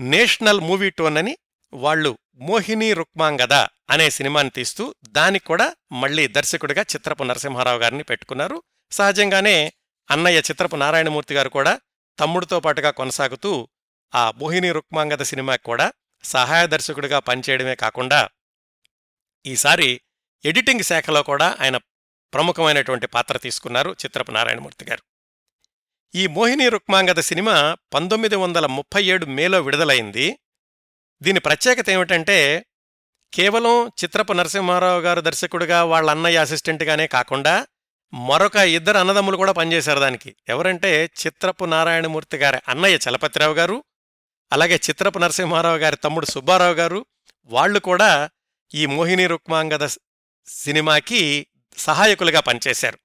నేషనల్ 0.00 0.60
మూవీ 0.60 0.90
టోన్ 0.90 1.16
అని 1.16 1.38
వాళ్ళు 1.72 2.18
మోహిని 2.34 2.92
రుక్మాంగద 2.92 3.52
అనే 3.90 4.10
సినిమాని 4.10 4.50
తీస్తూ 4.50 4.94
దానికి 5.08 5.44
కూడా 5.44 5.76
మళ్ళీ 5.92 6.26
దర్శకుడిగా 6.26 6.82
చిత్రపు 6.82 7.22
నరసింహారావు 7.22 7.78
గారిని 7.78 8.02
పెట్టుకున్నారు. 8.02 8.62
సహజంగానే 8.90 9.72
అన్నయ్య 10.10 10.38
చిత్రపు 10.38 10.76
నారాయణమూర్తి 10.76 11.34
గారు 11.34 11.48
కూడా 11.48 11.80
తమ్ముడితో 12.18 12.60
పాటుగా 12.60 12.90
కొనసాగుతూ 12.90 13.68
ఆ 14.14 14.30
మోహిని 14.30 14.72
రుక్మాంగద 14.72 15.22
సినిమాకి 15.22 15.62
కూడా 15.62 15.92
సహాయ 16.24 16.66
దర్శకుడిగా 16.66 17.18
పనిచేయడమే 17.18 17.74
కాకుండా 17.74 18.28
ఈసారి 19.46 20.00
ఎడిటింగ్ 20.44 20.82
శాఖలో 20.82 21.22
కూడా 21.22 21.56
ఆయన 21.60 21.76
ప్రముఖమైనటువంటి 22.34 23.06
పాత్ర 23.06 23.36
తీసుకున్నారు 23.36 23.96
చిత్రపు 24.04 24.30
నారాయణమూర్తి 24.30 24.84
గారు. 24.84 25.02
ఈ 26.14 26.26
మోహిని 26.26 26.68
రుక్మాంగద 26.68 27.20
సినిమా 27.20 27.76
పంతొమ్మిది 27.94 28.36
వందల 28.36 28.66
ముప్పై 28.66 29.04
ఏడు 29.04 29.26
మేలో 29.26 29.60
విడుదలైంది. 29.60 30.38
దీని 31.22 31.40
ప్రత్యేకత 31.40 31.90
ఏమిటంటే 31.90 32.66
కేవలం 33.34 33.88
చిత్రపు 33.88 34.32
నరసింహారావు 34.32 35.00
గారు 35.00 35.20
దర్శకుడిగా 35.20 35.84
వాళ్ళ 35.84 36.10
అన్నయ్య 36.10 36.38
అసిస్టెంట్గానే 36.38 37.06
కాకుండా 37.06 37.66
మరొక 38.14 38.56
ఇద్దరు 38.56 38.98
అన్నదమ్ములు 38.98 39.36
కూడా 39.36 39.52
పనిచేశారు 39.52 39.98
దానికి. 39.98 40.36
ఎవరంటే 40.48 41.04
చిత్రపు 41.04 41.64
నారాయణమూర్తి 41.64 42.36
గారి 42.36 42.58
అన్నయ్య 42.68 42.98
చలపతిరావు 43.08 43.54
గారు 43.54 43.84
అలాగే 44.52 44.74
చిత్రపు 44.74 45.18
నరసింహారావు 45.18 45.76
గారి 45.76 45.96
తమ్ముడు 45.96 46.26
సుబ్బారావు 46.26 46.74
గారు 46.74 47.06
వాళ్ళు 47.44 47.78
కూడా 47.78 48.30
ఈ 48.74 48.86
మోహిని 48.86 49.26
రుక్మాంగద 49.26 49.86
సినిమాకి 50.46 51.46
సహాయకులుగా 51.78 52.40
పనిచేశారు. 52.40 52.98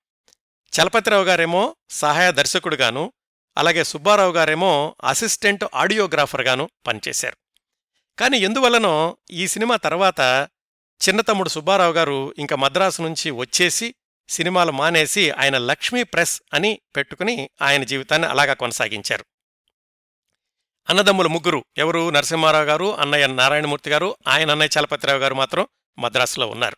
చలపతిరావు 0.74 1.24
గారేమో 1.24 1.76
సహాయ 1.90 2.32
దర్శకుడుగాను 2.32 3.14
అలాగే 3.58 3.84
సుబ్బారావు 3.84 4.32
గారేమో 4.32 4.96
అసిస్టెంట్ 5.04 5.64
ఆడియోగ్రాఫర్గాను 5.76 6.70
పనిచేశారు. 6.88 7.41
కాని 8.20 8.38
ఎందువల్లనో 8.38 9.18
ఈ 9.32 9.48
సినిమా 9.48 9.76
తర్వాత 9.76 10.50
చిన్నతమ్ముడు 11.10 11.50
సుబ్బారావు 11.50 11.94
గారు 11.94 12.34
ఇంకా 12.38 12.56
మద్రాసు 12.56 13.02
నుంచి 13.02 13.32
వచ్చేసి 13.32 13.96
సినిమాలు 14.30 14.72
మానేసి 14.72 15.32
ఆయన 15.32 15.58
లక్ష్మీ 15.58 16.04
ప్రెస్ 16.04 16.42
అని 16.54 16.82
పెట్టుకుని 16.96 17.50
ఆయన 17.62 17.84
జీవితాన్ని 17.84 18.28
అలాగా 18.28 18.54
కొనసాగించారు. 18.54 19.26
అన్నదమ్ములు 20.90 21.30
ముగ్గురు 21.30 21.66
ఎవరు? 21.78 22.10
నరసింహారావు 22.10 22.64
గారు 22.64 23.00
అన్నయ్య 23.00 23.28
నారాయణమూర్తి 23.28 23.90
గారు 23.90 24.18
ఆయన 24.28 24.52
అన్నయ్య 24.52 24.80
చలపతిరావు 24.80 25.20
గారు 25.20 25.34
మాత్రం 25.34 25.68
మద్రాసులో 26.00 26.48
ఉన్నారు. 26.48 26.78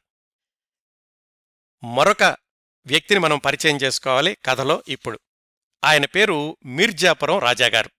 మరొక 1.86 2.24
వ్యక్తిని 2.86 3.20
మనం 3.20 3.38
పరిచయం 3.38 3.78
చేసుకోవాలి 3.78 4.38
కథలో 4.46 4.84
ఇప్పుడు. 4.88 5.20
ఆయన 5.84 6.06
పేరు 6.06 6.58
మీర్జాపురం 6.66 7.40
రాజాగారు. 7.40 7.90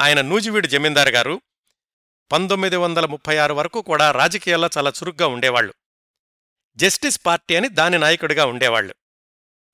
ఆయన 0.00 0.20
నూజివీడు 0.20 0.66
జమీందారు 0.66 1.10
గారు 1.10 1.40
పంతొమ్మిది 2.32 2.76
వందల 2.76 3.06
ముప్పై 3.06 3.36
ఆరు 3.36 3.54
వరకు 3.54 3.82
కూడా 3.82 4.10
రాజకీయాల్లో 4.10 4.70
చాలా 4.78 4.90
చురుగ్గా 4.90 5.26
ఉండేవాళ్ళు 5.26 5.74
జస్టిస్ 6.76 7.20
పార్టీ 7.26 7.56
అని 7.56 7.68
దాని 7.68 7.98
నాయకుడిగా 7.98 8.44
ఉండేవాళ్ళు 8.44 8.94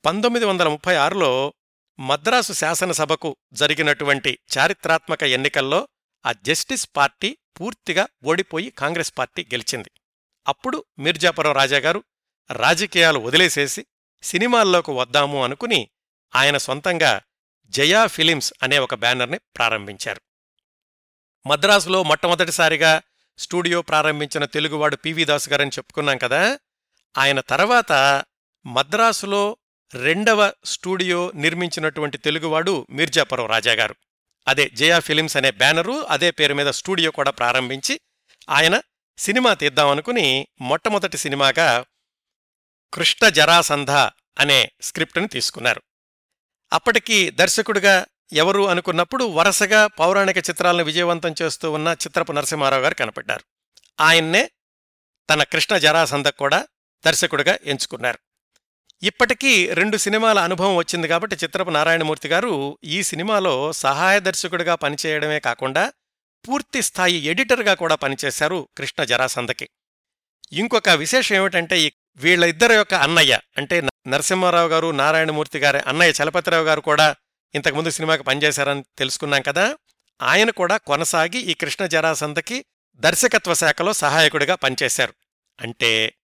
పంతొమ్మిది 0.05 0.45
వందల 0.45 0.69
ముప్పై 0.69 0.95
ఆరులో 0.95 1.55
మద్రాసు 2.01 2.53
శాసనసభకు 2.53 3.37
జరిగినటువంటి 3.53 4.39
చారిత్రాత్మక 4.59 5.23
ఎన్నికల్లో 5.23 5.89
ఆ 6.27 6.33
జస్టిస్ 6.33 6.89
పార్టీ 6.97 7.39
పూర్తిగా 7.61 8.09
ఓడిపోయి 8.25 8.71
కాంగ్రెస్ 8.71 9.13
పార్టీ 9.19 9.45
గెలిచింది. 9.45 9.91
అప్పుడు 10.49 10.85
మీర్జాపురం 10.99 11.53
రాజాగారు 11.53 12.05
రాజకీయాలు 12.51 13.19
వదిలేసేసి 13.19 13.87
సినిమాల్లోకి 14.23 14.91
వద్దాము 14.91 15.45
అనుకుని 15.45 15.91
ఆయన 16.35 16.57
సొంతంగా 16.57 17.21
జయా 17.67 18.07
ఫిలిమ్స్ 18.07 18.53
అనే 18.63 18.79
ఒక 18.79 18.95
బ్యానర్ని 18.95 19.39
ప్రారంభించారు. 19.39 20.26
మద్రాసులో 21.47 22.03
మొట్టమొదటిసారిగా 22.03 23.03
స్టూడియో 23.39 23.83
ప్రారంభించిన 23.83 24.45
తెలుగువాడు 24.45 24.97
పివి 24.97 25.25
దాస్ 25.25 25.49
గారని 25.49 25.71
చెప్పుకున్నాం 25.71 26.19
కదా. 26.19 26.59
ఆయన 27.19 27.41
తర్వాత 27.41 27.93
మద్రాసులో 28.67 29.57
రెండవ 29.95 30.53
స్టూడియో 30.65 31.33
నిర్మించినటువంటి 31.35 32.19
తెలుగువాడు 32.19 32.87
మీర్జాపురం 32.91 33.47
రాజాగారు. 33.47 33.97
అదే 34.49 34.69
జయా 34.69 34.99
ఫిలిమ్స్ 34.99 35.37
అనే 35.37 35.51
బ్యానరు 35.51 35.93
అదే 35.93 36.31
పేరు 36.31 36.55
మీద 36.55 36.67
స్టూడియో 36.67 37.11
కూడా 37.11 37.31
ప్రారంభించి 37.31 38.01
ఆయన 38.51 38.81
సినిమా 39.19 39.55
తీద్దామనుకుని 39.55 40.49
మొట్టమొదటి 40.61 41.17
సినిమాగా 41.17 41.85
కృష్ణ 42.95 43.29
జరాసంధ 43.29 43.91
అనే 43.91 44.73
స్క్రిప్టుని 44.83 45.29
తీసుకున్నారు. 45.29 45.83
అప్పటికి 46.73 47.31
దర్శకుడిగా 47.31 48.07
ఎవరు 48.33 48.63
అనుకున్నప్పుడు 48.63 49.25
వరుసగా 49.25 49.87
పౌరాణిక 49.87 50.39
చిత్రాలను 50.39 50.85
విజయవంతం 50.85 51.35
చేస్తూ 51.43 51.71
ఉన్న 51.71 51.89
చిత్రపు 51.89 52.33
నరసింహారావు 52.33 52.83
గారు 52.83 52.95
కనపడ్డారు. 52.95 53.45
ఆయన్నే 54.01 54.51
తన 55.31 55.43
కృష్ణ 55.43 55.77
జరాసంద 55.77 56.27
కూడా 56.27 56.67
దర్శకుడిగా 57.07 57.59
ఎంచుకున్నారు. 57.65 58.19
ఇప్పటికీ 59.03 59.67
రెండు 59.67 59.97
సినిమాల 59.97 60.39
అనుభవం 60.39 60.77
వచ్చింది 60.77 61.09
కాబట్టి 61.09 61.37
చిత్రపు 61.37 61.71
నారాయణమూర్తి 61.71 62.29
గారు 62.29 62.79
ఈ 62.85 63.03
సినిమాలో 63.03 63.73
సహాయ 63.73 64.21
దర్శకుడిగా 64.21 64.75
పనిచేయడమే 64.75 65.41
కాకుండా 65.41 65.93
పూర్తి 66.49 66.83
స్థాయి 66.83 67.19
ఎడిటర్గా 67.27 67.75
కూడా 67.75 67.95
పనిచేశారు 67.95 68.69
కృష్ణ 68.77 69.05
జరాసందకి 69.05 69.69
ఇంకొక 70.53 70.89
విశేషం 70.89 71.37
ఏమిటంటే 71.37 71.93
వీళ్ళ 72.19 72.73
యొక్క 72.73 72.95
అన్నయ్య 72.95 73.39
అంటే 73.59 73.81
నరసింహారావు 74.09 74.69
గారు 74.69 74.91
నారాయణమూర్తి 74.91 75.59
గారి 75.59 75.79
అన్నయ్య 75.87 76.13
చలపతిరావు 76.23 76.65
గారు 76.65 76.81
కూడా 76.81 77.17
ఇంతకుముందు 77.57 77.91
సినిమాకి 77.91 78.23
పనిచేశారని 78.23 78.85
తెలుసుకున్నాం 78.99 79.43
కదా 79.43 79.79
ఆయన 80.23 80.51
కూడా 80.51 80.77
కొనసాగి 80.77 81.39
ఈ 81.39 81.55
కృష్ణ 81.55 81.87
జరాసంధకి 81.87 82.65
దర్శకత్వ 82.97 83.55
శాఖలో 83.55 83.93
సహాయకుడిగా 83.93 84.55
పనిచేశారు. 84.55 85.15
అంటే 85.61 86.15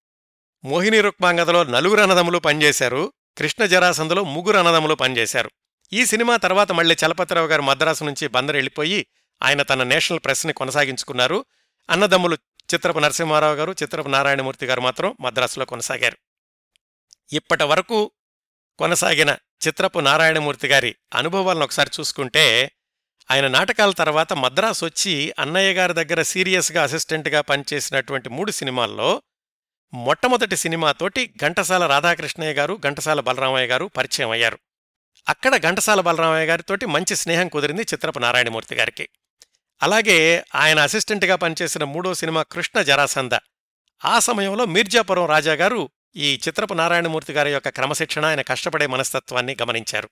మోహిని 0.65 1.01
రుక్మాంగదలో 1.01 1.65
నలుగురు 1.65 2.01
అన్నదములు 2.01 2.39
పనిచేశారు 2.39 3.13
కృష్ణ 3.39 3.65
జరాసంధలో 3.65 4.25
ముగ్గురు 4.25 4.57
అన్నదములు 4.57 4.95
పనిచేశారు. 4.95 5.51
ఈ 5.93 6.07
సినిమా 6.07 6.37
తర్వాత 6.37 6.73
మళ్ళీ 6.73 6.97
చలపతిరావు 7.07 7.47
గారు 7.47 7.63
మద్రాసు 7.63 8.05
నుంచి 8.05 8.29
బందరు 8.29 8.57
వెళ్ళిపోయి 8.57 9.07
ఆయన 9.43 9.63
తన 9.63 9.83
నేషనల్ 9.83 10.21
ప్రెస్ని 10.25 10.53
కొనసాగించుకున్నారు. 10.53 11.45
అన్నదమ్ములు 11.91 12.37
చిత్రపు 12.75 12.99
నరసింహారావు 12.99 13.55
గారు 13.55 13.73
చిత్రపు 13.83 14.09
నారాయణమూర్తి 14.09 14.67
గారు 14.67 14.81
మాత్రం 14.81 15.17
మద్రాసులో 15.21 15.65
కొనసాగారు. 15.65 16.17
ఇప్పటి 17.33 17.65
వరకు 17.65 18.11
కొనసాగిన 18.83 19.37
చిత్రపు 19.67 19.99
నారాయణమూర్తి 19.99 20.69
గారి 20.69 20.95
అనుభవాలను 21.15 21.65
ఒకసారి 21.65 21.91
చూసుకుంటే 22.01 22.73
ఆయన 23.31 23.49
నాటకాల 23.49 23.91
తర్వాత 23.91 24.33
మద్రాసు 24.33 24.85
వచ్చి 24.85 25.35
అన్నయ్య 25.39 25.73
గారి 25.73 25.93
దగ్గర 25.93 26.23
సీరియస్గా 26.23 26.83
అసిస్టెంట్గా 26.83 27.41
పనిచేసినటువంటి 27.41 28.29
మూడు 28.29 28.51
సినిమాల్లో 28.51 29.23
మొట్టమొదటి 29.95 30.57
సినిమాతోటి 30.57 31.35
ఘంటసాల 31.43 31.87
రాధాకృష్ణయ్య 31.87 32.53
గారు 32.53 32.81
ఘంటసాల 32.85 33.21
బలరామయ్య 33.21 33.67
గారు 33.67 33.85
పరిచయం 33.97 34.31
అయ్యారు. 34.31 34.59
అక్కడ 35.29 35.57
ఘంటసాల 35.57 36.01
బలరామయ్య 36.01 36.47
గారితోటి 36.47 36.87
మంచి 36.87 37.17
స్నేహం 37.17 37.49
కుదిరింది 37.49 37.83
చిత్రపు 37.83 38.19
నారాయణమూర్తి 38.19 38.75
గారికి. 38.75 39.09
అలాగే 39.83 40.45
ఆయన 40.55 40.79
అసిస్టెంట్గా 40.81 41.37
పనిచేసిన 41.37 41.85
మూడో 41.85 42.15
సినిమా 42.15 42.43
కృష్ణ 42.43 42.83
జరాసంద 42.83 43.33
ఆ 44.05 44.19
సమయంలో 44.19 44.65
మీర్జాపురం 44.67 45.27
రాజా 45.27 45.53
గారు 45.53 45.91
ఈ 46.17 46.41
చిత్రపు 46.49 46.75
నారాయణమూర్తి 46.75 47.33
గారి 47.33 47.53
యొక్క 47.53 47.69
క్రమశిక్షణ 47.69 48.25
ఆయన 48.25 48.41
కష్టపడే 48.41 48.87
మనస్తత్వాన్ని 48.87 49.57
గమనించారు. 49.63 50.09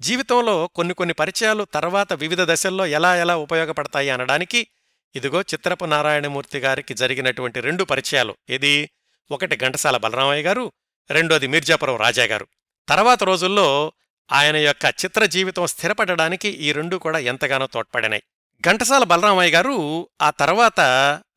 జీవితంలో 0.00 0.66
కొన్ని 0.66 0.94
కొన్ని 0.94 1.14
పరిచయాలు 1.14 1.64
తర్వాత 1.64 2.12
వివిధ 2.12 2.40
దశల్లో 2.40 2.86
ఎలా 2.86 3.16
ఎలా 3.16 3.36
ఉపయోగపడతాయి 3.36 4.10
అనడానికి 4.10 4.66
ఇదిగో 5.14 5.40
చిత్రపు 5.40 5.84
నారాయణమూర్తి 5.84 6.58
గారికి 6.58 6.94
జరిగినటువంటి 6.94 7.60
రెండు 7.60 7.84
పరిచయాలు. 7.84 8.36
ఇది 8.48 8.90
ఒకటి 9.30 9.56
ఘంటసాల 9.56 9.96
బలరామయ్య 9.96 10.42
గారు 10.42 10.72
రెండోది 11.10 11.46
మీర్జాపురం 11.46 11.96
రాజా 11.96 12.24
గారు. 12.24 12.46
తర్వాత 12.88 13.24
రోజుల్లో 13.24 13.92
ఆయన 14.32 14.56
యొక్క 14.56 14.84
చిత్ర 14.84 15.26
జీవితం 15.26 15.66
స్థిరపడడానికి 15.66 16.48
ఈ 16.48 16.72
రెండు 16.72 16.96
కూడా 16.96 17.18
ఎంతగానో 17.18 17.66
తోడ్పడినాయి. 17.66 18.22
ఘంటసాల 18.66 19.04
బలరామయ్య 19.04 19.52
గారు 19.52 20.08
ఆ 20.22 20.30
తర్వాత 20.30 20.80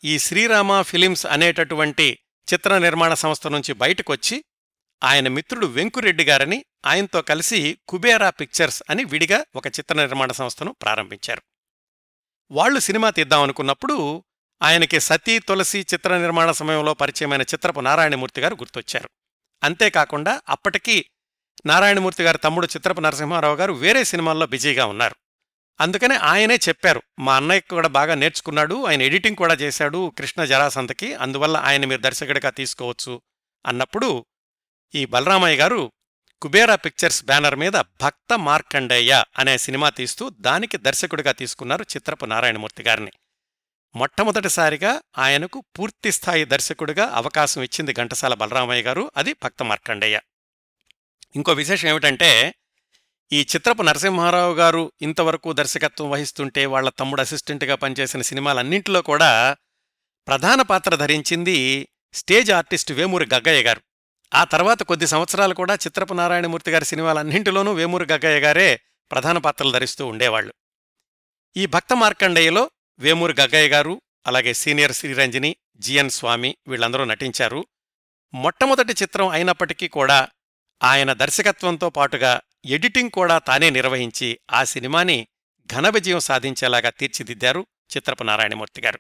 ఈ 0.04 0.20
శ్రీరామ 0.20 0.82
ఫిలిమ్స్ 0.82 1.26
అనేటటువంటి 1.26 2.20
చిత్ర 2.54 2.78
నిర్మాణ 2.78 3.14
సంస్థ 3.14 3.48
నుంచి 3.48 3.74
బయటకొచ్చి 3.74 4.46
ఆయన 5.04 5.28
మిత్రుడు 5.28 5.68
వెంకురెడ్డి 5.68 6.24
గారని 6.24 6.66
ఆయనతో 6.86 7.22
కలిసి 7.22 7.78
కుబేరా 7.88 8.30
పిక్చర్స్ 8.30 8.84
అని 8.90 9.04
విడిగా 9.04 9.46
ఒక 9.56 9.68
చిత్ర 9.68 9.96
నిర్మాణ 9.96 10.32
సంస్థను 10.32 10.76
ప్రారంభించారు. 10.82 11.42
వాళ్ళు 12.52 12.80
సినిమా 12.80 13.10
తీద్దామనుకున్నప్పుడు 13.10 14.24
ఆయనకి 14.62 15.00
సతీ 15.00 15.40
తులసి 15.40 15.86
చిత్ర 15.94 16.18
నిర్మాణ 16.18 16.52
సమయంలో 16.52 16.94
పరిచయమైన 16.94 17.42
చిత్రపు 17.42 17.80
నారాయణమూర్తి 17.80 18.42
గారు 18.42 18.56
గుర్తొచ్చారు. 18.56 19.10
అంతేకాకుండా 19.64 20.42
అప్పటికీ 20.50 21.06
నారాయణమూర్తి 21.66 22.24
గారి 22.24 22.38
తమ్ముడు 22.38 22.68
చిత్రపు 22.68 23.02
నరసింహారావు 23.02 23.56
గారు 23.56 23.74
వేరే 23.74 24.04
సినిమాల్లో 24.04 24.48
బిజీగా 24.48 24.86
ఉన్నారు. 24.86 25.16
అందుకనే 25.82 26.16
ఆయనే 26.16 26.56
చెప్పారు. 26.56 27.04
మా 27.20 27.36
అన్నయ్య 27.36 27.60
కూడా 27.60 27.88
బాగా 27.88 28.16
నేర్చుకున్నాడు. 28.16 28.86
ఆయన 28.86 29.02
ఎడిటింగ్ 29.02 29.36
కూడా 29.36 29.54
చేశాడు 29.54 30.14
కృష్ణ 30.18 30.46
జరాసంతకి. 30.46 31.14
అందువల్ల 31.14 31.58
ఆయన 31.58 31.86
మీరు 31.86 32.02
దర్శకుడిగా 32.02 32.50
తీసుకోవచ్చు 32.50 33.22
అన్నప్పుడు 33.66 34.26
ఈ 34.96 35.06
బలరామయ్య 35.06 35.58
గారు 35.58 35.92
కుబేరా 36.42 36.76
పిక్చర్స్ 36.76 37.26
బ్యానర్ 37.26 37.56
మీద 37.56 37.74
భక్త 37.74 38.40
మార్కండేయ 38.40 39.24
అనే 39.38 39.58
సినిమా 39.58 39.90
తీస్తూ 39.90 40.30
దానికి 40.30 40.78
దర్శకుడిగా 40.78 41.32
తీసుకున్నారు 41.32 41.84
చిత్రపు 41.84 42.26
నారాయణమూర్తి 42.26 42.84
గారిని. 42.84 43.12
మొట్టమొదటిసారిగా 43.96 45.02
ఆయనకు 45.18 45.64
పూర్తిస్థాయి 45.80 46.46
దర్శకుడిగా 46.46 47.06
అవకాశం 47.06 47.62
ఇచ్చింది 47.64 47.94
ఘంటసాల 47.94 48.34
బలరామయ్య 48.34 48.84
గారు. 48.84 49.12
అది 49.18 49.34
భక్త 49.34 49.64
మార్కండేయ. 49.64 50.20
ఇంకో 51.36 51.54
విశేషం 51.54 51.90
ఏమిటంటే 51.90 52.56
ఈ 53.32 53.42
చిత్రపు 53.42 53.82
నరసింహారావు 53.82 54.54
గారు 54.54 54.92
ఇంతవరకు 55.02 55.54
దర్శకత్వం 55.54 56.10
వహిస్తుంటే 56.10 56.66
వాళ్ళ 56.66 56.90
తమ్ముడు 56.90 57.22
అసిస్టెంట్గా 57.22 57.76
పనిచేసిన 57.76 58.22
సినిమాలన్నింటిలో 58.22 59.02
కూడా 59.02 59.58
ప్రధాన 60.28 60.62
పాత్ర 60.62 60.96
ధరించింది 60.96 61.88
స్టేజ్ 62.14 62.52
ఆర్టిస్ట్ 62.52 62.92
వేమూరి 62.92 63.28
గగ్గయ్య 63.34 63.64
గారు. 63.64 63.82
ఆ 64.36 64.44
తర్వాత 64.44 64.84
కొద్ది 64.84 65.08
సంవత్సరాలు 65.08 65.54
కూడా 65.54 65.76
చిత్రపు 65.76 66.14
నారాయణమూర్తి 66.14 66.72
గారి 66.72 66.86
సినిమాలన్నింటిలోనూ 66.86 67.74
వేమూరి 67.74 68.06
గగ్గయ్య 68.12 68.40
గారే 68.40 68.80
ప్రధాన 69.12 69.38
పాత్రలు 69.38 69.72
ధరిస్తూ 69.72 70.08
ఉండేవాళ్ళు 70.08 70.54
ఈ 71.58 71.66
భక్త 71.66 71.94
మార్కండేయలో 71.94 72.70
వేమూరి 73.00 73.36
గగ్గయ్య 73.42 73.70
గారు 73.70 74.02
అలాగే 74.28 74.54
సీనియర్ 74.54 74.92
శ్రీరంజని 74.92 75.56
జిఎన్ 75.78 76.10
స్వామి 76.10 76.58
వీళ్ళందరూ 76.68 77.04
నటించారు. 77.04 77.66
మొట్టమొదటి 78.34 78.94
చిత్రం 78.94 79.28
అయినప్పటికీ 79.28 79.88
కూడా 79.88 80.28
ఆయన 80.84 81.14
దర్శకత్వంతో 81.14 81.90
పాటుగా 81.90 82.42
ఎడిటింగ్ 82.66 83.10
కూడా 83.10 83.38
తానే 83.38 83.70
నిర్వహించి 83.70 84.40
ఆ 84.52 84.64
సినిమాని 84.64 85.28
ఘన 85.74 85.90
విజయం 85.90 86.20
సాధించేలాగా 86.20 86.90
తీర్చిదిద్దారు 86.90 87.68
చిత్రపు 87.98 88.24
నారాయణమూర్తి 88.24 88.82
గారు. 88.82 89.00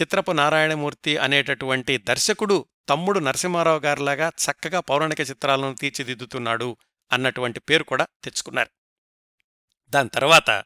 చిత్రపు 0.00 0.32
నారాయణమూర్తి 0.32 1.16
అనేటటువంటి 1.16 1.98
దర్శకుడు 1.98 2.66
తమ్ముడు 2.88 3.18
నరసింహారావు 3.18 3.78
గారిలాగా 3.78 4.28
చక్కగా 4.28 4.80
పౌరాణిక 4.80 5.20
చిత్రాలను 5.20 5.74
తీర్చిదిద్దుతున్నాడు 5.74 6.76
అన్నటువంటి 7.12 7.60
పేరు 7.60 7.84
కూడా 7.84 8.06
తెచ్చుకున్నారు. 8.24 8.70
దాని 9.88 10.08
తర్వాత 10.08 10.64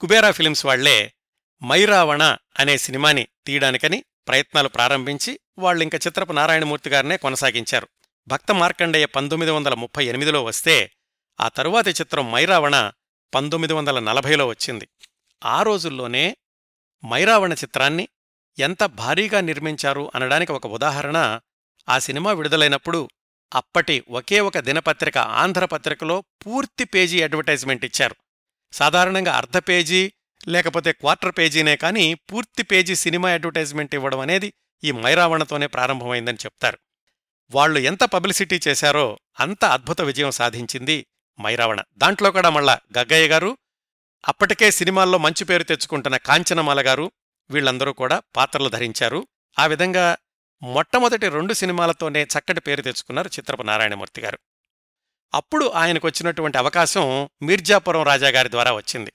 కుబేరా 0.00 0.30
ఫిలిమ్స్ 0.30 0.66
వాళ్ళే 0.66 1.12
మైరావణ 1.64 2.36
అనే 2.58 2.78
సినిమాని 2.78 3.28
తీయడానికని 3.46 4.04
ప్రయత్నాలు 4.28 4.68
ప్రారంభించి 4.68 5.40
వాళ్ళింక 5.58 5.94
చిత్రపు 5.94 6.32
నారాయణమూర్తి 6.32 6.90
గారినే 6.90 7.16
కొనసాగించారు. 7.16 7.88
భక్త 8.28 8.52
మార్కండేయ 8.52 9.06
పంతొమ్మిది 9.06 9.52
వందల 9.52 9.74
ముప్పై 9.74 10.06
ఎనిమిదిలో 10.06 10.44
వస్తే 10.44 10.90
ఆ 11.40 11.48
తరువాతి 11.48 11.90
చిత్రం 11.90 12.32
మైరావణ 12.32 12.92
పంతొమ్మిది 13.34 13.72
వందల 13.72 13.98
నలభైలో 13.98 14.46
వచ్చింది. 14.46 14.88
ఆ 15.44 15.62
రోజుల్లోనే 15.62 16.36
మైరావణ 17.04 17.52
చిత్రాన్ని 17.52 18.08
ఎంత 18.58 18.84
భారీగా 18.84 19.40
నిర్మించారు 19.40 20.12
అనడానికి 20.14 20.52
ఒక 20.52 20.66
ఉదాహరణ 20.66 21.40
ఆ 21.88 21.98
సినిమా 21.98 22.32
విడుదలైనప్పుడు 22.32 23.10
అప్పటి 23.54 24.04
ఒకే 24.08 24.40
ఒక 24.40 24.58
దినపత్రిక 24.58 25.18
ఆంధ్రపత్రికలో 25.18 26.20
పూర్తి 26.20 26.84
పేజీ 26.84 27.22
అడ్వర్టైజ్మెంట్ 27.22 27.84
ఇచ్చారు. 27.84 28.16
సాధారణంగా 28.72 29.32
అర్ధ 29.32 29.58
పేజీ 29.58 30.12
లేకపోతే 30.48 30.92
క్వార్టర్ 30.92 31.34
పేజీనే 31.38 31.76
కానీ 31.76 32.14
పూర్తి 32.14 32.62
పేజీ 32.62 32.94
సినిమా 32.94 33.30
అడ్వర్టైజ్మెంట్ 33.30 33.94
ఇవ్వడం 33.94 34.20
అనేది 34.20 34.52
ఈ 34.84 34.90
మైరావణతోనే 34.92 35.66
ప్రారంభమైందని 35.66 36.36
చెప్తారు. 36.36 36.78
వాళ్ళు 37.50 37.78
ఎంత 37.78 38.04
పబ్లిసిటీ 38.04 38.60
చేశారో 38.68 39.18
అంత 39.40 39.64
అద్భుత 39.64 40.00
విజయం 40.00 40.30
సాధించింది 40.30 41.06
మైరావణ. 41.40 41.82
దాంట్లో 41.96 42.30
కూడా 42.30 42.50
మళ్ళా 42.50 42.78
గగ్గయ్య 42.98 43.28
గారు 43.28 43.58
అప్పటికే 44.28 44.70
సినిమాల్లో 44.70 45.18
మంచి 45.18 45.44
పేరు 45.44 45.62
తెచ్చుకుంటున్న 45.62 46.16
కాంచనమాల 46.16 46.86
గారు 46.86 47.12
వీళ్ళందరూ 47.50 47.92
కూడా 47.92 48.22
పాత్రలు 48.36 48.68
ధరించారు. 48.68 49.26
ఆ 49.58 49.66
విధంగా 49.66 50.16
మొట్టమొదటి 50.62 51.28
రెండు 51.28 51.52
సినిమాలతోనే 51.52 52.22
చక్కటి 52.24 52.60
పేరు 52.60 52.82
తెచ్చుకున్నారు 52.82 53.28
చిత్రపు 53.28 53.62
నారాయణమూర్తి 53.62 54.20
గారు. 54.20 54.38
అప్పుడు 55.34 55.68
ఆయనకు 55.68 56.06
వచ్చినటువంటి 56.06 56.58
అవకాశం 56.58 57.28
మీర్జాపురం 57.42 58.02
రాజాగారి 58.02 58.50
ద్వారా 58.50 58.72
వచ్చింది. 58.72 59.12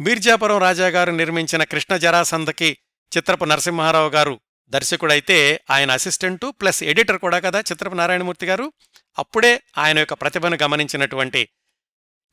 మీర్జాపురం 0.00 0.58
రాజాగారు 0.58 1.10
నిర్మించిన 1.10 1.64
కృష్ణ 1.64 1.96
జరాసంధకి 1.96 2.78
చిత్రపు 3.16 3.44
నరసింహారావు 3.44 4.08
గారు 4.08 4.40
దర్శకుడైతే 4.70 5.60
ఆయన 5.70 5.90
అసిస్టెంటు 5.90 6.50
ప్లస్ 6.50 6.82
ఎడిటర్ 6.82 7.18
కూడా 7.18 7.38
కదా 7.38 7.60
చిత్రపు 7.60 7.94
నారాయణమూర్తి 7.94 8.46
గారు. 8.46 8.72
అప్పుడే 9.18 9.62
ఆయన 9.78 9.98
యొక్క 9.98 10.14
ప్రతిభను 10.14 10.58
గమనించినటువంటి 10.62 11.48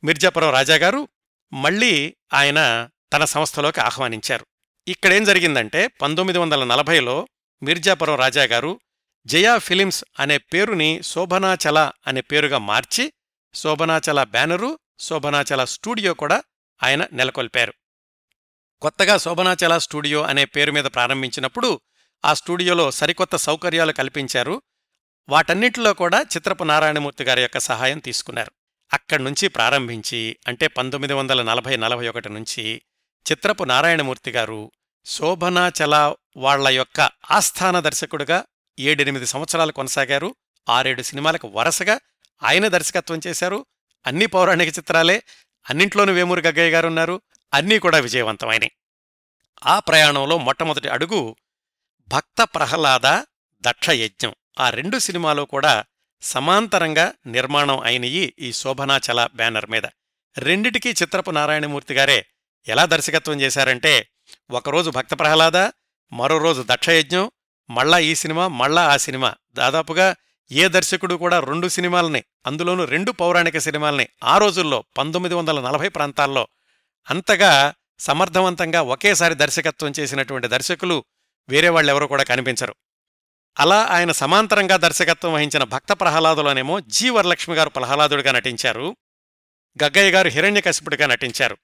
మిర్జాపురం 0.04 0.50
రాజాగారు 0.50 1.08
మళ్ళీ 1.52 2.16
ఆయన 2.34 2.88
తన 3.12 3.24
సంస్థలోకి 3.24 3.80
ఆహ్వానించారు. 3.80 4.46
ఇక్కడేం 4.88 5.24
జరిగిందంటే 5.24 5.86
పంతొమ్మిది 5.86 6.38
వందల 6.38 6.64
నలభైలో 6.64 7.28
మిర్జాపురం 7.62 8.14
రాజాగారు 8.14 8.80
జయా 9.26 9.58
ఫిలిమ్స్ 9.58 10.04
అనే 10.20 10.38
పేరుని 10.38 11.02
శోభనాచల 11.02 11.92
అనే 12.06 12.20
పేరుగా 12.20 12.58
మార్చి 12.58 13.12
శోభనాచల 13.54 14.22
బ్యానరు 14.22 14.78
శోభనాచల 15.00 15.64
స్టూడియో 15.64 16.14
కూడా 16.14 16.42
ఆయన 16.82 17.06
నెలకొల్పారు. 17.12 17.74
కొత్తగా 18.82 19.16
శోభనాచల 19.16 19.78
స్టూడియో 19.78 20.22
అనే 20.22 20.44
పేరు 20.44 20.72
మీద 20.72 20.84
ప్రారంభించినప్పుడు 20.84 21.80
ఆ 22.24 22.34
స్టూడియోలో 22.34 22.90
సరికొత్త 22.90 23.36
సౌకర్యాలు 23.36 23.92
కల్పించారు. 23.92 24.62
వాటన్నిటిలో 25.28 25.94
కూడా 25.94 26.20
చిత్రపు 26.20 26.64
నారాయణమూర్తి 26.64 27.24
గారి 27.24 27.42
యొక్క 27.42 27.58
సహాయం 27.58 27.98
తీసుకున్నారు. 27.98 28.52
అక్కడ్నుంచి 28.92 29.48
ప్రారంభించి 29.48 30.36
అంటే 30.48 30.66
పంతొమ్మిది 30.66 31.14
వందల 31.14 31.42
నలభై 31.42 31.76
నలభై 31.76 32.08
ఒకటి 32.08 32.28
నుంచి 32.28 32.82
చిత్రపు 33.32 33.64
నారాయణమూర్తి 33.64 34.30
గారు 34.30 34.72
శోభనాచల 35.06 36.14
వాళ్ళ 36.36 36.68
యొక్క 36.68 37.10
ఆస్థాన 37.30 37.80
దర్శకుడుగా 37.80 38.44
ఏడెనిమిది 38.78 39.26
సంవత్సరాలు 39.26 39.72
కొనసాగారు. 39.72 40.34
ఆరేడు 40.68 41.02
సినిమాలకు 41.02 41.48
వరుసగా 41.48 42.00
ఆయన 42.42 42.68
దర్శకత్వం 42.68 43.20
చేశారు. 43.26 43.66
అన్ని 44.06 44.26
పౌరాణిక 44.26 44.78
చిత్రాలే 44.78 45.22
అన్నింట్లోనూ 45.70 46.12
వేమూరి 46.12 46.40
గగ్గయ్య 46.40 46.70
గారున్నారు 46.70 47.20
అన్నీ 47.54 47.78
కూడా 47.78 47.98
విజయవంతమైనవి 47.98 48.70
ఆ 49.66 49.78
ప్రయాణంలో 49.78 50.38
మొట్టమొదటి 50.38 50.88
అడుగు 50.88 51.36
భక్త 52.08 52.42
ప్రహ్లాద 52.42 53.06
దక్షయజ్ఞం. 53.60 54.34
ఆ 54.58 54.70
రెండు 54.70 54.98
సినిమాలు 54.98 55.42
కూడా 55.42 55.84
సమాంతరంగా 56.22 57.12
నిర్మాణం 57.26 57.78
అయినయి 57.78 58.34
ఈ 58.38 58.52
శోభనాచల 58.52 59.28
బ్యానర్ 59.34 59.70
మీద. 59.70 59.82
రెండిటికీ 60.38 60.90
చిత్రపు 60.90 61.30
నారాయణమూర్తి 61.30 61.94
గారే 61.94 62.26
ఎలా 62.68 62.86
దర్శకత్వం 62.86 63.40
చేశారంటే 63.40 64.08
ఒకరోజు 64.50 64.90
భక్త 64.90 65.14
ప్రహ్లాద 65.14 65.56
మరో 66.12 66.38
రోజు 66.38 66.64
దక్షయజ్ఞం 66.66 67.30
మళ్ళా 67.70 67.98
ఈ 67.98 68.14
సినిమా 68.14 68.48
మళ్ళా 68.48 68.82
ఆ 68.88 68.96
సినిమా. 68.96 69.34
దాదాపుగా 69.54 70.16
ఏ 70.50 70.68
దర్శకుడు 70.68 71.14
కూడా 71.14 71.40
రెండు 71.40 71.68
సినిమాల్ని 71.68 72.24
అందులోనూ 72.46 72.84
రెండు 72.84 73.12
పౌరాణిక 73.12 73.58
సినిమాల్ని 73.58 74.08
ఆ 74.24 74.38
రోజుల్లో 74.38 74.84
పంతొమ్మిది 74.98 75.34
వందల 75.34 75.60
నలభై 75.60 75.88
ప్రాంతాల్లో 75.88 76.48
అంతగా 77.10 77.74
సమర్థవంతంగా 77.98 78.82
ఒకేసారి 78.82 79.34
దర్శకత్వం 79.34 79.92
చేసినటువంటి 79.98 80.48
దర్శకులు 80.48 81.04
వేరే 81.48 81.68
వాళ్ళెవరూ 81.68 82.06
కూడా 82.06 82.22
కనిపించరు. 82.22 82.74
అలా 83.58 83.82
ఆయన 83.82 84.12
సమాంతరంగా 84.12 84.76
దర్శకత్వం 84.76 85.32
వహించిన 85.32 85.64
భక్త 85.64 85.92
ప్రహ్లాదులోనేమో 85.92 86.80
జీ. 86.80 87.08
వరలక్ష్మి 87.08 87.56
గారు 87.56 87.68
ప్రహ్లాదుడిగా 87.68 88.32
నటించారు. 88.32 88.96
గగ్గయ్య 89.82 90.10
గారు 90.10 90.28
హిరణ్యకశిపుడిగా 90.28 91.06
నటించారు. 91.06 91.56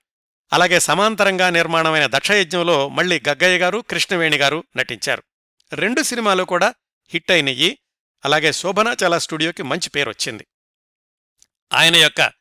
అలాగే 0.53 0.81
సమాంతరంగా 0.81 1.51
నిర్మాణమైన 1.51 2.07
దక్షయజ్ఞంలో 2.07 2.89
మళ్ళీ 2.89 3.23
గగ్గయ్య 3.29 3.59
గారు 3.59 3.79
కృష్ణవేణి 3.91 4.37
గారు 4.37 4.65
నటించారు. 4.77 5.23
రెండు 5.73 6.03
సినిమాలు 6.03 6.45
కూడా 6.45 6.75
హిట్ 7.09 7.31
అయినయి 7.31 7.79
అలాగే 8.25 8.53
శోభనాచల 8.53 9.19
స్టూడియోకి 9.19 9.63
మంచి 9.63 9.91
పేరొచ్చింది. 9.91 10.47
ఆయన 11.73 11.97
యొక్క 11.97 12.33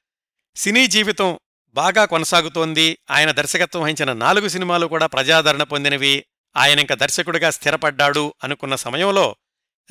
సినీ 0.55 0.87
జీవితం 0.87 1.39
బాగా 1.67 2.05
కొనసాగుతోంది. 2.05 2.97
ఆయన 3.11 3.31
దర్శకత్వం 3.31 3.81
వహించిన 3.81 4.13
నాలుగు 4.13 4.47
సినిమాలు 4.47 4.87
కూడా 4.87 5.05
ప్రజాదరణ 5.05 5.63
పొందినవి. 5.63 6.25
ఆయన 6.55 6.79
ఇంక 6.79 6.93
దర్శకుడిగా 6.93 7.49
స్థిరపడ్డాడు 7.49 8.33
అనుకున్న 8.43 8.75
సమయంలో 8.75 9.35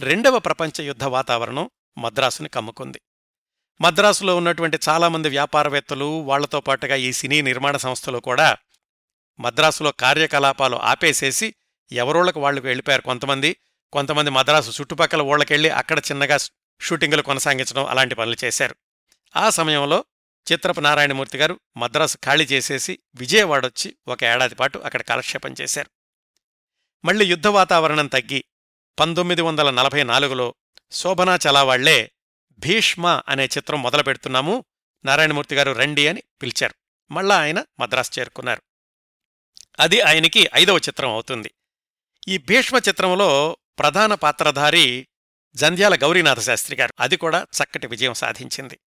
రెండవ 0.01 0.39
ప్రపంచ 0.39 0.83
యుద్ధ 0.83 1.05
వాతావరణం 1.05 1.71
మద్రాసుని 1.99 2.49
కమ్ముకుంది. 2.49 3.01
మద్రాసులో 3.81 4.37
ఉన్నటువంటి 4.37 4.79
చాలామంది 4.89 5.29
వ్యాపారవేత్తలు 5.29 6.05
వాళ్ళతో 6.05 6.61
పాటుగా 6.61 6.95
ఈ 6.95 7.13
సినీ 7.13 7.43
నిర్మాణ 7.43 7.77
సంస్థలు 7.77 8.19
కూడా 8.19 8.57
మద్రాసులో 9.41 9.93
కార్యకలాపాలు 9.93 10.77
ఆపేసేసి 10.77 11.55
ఎవరోళ్ళకు 11.93 12.41
వాళ్ళకు 12.41 12.67
వెళ్ళిపోయారు. 12.67 13.03
కొంతమంది 13.03 13.57
కొంతమంది 13.93 14.31
మద్రాసు 14.31 14.81
చుట్టుపక్కల 14.81 15.23
ఊళ్ళకెళ్ళి 15.23 15.69
అక్కడ 15.69 15.99
చిన్నగా 15.99 16.39
షూటింగులు 16.81 17.23
కొనసాగించడం 17.23 17.87
అలాంటి 17.87 18.15
పనులు 18.15 18.37
చేశారు. 18.45 18.77
ఆ 19.37 19.51
సమయంలో 19.51 20.05
చిత్రపు 20.53 20.81
నారాయణమూర్తి 20.81 21.39
గారు 21.39 21.61
మద్రాసు 21.77 22.19
ఖాళీ 22.25 22.45
చేసేసి 22.45 22.99
విజయవాడొచ్చి 23.15 23.97
ఒక 24.09 24.25
ఏడాది 24.25 24.55
పాటు 24.55 24.79
అక్కడ 24.79 25.03
కాలక్షేపం 25.03 25.55
చేశారు. 25.61 26.02
మళ్ళీ 27.05 27.27
యుద్ధ 27.27 27.47
వాతావరణం 27.47 28.07
తగ్గి 28.07 28.45
పంతొమ్మిది 29.01 29.43
వందల 29.43 29.71
నలభై 29.71 30.03
నాలుగులో 30.03 30.55
శోభనా 30.91 31.39
చలావాళ్ళే 31.49 32.13
భీష్మ 32.53 33.23
అనే 33.29 33.45
చిత్రం 33.45 33.83
మొదలు 33.83 34.03
పెడుతున్నాము 34.03 34.65
నారాయణమూర్తి 35.05 35.55
గారు 35.55 35.73
రండి 35.73 36.09
అని 36.09 36.23
పిలిచారు. 36.43 36.75
మళ్ళా 37.13 37.41
ఆయన 37.41 37.65
మద్రాసు 37.81 38.11
చేరుకున్నారు. 38.19 38.63
అది 39.81 40.01
ఆయనకి 40.01 40.51
ఐదవ 40.55 40.77
చిత్రం 40.77 41.11
అవుతుంది. 41.11 41.55
ఈ 42.29 42.39
భీష్మ 42.39 42.77
చిత్రంలో 42.89 43.57
ప్రధాన 43.79 44.15
పాత్రధారి 44.15 45.09
జంధ్యాల 45.55 45.95
గౌరీనాథ 45.95 46.41
శాస్త్రి 46.41 46.77
గారు. 46.77 46.95
అది 47.01 47.17
కూడా 47.17 47.47
చక్కటి 47.63 47.87
విజయం 47.87 48.15
సాధించింది. 48.15 48.81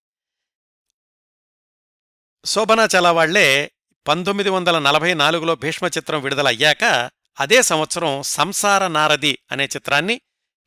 శోభనా 2.45 3.11
వాళ్ళే 3.11 3.71
పంతొమ్మిది 4.07 4.49
వందల 4.49 4.79
నలభై 4.79 5.13
నాలుగులో 5.13 5.55
భీష్మ 5.55 5.87
చిత్రం 5.87 6.21
విడుదలయ్యాక 6.21 7.11
అదే 7.39 7.61
సంవత్సరం 7.61 8.21
సంసార 8.21 8.87
నారది 8.87 9.39
అనే 9.51 9.65
చిత్రాన్ని 9.65 10.21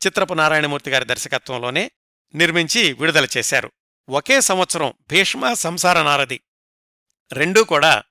చిత్రపు 0.07 0.35
నారాయణమూర్తి 0.35 0.90
గారి 0.90 1.04
దర్శకత్వంలోనే 1.04 1.90
నిర్మించి 2.35 2.92
విడుదల 2.92 3.26
చేశారు. 3.37 3.72
ఒకే 4.09 4.40
సంవత్సరం 4.40 4.94
భీష్మ 5.11 5.52
సంసార 5.52 6.02
నారది. 6.02 6.40
రెండూ 7.33 7.64
కూడా 7.64 8.02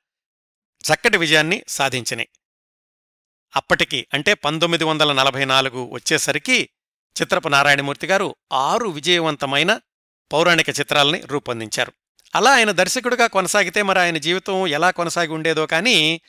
చక్కటి 0.93 1.17
విజయాన్ని 1.17 1.63
సాధించినాయి. 1.67 2.27
అప్పటికి 3.55 4.07
అంటే 4.13 4.33
పంతొమ్మిది 4.33 4.83
వందల 4.83 5.13
నలభై 5.13 5.45
నాలుగు 5.45 5.89
వచ్చేసరికి 5.91 6.69
చిత్రపు 7.21 7.47
నారాయణమూర్తి 7.47 8.07
గారు 8.07 8.35
ఆరు 8.53 8.87
విజయవంతమైన 8.87 9.81
పౌరాణిక 10.33 10.69
చిత్రాల్ని 10.69 11.21
రూపొందించారు. 11.21 11.93
అలా 12.35 12.51
ఆయన 12.51 12.71
దర్శకుడిగా 12.71 13.27
కొనసాగితే 13.27 13.81
మరి 13.81 13.99
ఆయన 13.99 14.17
జీవితం 14.17 14.67
ఎలా 14.67 14.91
కొనసాగి 14.91 15.27
ఉండేదో 15.27 15.65
కానీ 15.65 16.21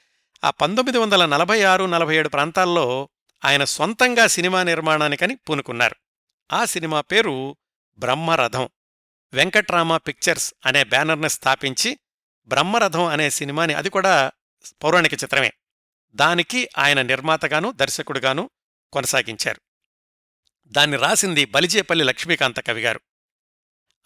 ఆ 0.45 0.51
పంతొమ్మిది 0.51 0.99
వందల 0.99 1.27
నలభై 1.27 1.63
ఆరు 1.63 1.85
నలభై 1.85 2.17
ఏడు 2.17 2.29
ప్రాంతాల్లో 2.29 3.09
ఆయన 3.45 3.65
సొంతంగా 3.65 4.27
సినిమా 4.27 4.63
నిర్మాణానికని 4.63 5.37
పూనుకున్నారు. 5.37 5.97
ఆ 6.53 6.65
సినిమా 6.65 7.01
పేరు 7.01 7.57
బ్రహ్మరథం. 7.99 8.69
వెంకట్రామ 9.33 9.97
పిక్చర్స్ 9.97 10.55
అనే 10.67 10.85
బ్యానర్ని 10.85 11.31
స్థాపించి 11.31 11.99
బ్రహ్మరథం 12.47 13.05
అనే 13.05 13.31
సినిమాని 13.31 13.75
అది 13.75 13.91
కూడా 13.91 14.33
పౌరాణిక 14.83 15.15
చిత్రమే. 15.15 15.53
దానికి 16.11 16.69
ఆయన 16.79 17.03
నిర్మాతగాను 17.03 17.73
దర్శకుడుగాను 17.73 18.51
కొనసాగించారు. 18.93 19.61
దాన్ని 20.67 20.97
రాసింది 20.97 21.45
బలిజేపల్లి 21.45 22.05
లక్ష్మీకాంత 22.05 22.61
కవిగారు 22.61 23.01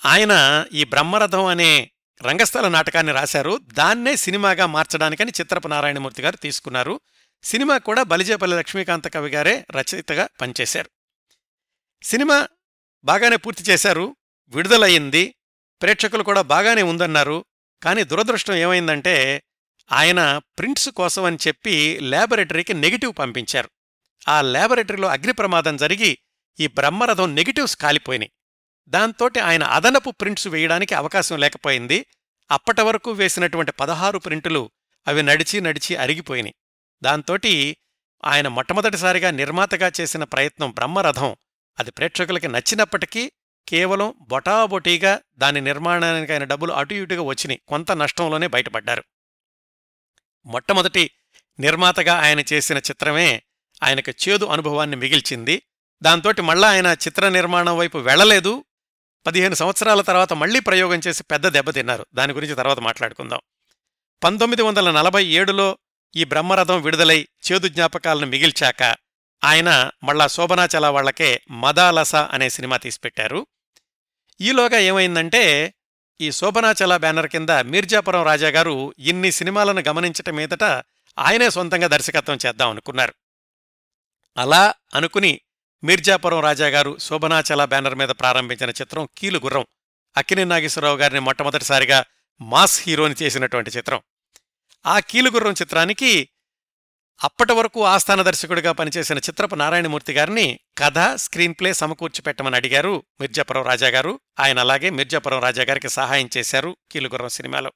ఆయన 0.05 0.65
ఈ 0.73 0.85
బ్రహ్మరథం 0.85 1.45
అనే 1.45 1.92
రంగస్థల 2.23 2.69
నాటకాన్ని 2.69 3.13
రాశారు. 3.13 3.61
దాన్నే 3.73 4.17
సినిమాగా 4.17 4.67
మార్చడానికని 4.67 5.33
చిత్రపు 5.41 5.69
నారాయణమూర్తి 5.69 6.23
గారు 6.23 6.37
తీసుకున్నారు. 6.37 7.01
సినిమా 7.43 7.79
కూడా 7.79 8.03
బలిజేపల్లి 8.03 8.57
లక్ష్మీకాంత 8.57 9.09
కవి 9.09 9.31
గారే 9.31 9.67
రచయితగా 9.71 10.29
పనిచేశారు. 10.41 10.91
సినిమా 12.03 12.49
బాగానే 13.05 13.37
పూర్తి 13.37 13.63
చేశారు. 13.63 14.17
విడుదలయ్యింది. 14.49 15.35
ప్రేక్షకులు 15.83 16.23
కూడా 16.23 16.43
బాగానే 16.43 16.83
ఉందన్నారు. 16.83 17.45
కానీ 17.83 18.05
దురదృష్టం 18.05 18.55
ఏమైందంటే 18.55 19.43
ఆయన 19.93 20.41
ప్రింట్స్ 20.59 20.89
కోసం 20.89 21.25
అని 21.25 21.39
చెప్పి 21.49 21.99
ల్యాబొరేటరీకి 22.03 22.75
నెగిటివ్ 22.75 23.13
పంపించారు. 23.19 23.71
ఆ 24.29 24.43
ల్యాబొరేటరీలో 24.43 25.09
అగ్ని 25.09 25.33
ప్రమాదం 25.33 25.77
జరిగి 25.77 26.19
ఈ 26.61 26.67
బ్రహ్మరథం 26.67 27.35
నెగిటివ్స్ 27.35 27.77
కాలిపోయినాయి. 27.77 28.33
దాంతోటి 28.89 29.41
ఆయన 29.41 29.63
అదనపు 29.63 30.11
ప్రింట్స్ 30.11 30.49
వేయడానికి 30.49 30.95
అవకాశం 30.95 31.39
లేకపోయింది. 31.39 32.07
అప్పటి 32.51 32.83
వరకు 32.83 33.11
వేసినటువంటి 33.11 33.73
పదహారు 33.73 34.19
ప్రింటులు 34.19 34.71
అవి 35.09 35.23
నడిచి 35.23 35.61
నడిచి 35.61 35.97
అరిగిపోయినాయి. 35.97 36.55
దాంతోటి 37.03 37.77
ఆయన 38.25 38.49
మొట్టమొదటిసారిగా 38.49 39.31
నిర్మాతగా 39.31 39.93
చేసిన 40.01 40.25
ప్రయత్నం 40.25 40.71
బ్రహ్మరథం. 40.71 41.37
అది 41.81 41.91
ప్రేక్షకులకి 41.91 42.49
నచ్చినప్పటికీ 42.49 43.33
కేవలం 43.69 44.15
బొటాబొటీగా 44.21 45.21
దాని 45.39 45.61
నిర్మాణానికి 45.61 46.33
ఆయన 46.33 46.45
డబ్బులు 46.45 46.73
అటు 46.73 46.95
ఇటుగా 46.95 47.23
వచ్చినాయి. 47.23 47.61
కొంత 47.69 47.93
నష్టంలోనే 47.93 48.47
బయటపడ్డారు. 48.47 49.05
మొట్టమొదటి 50.47 51.11
నిర్మాతగా 51.61 52.15
ఆయన 52.15 52.41
చేసిన 52.53 52.79
చిత్రమే 52.79 53.43
ఆయనకు 53.83 54.29
చేదు 54.29 54.45
అనుభవాన్ని 54.45 54.97
మిగిల్చింది. 54.97 55.63
దాంతోటి 56.03 56.43
మళ్ళా 56.43 56.71
ఆయన 56.71 56.87
చిత్ర 56.87 57.29
నిర్మాణం 57.29 57.77
వైపు 57.77 57.99
వెళ్ళలేదు 57.99 58.65
పదిహేను 59.27 59.55
సంవత్సరాల 59.55 60.01
తర్వాత 60.01 60.33
మళ్ళీ 60.33 60.61
ప్రయోగం 60.61 61.01
చేసి 61.07 61.23
పెద్ద 61.23 61.49
దెబ్బతిన్నారు 61.49 62.07
దాని 62.15 62.33
గురించి 62.33 62.55
తర్వాత 62.55 62.81
మాట్లాడుకుందాం. 62.81 63.41
పంతొమ్మిది 64.25 64.63
వందల 64.63 64.91
నలభై 64.91 65.25
ఏడులో 65.25 65.79
ఈ 66.17 66.25
బ్రహ్మరథం 66.25 66.83
విడుదలై 66.83 67.29
చేదు 67.53 67.69
జ్ఞాపకాలను 67.69 68.27
మిగిల్చాక 68.27 68.97
ఆయన 69.45 69.91
మళ్ళా 70.05 70.27
శోభనాచల 70.27 70.87
వాళ్ళకే 70.87 71.41
మదాలస 71.51 72.15
అనే 72.15 72.49
సినిమా 72.49 72.77
తీసిపెట్టారు. 72.77 73.47
ఈలోగా 74.41 74.79
ఏమైందంటే 74.79 75.75
ఈ 76.21 76.31
శోభనాచల 76.31 76.97
బ్యానర్ 76.97 77.27
కింద 77.27 77.51
మీర్జాపురం 77.51 78.23
రాజాగారు 78.23 78.95
ఇన్ని 78.99 79.33
సినిమాలను 79.33 79.83
గమనించటం 79.89 80.35
మీదట 80.35 80.65
ఆయనే 81.19 81.51
సొంతంగా 81.51 81.87
దర్శకత్వం 81.87 82.39
చేద్దాం 82.47 82.71
అనుకున్నారు. 82.71 83.15
అలా 84.37 84.75
అనుకుని 84.95 85.41
మీర్జాపురం 85.85 86.41
రాజాగారు 86.41 86.99
శోభనాచల 86.99 87.65
బ్యానర్ 87.65 87.95
మీద 87.95 88.09
ప్రారంభించిన 88.09 88.71
చిత్రం 88.71 89.09
కీలుగుర్రం 89.19 89.67
అక్కినే 90.17 90.45
నాగేశ్వరరావు 90.45 90.97
గారిని 90.97 91.21
మొట్టమొదటిసారిగా 91.21 92.05
మాస్ 92.41 92.83
హీరోని 92.83 93.15
చేసినటువంటి 93.23 93.71
చిత్రం. 93.71 94.01
ఆ 94.87 94.99
కీలుగుర్రం 94.99 95.53
చిత్రానికి 95.53 96.29
అప్పటి 97.25 97.53
వరకు 97.53 97.85
ఆస్థాన 97.85 98.23
దర్శకుడిగా 98.23 98.73
పనిచేసిన 98.73 99.19
చిత్రపు 99.19 99.55
నారాయణమూర్తి 99.55 100.13
గారిని 100.13 100.61
కథ 100.79 101.15
స్క్రీన్ 101.15 101.55
ప్లే 101.61 101.73
సమకూర్చి 101.73 102.23
పెట్టమని 102.23 102.57
అడిగారు 102.57 103.03
మిర్జాపురం 103.21 103.63
రాజాగారు 103.63 104.21
ఆయన 104.41 104.59
అలాగే 104.59 104.91
మిర్జాపురం 104.91 105.41
రాజాగారికి 105.41 105.89
సహాయం 105.89 106.29
చేశారు 106.37 106.77
కీలుగుర్రం 106.93 107.29
సినిమాలో. 107.29 107.73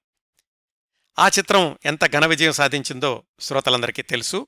ఆ 1.19 1.29
చిత్రం 1.29 1.79
ఎంత 1.85 2.13
ఘన 2.13 2.27
విజయం 2.27 2.53
సాధించిందో 2.53 3.23
శ్రోతలందరికీ 3.41 4.03
తెలుసు. 4.03 4.47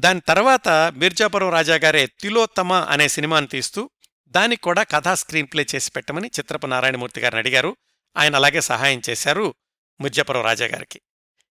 దాని 0.00 0.20
తర్వాత 0.20 0.68
మిర్జాపురం 0.68 1.50
రాజాగారే 1.50 2.06
తిలోత్తమ 2.06 2.72
అనే 2.72 3.08
సినిమాను 3.08 3.46
తీస్తూ 3.46 3.90
దానికి 4.28 4.62
కూడా 4.62 4.82
కథా 4.82 5.14
స్క్రీన్ 5.14 5.48
ప్లే 5.52 5.66
చేసి 5.74 5.90
పెట్టమని 5.96 6.30
చిత్రపు 6.38 6.66
నారాయణమూర్తి 6.66 7.20
గారిని 7.20 7.38
అడిగారు. 7.38 7.76
ఆయన 8.16 8.36
అలాగే 8.36 8.60
సహాయం 8.60 9.02
చేశారు 9.10 9.54
మిర్జాపురం 10.00 10.42
రాజాగారికి 10.42 11.00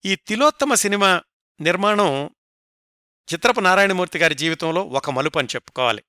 ఈ 0.04 0.14
తిలోత్తమ 0.14 0.74
సినిమా 0.74 1.22
నిర్మాణం 1.60 2.30
చిత్రపు 3.34 3.60
నారాయణమూర్తి 3.60 4.18
గారి 4.18 4.34
జీవితంలో 4.34 4.82
ఒక 4.82 5.10
మలుపు 5.10 5.38
అని 5.38 5.48
చెప్పుకోవాలి. 5.54 6.02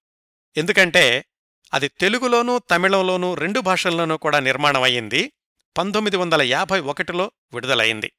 ఎందుకంటే 0.57 1.25
అది 1.73 1.87
తెలుగులోనూ 1.87 2.59
తమిళంలోనూ 2.59 3.33
రెండు 3.33 3.59
భాషల్లోనూ 3.59 4.17
కూడా 4.17 4.39
నిర్మాణం 4.39 4.81
అయ్యింది. 4.81 5.31
పంతొమ్మిది 5.77 6.17
వందల 6.17 6.41
యాభై 6.41 6.79
ఒకటిలో 6.79 7.31
విడుదలైంది. 7.53 8.11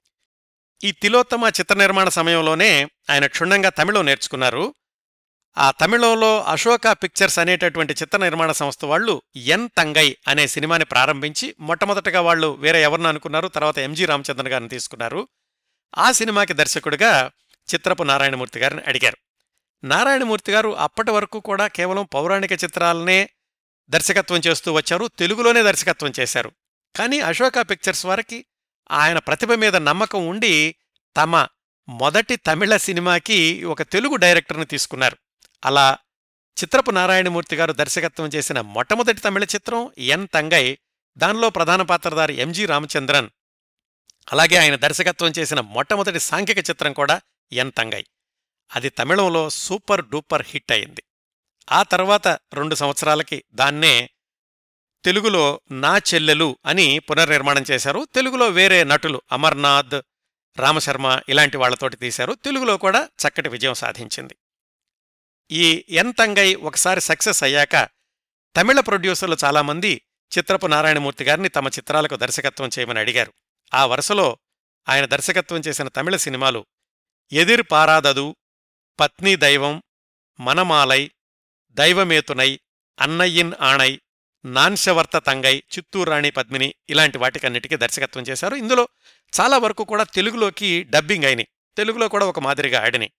ఈ 0.84 0.92
తిలోత్తమ 0.92 1.48
చిత్ర 1.60 1.74
నిర్మాణ 1.74 2.08
సమయంలోనే 2.08 2.88
ఆయన 3.10 3.26
క్షుణ్ణంగా 3.26 3.68
తమిళం 3.68 4.06
నేర్చుకున్నారు. 4.06 4.74
ఆ 5.58 5.70
తమిళంలో 5.70 6.42
అశోక 6.42 6.88
పిక్చర్స్ 6.92 7.38
అనేటటువంటి 7.38 7.92
చిత్ర 7.92 8.18
నిర్మాణ 8.18 8.52
సంస్థ 8.52 8.84
వాళ్ళు 8.84 9.22
ఎన్ 9.36 9.68
తంగై 9.78 10.16
అనే 10.28 10.46
సినిమాని 10.46 10.84
ప్రారంభించి 10.84 11.54
మొట్టమొదటగా 11.60 12.20
వాళ్ళు 12.20 12.54
వేరే 12.54 12.82
ఎవరిని 12.82 13.08
అనుకున్నారు 13.08 13.48
తర్వాత 13.48 13.78
ఎంజి 13.78 14.04
రామచంద్రన్ 14.04 14.48
గారిని 14.48 14.68
తీసుకున్నారు. 14.68 15.28
ఆ 15.98 16.12
సినిమాకి 16.12 16.52
దర్శకుడిగా 16.52 17.30
చిత్రపు 17.74 18.02
నారాయణమూర్తి 18.02 18.60
గారిని 18.60 18.82
అడిగారు. 18.86 19.16
నారాయణమూర్తి 19.84 20.52
గారు 20.52 20.76
అప్పటి 20.76 21.10
వరకు 21.10 21.40
కూడా 21.40 21.66
కేవలం 21.66 22.08
పౌరాణిక 22.14 22.52
చిత్రాలనే 22.52 23.30
దర్శకత్వం 23.90 24.40
చేస్తూ 24.46 24.72
వచ్చారు 24.72 25.06
తెలుగులోనే 25.18 25.62
దర్శకత్వం 25.62 26.12
చేశారు. 26.20 26.52
కానీ 26.96 27.20
అశోక 27.20 27.52
పిక్చర్స్ 27.70 28.06
వారికి 28.06 28.44
ఆయన 28.90 29.18
ప్రతిభ 29.18 29.52
మీద 29.52 29.76
నమ్మకం 29.76 30.26
ఉండి 30.26 30.74
తమ 31.16 31.46
మొదటి 31.88 32.36
తమిళ 32.36 32.76
సినిమాకి 32.76 33.64
ఒక 33.64 33.82
తెలుగు 33.82 34.16
డైరెక్టర్ని 34.16 34.64
తీసుకున్నారు. 34.64 35.16
అలా 35.64 35.98
చిత్రపు 36.62 36.90
నారాయణమూర్తి 36.90 37.56
గారు 37.56 37.72
దర్శకత్వం 37.72 38.26
చేసిన 38.26 38.60
మొట్టమొదటి 38.60 39.20
తమిళ 39.20 39.44
చిత్రం 39.44 39.90
ఎన్ 39.98 40.28
తంగై 40.34 40.78
దానిలో 41.18 41.50
ప్రధాన 41.50 41.82
పాత్రధారి 41.82 42.34
ఎంజి 42.34 42.66
రామచంద్రన్. 42.66 43.28
అలాగే 44.32 44.56
ఆయన 44.56 44.76
దర్శకత్వం 44.76 45.32
చేసిన 45.38 45.60
మొట్టమొదటి 45.60 46.20
సాంఘిక 46.20 46.58
చిత్రం 46.58 46.92
కూడా 46.92 47.20
ఎన్ 47.52 47.72
తంగై. 47.78 48.04
అది 48.76 48.88
తమిళంలో 48.88 49.50
సూపర్ 49.50 50.04
డూపర్ 50.04 50.46
హిట్ 50.46 50.72
అయింది. 50.72 51.02
ఆ 51.72 51.82
తర్వాత 51.82 52.28
రెండు 52.28 52.74
సంవత్సరాలకి 52.74 53.44
దాన్నే 53.52 54.10
తెలుగులో 55.06 55.60
నా 55.70 55.98
చెల్లెలు 55.98 56.58
అని 56.66 56.98
పునర్నిర్మాణం 56.98 57.64
చేశారు. 57.70 58.06
తెలుగులో 58.14 58.48
వేరే 58.48 58.84
నటులు 58.84 59.22
అమర్నాథ్ 59.32 60.02
రామశర్మ 60.58 61.20
ఇలాంటి 61.28 61.56
వాళ్ళతోటి 61.56 61.96
తీశారు. 61.96 62.32
తెలుగులో 62.32 62.76
కూడా 62.76 63.08
చక్కటి 63.28 63.48
విజయం 63.48 63.74
సాధించింది. 63.74 64.36
ఈ 65.50 65.84
ఎంతంగై 65.88 66.54
ఒకసారి 66.54 67.00
సక్సెస్ 67.00 67.44
అయ్యాక 67.44 67.88
తమిళ 68.56 68.80
ప్రొడ్యూసర్లు 68.80 69.36
చాలామంది 69.44 70.02
చిత్రపు 70.38 70.66
నారాయణమూర్తి 70.66 71.24
గారిని 71.24 71.48
తమ 71.48 71.68
చిత్రాలకు 71.68 72.16
దర్శకత్వం 72.16 72.70
చేయమని 72.78 72.98
అడిగారు. 72.98 73.32
ఆ 73.74 73.86
వరుసలో 73.86 74.38
ఆయన 74.88 75.04
దర్శకత్వం 75.04 75.60
చేసిన 75.60 75.88
తమిళ 75.88 76.16
సినిమాలు 76.16 76.66
ఎదిర్ 77.32 77.62
పారాదదు 77.70 78.36
పత్నీ 79.00 79.36
దైవం 79.36 79.82
మనమాలై 80.40 81.10
దైవమేతునై 81.70 82.60
అన్నయ్యిన్ 83.00 83.52
ఆణై 83.60 84.00
నాన్శవర్త 84.46 85.18
తంగై 85.18 85.56
చిత్తూరాణి 85.58 86.30
పద్మిని 86.30 86.74
ఇలాంటి 86.90 87.18
వాటికన్నిటికీ 87.18 87.76
దర్శకత్వం 87.76 88.22
చేశారు. 88.22 88.54
ఇందులో 88.54 88.88
చాలా 89.40 89.58
వరకు 89.58 89.84
కూడా 89.84 90.04
తెలుగులోకి 90.04 90.84
డబ్బింగ్ 90.84 91.24
అయినాయి 91.24 91.48
తెలుగులో 91.76 92.08
కూడా 92.08 92.26
ఒక 92.26 92.40
మాదిరిగా 92.40 92.82
ఆడినాయి 92.82 93.12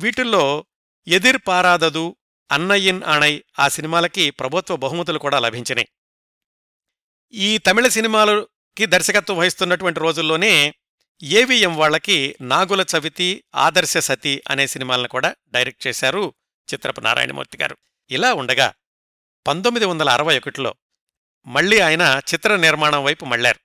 వీటిల్లో 0.00 0.64
ఎదిర్ 1.08 1.38
పారాదదు 1.48 2.16
అన్నయ్యన్ 2.52 3.02
ఆణై 3.02 3.42
ఆ 3.58 3.68
సినిమాలకి 3.68 4.30
ప్రభుత్వ 4.30 4.76
బహుమతులు 4.76 5.18
కూడా 5.18 5.38
లభించినాయి. 5.38 5.88
ఈ 7.32 7.58
తమిళ 7.58 7.88
సినిమాలకి 7.88 8.86
దర్శకత్వం 8.86 9.36
వహిస్తున్నటువంటి 9.36 10.00
రోజుల్లోనే 10.00 10.74
ఏవిఎం 11.22 11.76
వాళ్ళకి 11.76 12.36
నాగుల 12.40 12.84
చవితి 12.96 13.44
ఆదర్శ 13.54 13.98
సతి 13.98 14.42
అనే 14.50 14.66
సినిమాలను 14.66 15.08
కూడా 15.08 15.34
డైరెక్ట్ 15.48 15.86
చేశారు 15.86 16.34
చిత్రపు 16.74 17.00
నారాయణమూర్తి 17.00 17.58
గారు. 17.58 17.76
ఇలా 18.10 18.32
ఉండగా 18.32 18.72
పంతొమ్మిది 19.46 19.86
వందల 19.86 20.10
అరవై 20.10 20.38
ఒకటిలో 20.38 20.74
మళ్ళీ 21.46 21.80
ఆయన 21.80 22.20
చిత్ర 22.34 22.56
నిర్మాణం 22.56 23.04
వైపు 23.04 23.24
మళ్ళారు 23.24 23.60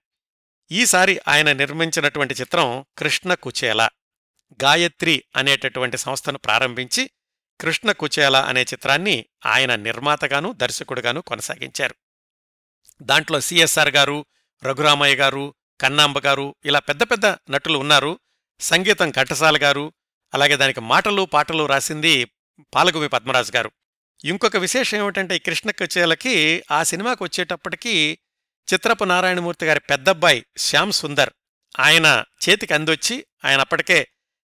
ఈసారి 0.72 1.22
ఆయన 1.28 1.52
నిర్మించినటువంటి 1.52 2.34
చిత్రం 2.34 2.86
కృష్ణ 2.98 3.34
కుచేల 3.34 3.90
గాయత్రి 4.64 5.24
అనేటటువంటి 5.36 5.98
సంస్థను 5.98 6.38
ప్రారంభించి 6.38 7.10
కృష్ణ 7.62 7.92
కుచేల 7.92 8.38
అనే 8.38 8.62
చిత్రాన్ని 8.62 9.26
ఆయన 9.46 9.76
నిర్మాతగాను 9.76 10.52
దర్శకుడుగాను 10.52 11.22
కొనసాగించారు. 11.22 11.96
దాంట్లో 13.02 13.40
సిఎస్ఆర్ 13.40 13.90
గారు 13.90 14.26
రఘురామయ్య 14.64 15.16
గారు 15.16 15.54
కన్నాంబ 15.82 16.20
గారు 16.20 16.56
ఇలా 16.66 16.80
పెద్ద 16.80 17.04
పెద్ద 17.04 17.26
నటులు 17.26 17.78
ఉన్నారు. 17.78 18.20
సంగీతం 18.60 19.12
ఘంటసాల 19.12 19.58
గారు 19.62 19.94
అలాగే 20.34 20.56
దానికి 20.56 20.82
మాటలు 20.82 21.22
పాటలు 21.22 21.66
రాసింది 21.66 22.26
పాలగుమి 22.74 23.10
పద్మరాజు 23.10 23.52
గారు. 23.56 23.72
ఇంకొక 24.26 24.58
విశేషం 24.58 24.98
ఏమిటంటే 24.98 25.36
ఈ 25.36 25.40
కృష్ణ 25.40 25.70
కుచేలకి 25.70 26.64
ఆ 26.72 26.84
సినిమాకి 26.84 27.24
వచ్చేటప్పటికీ 27.24 28.18
చిత్రపు 28.74 29.04
నారాయణమూర్తి 29.04 29.66
గారి 29.66 29.80
పెద్దబ్బాయి 29.80 30.46
శ్యామ్ 30.58 30.92
సుందర్ 30.92 31.30
ఆయన 31.80 32.24
చేతికి 32.50 32.74
అందొచ్చి 32.74 33.26
ఆయన 33.46 33.60
అప్పటికే 33.60 34.08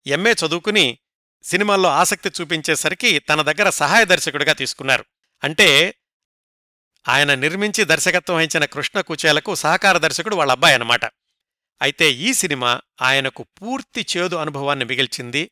ఎంఏ 0.06 0.32
చదువుకుని 0.32 0.98
సినిమాల్లో 1.42 1.88
ఆసక్తి 1.88 2.30
చూపించేసరికి 2.40 3.18
తన 3.18 3.42
దగ్గర 3.42 3.70
సహాయ 3.70 4.04
దర్శకుడిగా 4.04 4.52
తీసుకున్నారు. 4.52 5.04
అంటే 5.44 5.94
ఆయన 7.08 7.34
నిర్మించి 7.34 7.84
దర్శకత్వం 7.84 8.36
వహించిన 8.36 8.64
కృష్ణ 8.64 9.00
కుచేలకు 9.00 9.54
సహకార 9.54 9.98
దర్శకుడు 9.98 10.36
వాళ్ళ 10.36 10.52
అబ్బాయి 10.52 10.74
అనమాట 10.74 11.04
అయితే 11.82 12.12
ఈ 12.12 12.32
సినిమా 12.32 12.80
ఆయనకు 13.02 13.46
పూర్తి 13.62 14.06
చేదు 14.16 14.36
అనుభవాన్ని 14.36 14.84
మిగిల్చింది. 14.84 15.50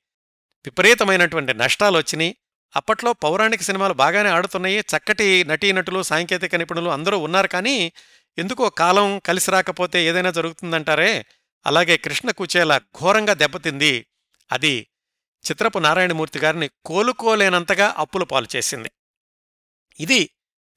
విపరీతమైనటువంటి 0.64 1.54
నష్టాలొచ్చినాయి. 1.54 2.36
అప్పట్లో 2.76 3.12
పౌరాణిక 3.12 3.62
సినిమాలు 3.62 3.92
బాగానే 3.92 4.30
ఆడుతున్నాయి. 4.30 4.78
చక్కటి 4.78 5.44
నటీనటులు 5.44 6.02
సాంకేతిక 6.02 6.54
నిపుణులు 6.54 6.90
అందరూ 6.90 7.18
ఉన్నారు. 7.18 7.48
కానీ 7.48 7.92
ఎందుకో 8.38 8.70
కాలం 8.70 9.18
కలిసి 9.18 9.50
రాకపోతే 9.50 10.04
ఏదైనా 10.04 10.30
జరుగుతుందంటారే? 10.30 11.24
అలాగే 11.66 11.96
కృష్ణ 11.96 12.30
కుచేల 12.30 12.78
ఘోరంగా 12.78 13.34
దెబ్బతింది. 13.34 14.06
అది 14.52 14.86
చిత్రపు 15.50 15.78
నారాయణమూర్తి 15.78 16.38
గారిని 16.38 16.70
కోలుకోలేనంతగా 16.84 17.94
అప్పుల 17.96 18.22
పాలు 18.22 18.46
చేసింది. 18.56 18.90
ఇది 20.00 20.30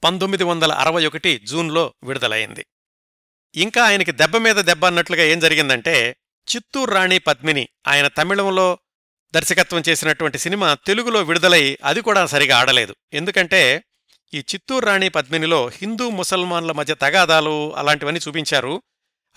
పంతొమ్మిది 0.04 0.44
వందల 0.44 0.72
అరవై 0.72 1.06
ఒకటి 1.06 1.38
జూన్లో 1.38 1.94
విడుదలైంది. 2.04 2.66
ఇంకా 3.56 3.84
ఆయనకి 3.84 4.12
దెబ్బ 4.12 4.38
మీద 4.38 4.56
దెబ్బ 4.56 4.86
అన్నట్లుగా 4.86 5.24
ఏం 5.24 5.40
జరిగిందంటే 5.40 6.16
చిత్తూరు 6.56 6.92
రాణి 6.92 7.20
పద్మిని 7.20 7.70
ఆయన 7.88 8.08
తమిళంలో 8.08 8.80
దర్శకత్వం 9.34 9.84
చేసినటువంటి 9.90 10.38
సినిమా 10.38 10.74
తెలుగులో 10.74 11.22
విడుదలై 11.22 11.78
అది 11.84 12.02
కూడా 12.02 12.26
సరిగా 12.26 12.58
ఆడలేదు. 12.58 12.96
ఎందుకంటే 13.14 13.84
ఈ 14.34 14.38
చిత్తూరు 14.40 14.86
రాణి 14.86 15.10
పద్మినిలో 15.10 15.68
హిందూ 15.68 16.10
ముసల్మాన్ల 16.10 16.72
మధ్య 16.72 16.96
తగాదాలు 16.96 17.76
అలాంటివన్నీ 17.76 18.22
చూపించారు. 18.28 18.84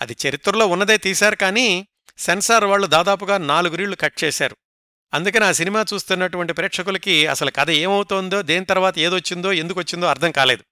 అది 0.01 0.15
చరిత్రలో 0.27 0.67
ఉన్నదే 0.67 0.97
తీశారు 0.97 1.35
కానీ 1.35 1.87
సెన్సార్ 2.17 2.63
వాళ్ళు 2.63 2.87
దాదాపుగా 2.87 3.37
నాలుగురీళ్ళు 3.37 3.95
కట్ 3.95 4.23
చేశారు. 4.23 4.57
అందుకని 5.13 5.45
ఆ 5.45 5.51
సినిమా 5.51 5.85
చూస్తున్నటువంటి 5.93 6.53
ప్రేక్షకులకి 6.53 7.27
అసలు 7.27 7.51
కథ 7.51 7.69
ఏమవుతోందో 7.69 8.41
దేని 8.41 8.65
తర్వాత 8.65 8.99
ఏదొచ్చిందో 8.99 9.53
ఎందుకొచ్చిందో 9.53 10.07
అర్థం 10.07 10.31
కాలేదు. 10.31 10.63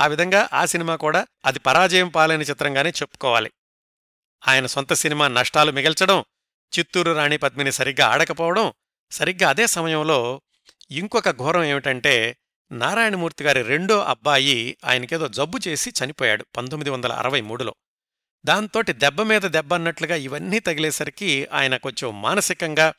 ఆ 0.00 0.06
విధంగా 0.06 0.48
ఆ 0.52 0.64
సినిమా 0.64 0.96
కూడా 0.96 1.26
అది 1.46 1.58
పరాజయం 1.58 2.08
పాలైన 2.08 2.42
చిత్రంగానే 2.42 2.90
చెప్పుకోవాలి. 2.90 3.50
ఆయన 4.48 4.66
సొంత 4.66 4.92
సినిమా 4.92 5.28
నష్టాలు 5.28 5.72
మిగల్చడం 5.72 6.24
చిత్తూరు 6.78 7.12
రాణి 7.12 7.36
పద్మిని 7.36 7.72
సరిగ్గా 7.72 8.06
ఆడకపోవడం 8.06 8.72
సరిగ్గా 9.10 9.48
అదే 9.48 9.66
సమయంలో 9.66 10.40
ఇంకొక 10.90 11.30
ఘోరం 11.30 11.64
ఏమిటంటే 11.64 12.36
నారాయణమూర్తి 12.72 13.44
గారి 13.44 13.62
రెండో 13.62 14.00
అబ్బాయి 14.00 14.76
ఆయనకేదో 14.84 15.28
జబ్బు 15.28 15.58
చేసి 15.68 15.92
చనిపోయాడు 16.04 16.46
పంతొమ్మిది 16.56 16.90
వందల 16.90 17.12
అరవై 17.12 17.40
మూడులో. 17.40 17.74
దాంతోటి 18.44 18.92
దెబ్బ 18.92 19.22
మీద 19.22 19.42
దెబ్బ 19.42 19.74
అన్నట్లుగా 19.74 20.16
ఇవన్నీ 20.16 20.58
తగిలేసరికి 20.58 21.48
ఆయన 21.52 21.76
కొంచెం 21.76 22.22
మానసికంగా 22.22 22.94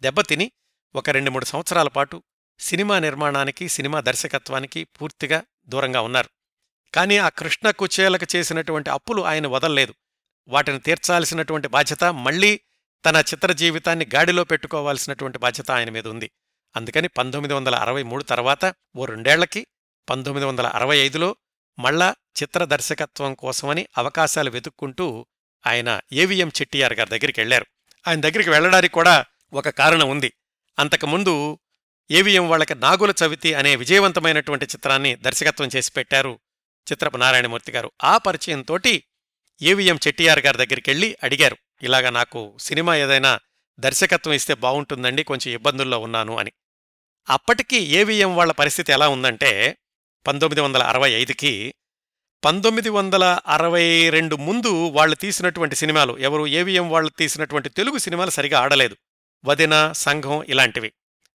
దెబ్బతిని 0.00 0.52
ఒక 0.94 1.10
రెండు 1.10 1.30
మూడు 1.30 1.44
సంవత్సరాల 1.44 1.88
పాటు 1.88 2.22
సినిమా 2.58 2.98
నిర్మాణానికి 2.98 3.68
సినిమా 3.68 4.00
దర్శకత్వానికి 4.00 4.84
పూర్తిగా 4.84 5.42
దూరంగా 5.66 6.00
ఉన్నారు. 6.00 6.28
కానీ 6.94 7.18
ఆ 7.18 7.28
కృష్ణ 7.28 7.70
కుచేలకు 7.70 8.36
చేసినటువంటి 8.36 8.90
అప్పులు 8.90 9.22
ఆయన 9.22 9.46
వదల్లేదు. 9.46 9.94
వాటిని 10.48 10.80
తీర్చాల్సినటువంటి 10.80 11.68
బాధ్యత 11.68 12.04
మళ్ళీ 12.04 12.60
తన 13.06 13.16
చిత్ర 13.16 13.52
జీవితాన్ని 13.52 14.06
గాడిలో 14.14 14.44
పెట్టుకోవాల్సినటువంటి 14.44 15.38
బాధ్యత 15.38 15.70
ఆయన 15.70 15.90
మీద 15.90 16.06
ఉంది. 16.06 16.30
అందుకని 16.76 17.08
పంతొమ్మిది 17.08 17.54
వందల 17.54 17.74
అరవై 17.74 18.02
మూడు 18.02 18.24
తర్వాత 18.24 18.74
ఓ 18.96 19.04
రెండేళ్ళకి 19.04 19.66
పంతొమ్మిది 20.10 20.46
వందల 20.46 20.66
అరవై 20.66 20.98
ఐదులో 20.98 21.36
మళ్ళా 21.78 22.14
చిత్ర 22.42 22.64
దర్శకత్వం 22.64 23.34
కోసమని 23.34 23.86
అవకాశాలు 23.98 24.50
వెతుక్కుంటూ 24.50 25.26
ఆయన 25.66 26.00
ఏవిఎం 26.12 26.48
చెట్టియార్ 26.48 26.94
గారి 26.94 27.10
దగ్గరికి 27.10 27.40
వెళ్ళారు 27.40 27.66
ఆయన 28.08 28.20
దగ్గరికి 28.20 28.50
వెళ్ళడానికి 28.50 28.94
కూడా 28.94 29.24
ఒక 29.52 29.68
కారణం 29.68 30.08
ఉంది. 30.08 30.32
అంతకుముందు 30.78 31.58
ఏవిఎం 32.10 32.48
వాళ్ళకి 32.48 32.74
నాగుల 32.74 33.14
చవితి 33.24 33.54
అనే 33.54 33.76
విజయవంతమైనటువంటి 33.76 34.64
చిత్రాన్ని 34.64 35.16
దర్శకత్వం 35.16 35.68
చేసి 35.76 35.92
పెట్టారు 35.92 36.40
చిత్రపు 36.92 37.16
నారాయణమూర్తి 37.16 37.72
గారు. 37.72 37.92
ఆ 38.04 38.18
పరిచయంతోటి 38.18 39.04
ఏవిఎం 39.62 39.98
చెట్టియార్ 40.06 40.38
గారి 40.38 40.58
దగ్గరికి 40.58 40.90
వెళ్ళి 40.90 41.16
అడిగారు. 41.22 41.56
ఇలాగా 41.82 42.10
నాకు 42.10 42.58
సినిమా 42.60 42.96
ఏదైనా 42.96 43.40
దర్శకత్వం 43.80 44.34
ఇస్తే 44.34 44.54
బాగుంటుందండి 44.54 45.24
కొంచెం 45.24 45.54
ఇబ్బందుల్లో 45.54 45.98
ఉన్నాను 45.98 46.38
అని. 46.38 46.52
అప్పటికి 47.28 47.76
ఏవిఎం 47.76 48.36
వాళ్ళ 48.36 48.52
పరిస్థితి 48.52 48.92
ఎలా 48.92 49.08
ఉందంటే 49.08 49.78
పంతొమ్మిది 50.26 50.60
వందల 50.60 50.82
అరవై 50.82 51.10
ఐదుకి 51.10 51.74
పంతొమ్మిది 52.44 52.88
వందల 52.88 53.38
అరవై 53.46 54.10
రెండు 54.10 54.36
ముందు 54.36 54.88
వాళ్ళు 54.88 55.16
తీసినటువంటి 55.16 55.76
సినిమాలు 55.76 56.18
ఎవరు 56.18 56.46
ఏవిఎం 56.46 56.90
వాళ్ళు 56.90 57.10
తీసినటువంటి 57.10 57.68
తెలుగు 57.68 57.98
సినిమాలు 57.98 58.30
సరిగా 58.30 58.58
ఆడలేదు. 58.60 58.96
వదిన 59.44 59.92
సంఘం 59.92 60.42
ఇలాంటివి. 60.42 60.92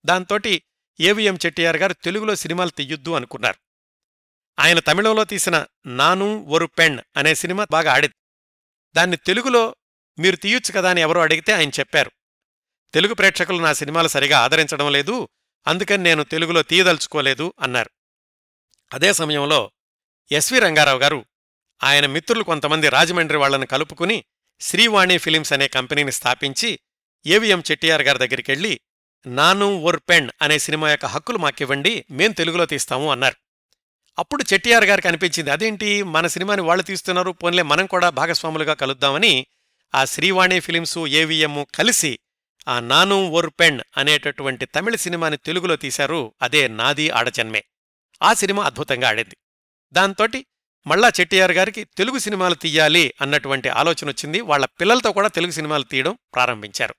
దాంతోటి 0.07 0.62
ఏవిఎం 1.01 1.39
చెట్టియార్ 1.47 1.76
గారు 1.76 1.93
తెలుగులో 1.93 2.34
సినిమాలు 2.34 2.70
తీయొద్దు 2.70 3.11
అనుకున్నారు. 3.11 3.57
ఆయన 4.59 4.78
తమిళంలో 4.78 5.24
తీసిన 5.24 5.66
నాను 5.87 6.43
ఒరు 6.43 6.66
పెణ్ 6.66 6.99
అనే 7.16 7.34
సినిమా 7.34 7.66
బాగా 7.70 7.93
ఆడింది. 7.93 8.14
దాన్ని 8.97 9.16
తెలుగులో 9.16 9.74
మీరు 10.19 10.37
తీయొచ్చు 10.37 10.73
కదా 10.73 10.91
అని 10.91 11.01
ఎవరో 11.01 11.21
అడిగితే 11.21 11.53
ఆయన 11.53 11.69
చెప్పారు. 11.69 12.11
తెలుగు 12.95 13.14
ప్రేక్షకులు 13.14 13.62
నా 13.62 13.73
సినిమాలు 13.73 14.09
సరిగా 14.09 14.39
ఆదరించడం 14.39 14.93
లేదు 14.93 15.29
అందుకని 15.67 16.03
నేను 16.03 16.23
తెలుగులో 16.23 16.62
తీయదలుచుకోలేదు 16.62 17.55
అన్నారు. 17.61 17.91
అదే 18.95 19.12
సమయంలో 19.12 19.71
ఎస్వి 20.33 20.59
రంగారావు 20.59 20.99
గారు 20.99 21.25
ఆయన 21.85 22.07
మిత్రులు 22.07 22.43
కొంతమంది 22.43 22.89
రాజమండ్రి 22.89 23.39
వాళ్ళను 23.39 23.67
కలుపుకుని 23.67 24.25
శ్రీవాణి 24.61 25.19
ఫిలిమ్స్ 25.19 25.53
అనే 25.53 25.69
కంపెనీని 25.69 26.12
స్థాపించి 26.12 26.81
ఏవిఎం 27.27 27.62
చెట్టియార్ 27.71 28.03
గారి 28.03 28.19
దగ్గరికెళ్ళి 28.19 28.81
నాను 29.27 29.75
ఓర్ 29.77 30.01
పెన్ 30.09 30.31
అనే 30.43 30.59
సినిమా 30.59 30.91
యొక్క 30.91 31.07
హక్కులు 31.07 31.39
మాకివ్వండి 31.39 32.05
మేం 32.11 32.33
తెలుగులో 32.33 32.67
తీస్తాము 32.67 33.11
అన్నారు. 33.11 33.37
అప్పుడు 34.19 34.45
చెట్టియార్ 34.55 34.85
గారికి 34.85 35.09
అనిపించింది 35.09 35.51
అదేంటి? 35.51 36.03
మన 36.03 36.27
సినిమాని 36.27 36.61
వాళ్ళు 36.61 36.83
తీస్తున్నారు 36.83 37.31
పోన్లే 37.31 37.62
మనం 37.62 37.87
కూడా 37.87 38.11
భాగస్వాములుగా 38.11 38.75
కలుద్దామని 38.75 39.47
ఆ 39.97 40.05
శ్రీవాణి 40.05 40.61
ఫిలిమ్సు 40.61 41.07
ఏవిఎం 41.07 41.66
కలిసి 41.74 42.18
ఆ 42.68 42.80
నాను 42.80 43.30
ఒర్ 43.30 43.51
పెణ్ 43.61 43.80
అనేటటువంటి 43.97 44.66
తమిళ 44.66 44.94
సినిమాని 44.94 45.36
తెలుగులో 45.36 45.76
తీశారు 45.76 46.34
అదే 46.42 46.68
నాది 46.68 47.11
ఆడజన్మే. 47.11 47.64
ఆ 48.22 48.34
సినిమా 48.34 48.64
అద్భుతంగా 48.64 49.09
ఆడింది. 49.09 49.36
దాంతోటి 49.92 50.47
మళ్ళా 50.86 51.12
చెట్టియార్ 51.20 51.53
గారికి 51.53 51.84
తెలుగు 51.84 52.18
సినిమాలు 52.18 52.55
తీయాలి 52.55 53.14
అన్నటువంటి 53.20 53.68
ఆలోచన 53.68 54.09
వచ్చింది. 54.09 54.40
వాళ్ళ 54.40 54.66
పిల్లలతో 54.66 55.12
కూడా 55.12 55.28
తెలుగు 55.28 55.51
సినిమాలు 55.51 55.82
తీయడం 55.82 56.18
ప్రారంభించారు. 56.34 56.94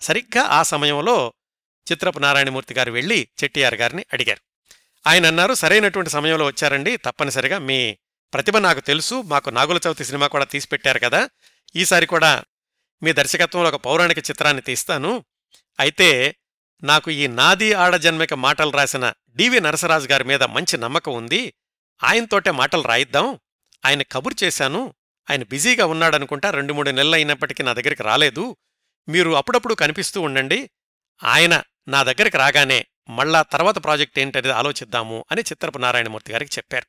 సరిగ్గా 0.00 0.42
ఆ 0.42 0.62
సమయంలో 0.62 1.32
చిత్రపు 1.92 2.18
నారాయణమూర్తి 2.18 2.74
గారు 2.74 2.92
వెళ్ళి 2.92 3.28
చెట్టియార్ 3.44 3.74
గారిని 3.74 4.04
అడిగారు. 4.12 4.40
ఆయన 5.06 5.26
అన్నారు 5.26 5.54
సరైనటువంటి 5.54 6.10
సమయంలో 6.10 6.46
వచ్చారండి. 6.46 6.96
తప్పనిసరిగా 6.96 7.58
మీ 7.58 7.98
ప్రతిభ 8.34 8.58
నాకు 8.58 8.80
తెలుసు. 8.80 9.22
మాకు 9.22 9.50
నాగుల 9.50 9.80
చవితి 9.86 10.04
సినిమా 10.04 10.26
కూడా 10.26 10.44
తీసిపెట్టారు 10.44 10.98
కదా. 10.98 11.28
ఈసారి 11.76 12.06
కూడా 12.06 12.44
మీ 13.02 13.12
దర్శకత్వంలో 13.12 13.68
ఒక 13.68 13.76
పౌరాణిక 13.76 14.18
చిత్రాన్ని 14.18 14.62
తీస్తాను. 14.62 15.24
అయితే 15.80 16.36
నాకు 16.82 17.10
ఈ 17.10 17.26
నాది 17.26 17.72
ఆడజన్మిక 17.72 18.34
మాటలు 18.34 18.70
రాసిన 18.70 19.12
డివి 19.36 19.60
నరసరాజు 19.60 20.08
గారి 20.08 20.24
మీద 20.24 20.42
మంచి 20.42 20.78
నమ్మకం 20.78 21.14
ఉంది. 21.14 21.54
ఆయనతోటే 22.04 22.50
మాటలు 22.50 22.82
రాయిద్దాం. 22.82 23.38
ఆయన 23.84 24.02
కబురు 24.02 24.44
చేశాను. 24.44 24.94
ఆయన 25.30 25.42
బిజీగా 25.42 25.86
ఉన్నాడనుకుంటా 25.86 26.50
రెండు 26.50 26.72
మూడు 26.72 26.90
నెలలు 26.90 27.14
అయినప్పటికీ 27.14 27.62
నా 27.62 27.72
దగ్గరికి 27.72 28.02
రాలేదు. 28.02 28.56
మీరు 29.08 29.30
అప్పుడప్పుడు 29.30 29.74
కనిపిస్తూ 29.74 30.20
ఉండండి. 30.20 30.70
ఆయన 31.24 31.62
నా 31.88 32.02
దగ్గరికి 32.02 32.36
రాగానే 32.36 32.86
మళ్ళా 33.08 33.42
తర్వాత 33.42 33.84
ప్రాజెక్ట్ 33.84 34.18
ఏంటనేది 34.18 34.50
ఆలోచిద్దాము 34.50 35.24
అని 35.32 35.40
చిత్రపు 35.40 35.78
నారాయణమూర్తి 35.78 36.32
గారికి 36.32 36.58
చెప్పారు. 36.58 36.86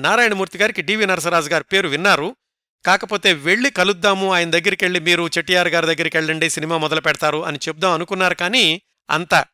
నారాయణమూర్తి 0.00 0.58
గారికి 0.58 0.82
డివి 0.82 1.06
నరసరాజు 1.06 1.48
గారి 1.48 1.64
పేరు 1.64 1.88
విన్నారు. 1.88 2.36
కాకపోతే 2.84 3.32
వెళ్ళి 3.32 3.70
కలుద్దాము 3.70 4.32
ఆయన 4.32 4.50
దగ్గరికి 4.50 4.84
వెళ్ళి 4.84 5.00
మీరు 5.00 5.28
చెట్టియార్ 5.38 5.68
గారి 5.68 5.86
దగ్గరికి 5.86 6.16
వెళ్ళండి 6.16 6.50
సినిమా 6.50 6.76
మొదలు 6.76 7.00
పెడతారు 7.00 7.44
అని 7.44 7.58
చెప్దాం 7.68 7.92
అనుకున్నారు 7.92 8.34
కానీ 8.34 8.82
అంత 9.10 9.46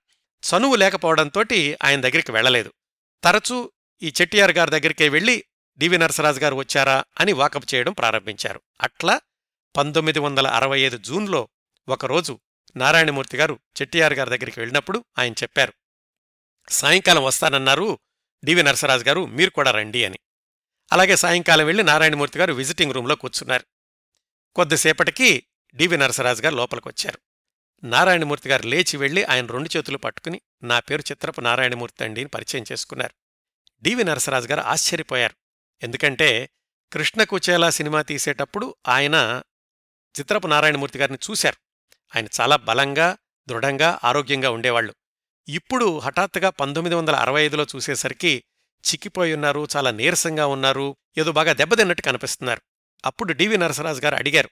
చనువు 0.43 0.77
లేకపోవడంతో 0.77 1.41
ఆయన 1.83 2.01
దగ్గరికి 2.01 2.33
వెళ్ళలేదు. 2.33 2.73
తరచూ 3.23 3.73
ఈ 4.03 4.13
చెట్టియార్ 4.21 4.53
గారి 4.53 4.71
దగ్గరికే 4.71 5.09
వెళ్ళి 5.09 5.45
డివి 5.79 5.99
నరసరాజు 5.99 6.41
గారు 6.41 6.55
వచ్చారా 6.55 7.05
అని 7.21 7.33
వాకప్ 7.33 7.75
చేయడం 7.75 7.93
ప్రారంభించారు. 7.93 8.61
అట్లా 8.81 9.21
పంతొమ్మిది 9.77 10.19
వందల 10.19 10.47
అరవై 10.47 10.81
ఐదు 10.81 10.97
జూన్లో 10.97 11.49
ఒకరోజు 11.89 12.41
నారాయణమూర్తి 12.77 13.37
గారు 13.37 13.59
చెట్టియార్ 13.83 14.15
గారి 14.15 14.31
దగ్గరికి 14.31 14.61
వెళ్ళినప్పుడు 14.61 15.05
ఆయన 15.19 15.33
చెప్పారు 15.33 15.73
సాయంకాలం 16.69 17.25
వస్తానన్నారు 17.25 17.99
డివి 18.45 18.63
నరసరాజు 18.63 19.05
గారు 19.05 19.27
మీరు 19.27 19.51
కూడా 19.51 19.71
రండి 19.71 20.05
అని. 20.05 20.19
అలాగే 20.93 21.17
సాయంకాలం 21.17 21.67
వెళ్ళి 21.67 21.85
నారాయణమూర్తి 21.85 22.39
గారు 22.39 22.53
విజిటింగ్ 22.53 22.93
రూంలో 22.93 23.15
కూర్చున్నారు. 23.15 23.65
కొద్దిసేపటికి 24.55 25.47
డివి 25.75 25.97
నరసరాజు 25.97 26.43
గారు 26.43 26.55
లోపలికొచ్చారు. 26.55 27.19
నారాయణమూర్తి 27.85 28.49
గారు 28.49 28.67
లేచి 28.67 28.97
వెళ్ళి 28.97 29.25
ఆయన 29.25 29.47
రెండు 29.47 29.77
చేతులు 29.77 29.99
పట్టుకుని 29.99 30.41
నా 30.63 30.81
పేరు 30.81 31.01
చిత్రపు 31.01 31.41
నారాయణమూర్తి 31.41 32.05
అండి 32.05 32.21
అని 32.21 32.29
పరిచయం 32.29 32.65
చేసుకున్నారు. 32.73 33.15
డివి 33.83 34.05
నరసరాజు 34.05 34.47
గారు 34.47 34.61
ఆశ్చర్యపోయారు. 34.61 35.35
ఎందుకంటే 35.83 36.51
కృష్ణ 36.93 37.25
కుచేలా 37.25 37.71
సినిమా 37.71 38.03
తీసేటప్పుడు 38.03 38.77
ఆయన 38.89 39.43
చిత్రపు 40.21 40.47
నారాయణమూర్తి 40.47 40.99
గారిని 40.99 41.19
చూశారు. 41.31 41.57
ఆయన 42.17 42.27
చాలా 42.41 42.57
బలంగా 42.57 43.17
దృఢంగా 43.49 44.01
ఆరోగ్యంగా 44.05 44.51
ఉండేవాళ్ళు 44.51 44.95
ఇప్పుడు 45.49 45.99
హఠాత్తుగా 45.99 46.51
పంతొమ్మిది 46.51 46.95
వందల 46.97 47.17
అరవై 47.17 47.43
ఐదులో 47.43 47.67
చూసేసరికి 47.77 48.45
చిక్కిపోయి 48.93 49.35
ఉన్నారు 49.35 49.67
చాలా 49.77 49.91
నీరసంగా 49.91 50.47
ఉన్నారు 50.47 50.97
ఏదో 51.19 51.33
బాగా 51.33 51.53
దెబ్బతిన్నట్టు 51.53 52.03
కనిపిస్తున్నారు. 52.03 52.61
అప్పుడు 53.05 53.33
డివి 53.33 53.59
నరసరాజు 53.59 54.01
గారు 54.01 54.15
అడిగారు 54.15 54.51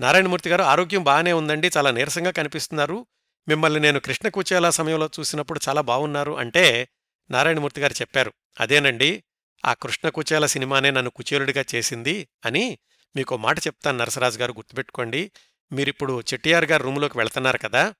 నారాయణమూర్తి 0.00 0.50
గారు 0.50 0.62
ఆరోగ్యం 0.62 1.02
బాగానే 1.04 1.32
ఉందండి 1.32 1.70
చాలా 1.76 1.90
నీరసంగా 1.90 2.30
కనిపిస్తున్నారు. 2.30 3.06
మిమ్మల్ని 3.48 3.80
నేను 3.80 4.00
కృష్ణకుచేలా 4.00 4.70
సమయంలో 4.70 5.10
చూసినప్పుడు 5.20 5.60
చాలా 5.68 5.80
బాగున్నారు 5.80 6.32
అంటే 6.38 6.88
నారాయణమూర్తి 7.30 7.80
గారు 7.80 7.92
చెప్పారు. 7.92 8.32
అదేనండి 8.60 9.24
ఆ 9.64 9.74
కృష్ణ 9.74 10.08
కుచేల 10.08 10.46
సినిమానే 10.46 10.90
నన్ను 10.90 11.10
కుచేలుడిగా 11.10 11.64
చేసింది 11.74 12.28
అని 12.44 12.78
మీకు 13.16 13.36
మాట 13.36 13.58
చెప్తాను 13.58 13.98
నరసరాజు 13.98 14.38
గారు 14.38 14.52
గుర్తుపెట్టుకోండి. 14.52 15.30
మీరిప్పుడు 15.72 16.20
చెట్టియార్ 16.20 16.64
గారు 16.64 16.82
రూములోకి 16.82 17.18
వెళ్తున్నారు 17.18 17.58
కదా 17.58 17.94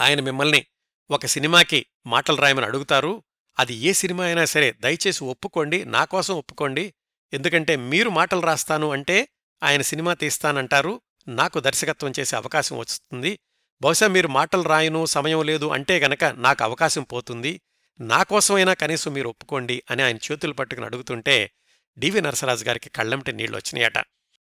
ఆయన 0.00 0.20
మిమ్మల్ని 0.20 0.66
ఒక 1.10 1.26
సినిమాకి 1.26 1.86
మాటలు 2.06 2.36
రాయమని 2.36 2.66
అడుగుతారు. 2.66 3.22
అది 3.58 3.74
ఏ 3.74 3.92
సినిమా 3.92 4.24
అయినా 4.24 4.44
సరే 4.44 4.72
దయచేసి 4.72 5.24
ఒప్పుకోండి 5.24 5.84
నా 5.84 6.04
కోసం 6.04 6.34
ఒప్పుకోండి. 6.34 6.94
ఎందుకంటే 7.32 7.76
మీరు 7.76 8.10
మాటలు 8.10 8.40
రాస్తాను 8.40 8.92
అంటే 8.92 9.28
ఆయన 9.62 9.82
సినిమా 9.82 10.14
తీస్తానంటారు. 10.14 11.00
నాకు 11.28 11.60
దర్శకత్వం 11.60 12.12
చేసే 12.20 12.36
అవకాశం 12.36 12.78
వస్తుంది. 12.78 13.38
బహుశా 13.82 14.06
మీరు 14.06 14.28
మాటలు 14.28 14.62
రాయను 14.62 15.06
సమయం 15.06 15.42
లేదు 15.42 15.66
అంటే 15.66 15.98
గనక 15.98 16.24
నాకు 16.24 16.64
అవకాశం 16.64 17.02
పోతుంది. 17.02 17.60
నా 18.00 18.22
కోసమైనా 18.22 18.74
కనీసం 18.74 19.12
మీరు 19.12 19.28
ఒప్పుకోండి 19.28 19.82
అని 19.90 20.02
ఆయన 20.02 20.16
చేతులు 20.16 20.52
పట్టుకుని 20.52 20.86
అడుగుతుంటే 20.86 21.50
డివి 21.98 22.20
నరసరాజు 22.20 22.64
గారికి 22.64 22.90
కళ్ళంటి 22.90 23.32
నీళ్ళు 23.32 23.56
వచ్చినాయట. 23.56 24.04